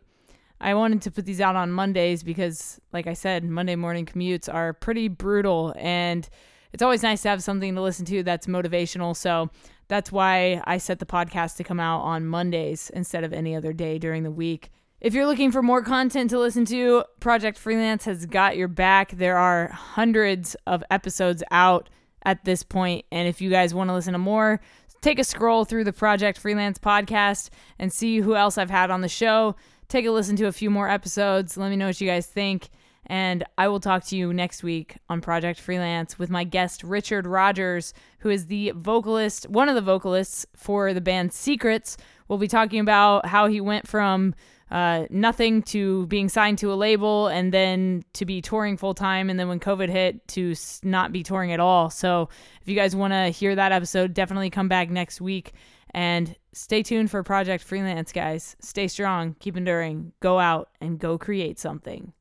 I 0.62 0.74
wanted 0.74 1.02
to 1.04 1.12
put 1.12 1.26
these 1.26 1.42
out 1.42 1.56
on 1.56 1.72
Mondays 1.72 2.24
because, 2.24 2.80
like 2.92 3.08
I 3.08 3.14
said, 3.14 3.44
Monday 3.44 3.76
morning 3.76 4.06
commutes 4.06 4.54
are 4.54 4.74
pretty 4.74 5.08
brutal 5.08 5.74
and 5.78 6.28
it's 6.74 6.84
always 6.84 7.04
nice 7.04 7.22
to 7.24 7.30
have 7.30 7.42
something 7.42 7.76
to 7.76 7.82
listen 7.82 8.06
to 8.06 8.24
that's 8.24 8.48
motivational. 8.48 9.16
So 9.16 9.50
that's 9.88 10.12
why 10.12 10.62
I 10.66 10.78
set 10.78 11.00
the 11.00 11.06
podcast 11.06 11.56
to 11.58 11.64
come 11.64 11.80
out 11.80 12.02
on 12.02 12.26
Mondays 12.26 12.92
instead 12.94 13.24
of 13.24 13.34
any 13.34 13.56
other 13.56 13.74
day 13.74 13.98
during 13.98 14.24
the 14.24 14.32
week. 14.32 14.70
If 15.02 15.14
you're 15.14 15.26
looking 15.26 15.52
for 15.52 15.64
more 15.64 15.82
content 15.82 16.30
to 16.32 16.40
listen 16.40 16.66
to, 16.66 17.06
Project 17.22 17.58
Freelance 17.58 18.04
has 18.06 18.26
got 18.26 18.58
your 18.58 18.68
back. 18.68 19.12
There 19.12 19.38
are 19.38 19.70
hundreds 19.70 20.56
of 20.68 20.84
episodes 20.92 21.42
out 21.52 21.90
at 22.24 22.44
this 22.44 22.64
point, 22.64 23.06
and 23.10 23.28
if 23.28 23.40
you 23.40 23.50
guys 23.50 23.74
want 23.74 23.90
to 23.90 23.94
listen 23.94 24.12
to 24.12 24.20
more, 24.20 24.60
take 25.02 25.18
a 25.18 25.24
scroll 25.24 25.64
through 25.64 25.86
the 25.86 25.94
Project 25.94 26.38
Freelance 26.38 26.78
podcast 26.78 27.50
and 27.80 27.94
see 27.94 28.20
who 28.20 28.36
else 28.36 28.58
I've 28.58 28.70
had 28.70 28.92
on 28.92 29.00
the 29.00 29.08
show 29.08 29.56
take 29.90 30.06
a 30.06 30.12
listen 30.12 30.36
to 30.38 30.46
a 30.48 30.52
few 30.52 30.70
more 30.70 30.88
episodes. 30.88 31.58
Let 31.58 31.70
me 31.70 31.76
know 31.76 31.88
what 31.88 32.00
you 32.00 32.08
guys 32.08 32.28
think. 32.28 32.70
And 33.08 33.44
I 33.58 33.68
will 33.68 33.80
talk 33.80 34.06
to 34.06 34.16
you 34.16 34.32
next 34.32 34.62
week 34.62 34.98
on 35.10 35.20
Project 35.20 35.60
Freelance 35.60 36.20
with 36.20 36.30
my 36.30 36.44
guest, 36.44 36.84
Richard 36.84 37.26
Rogers, 37.26 37.94
who 38.20 38.30
is 38.30 38.46
the 38.46 38.72
vocalist, 38.76 39.50
one 39.50 39.68
of 39.68 39.74
the 39.74 39.82
vocalists 39.82 40.46
for 40.56 40.94
the 40.94 41.02
band 41.02 41.34
Secrets. 41.34 41.98
We'll 42.28 42.38
be 42.38 42.48
talking 42.48 42.80
about 42.80 43.26
how 43.26 43.48
he 43.48 43.62
went 43.62 43.88
from 43.88 44.36
uh, 44.70 45.06
nothing 45.10 45.64
to 45.64 46.06
being 46.06 46.30
signed 46.30 46.60
to 46.60 46.72
a 46.72 46.76
label 46.76 47.28
and 47.28 47.52
then 47.52 48.04
to 48.14 48.26
be 48.26 48.42
touring 48.42 48.78
full 48.78 48.94
time. 48.94 49.32
And 49.32 49.40
then 49.40 49.48
when 49.48 49.60
COVID 49.60 49.90
hit, 49.90 50.28
to 50.30 50.54
not 50.84 51.12
be 51.12 51.24
touring 51.24 51.52
at 51.52 51.60
all. 51.60 51.90
So 51.90 52.30
if 52.62 52.68
you 52.68 52.76
guys 52.76 52.96
want 52.96 53.14
to 53.14 53.30
hear 53.30 53.56
that 53.56 53.72
episode, 53.72 54.14
definitely 54.14 54.52
come 54.52 54.68
back 54.68 54.92
next 54.92 55.20
week. 55.20 55.54
And 55.92 56.36
stay 56.54 56.84
tuned 56.84 57.12
for 57.12 57.24
Project 57.24 57.64
Freelance, 57.64 58.12
guys. 58.12 58.56
Stay 58.60 58.88
strong, 58.88 59.36
keep 59.40 59.58
enduring, 59.58 60.14
go 60.20 60.40
out 60.40 60.70
and 60.82 61.00
go 61.00 61.18
create 61.18 61.60
something. 61.60 62.14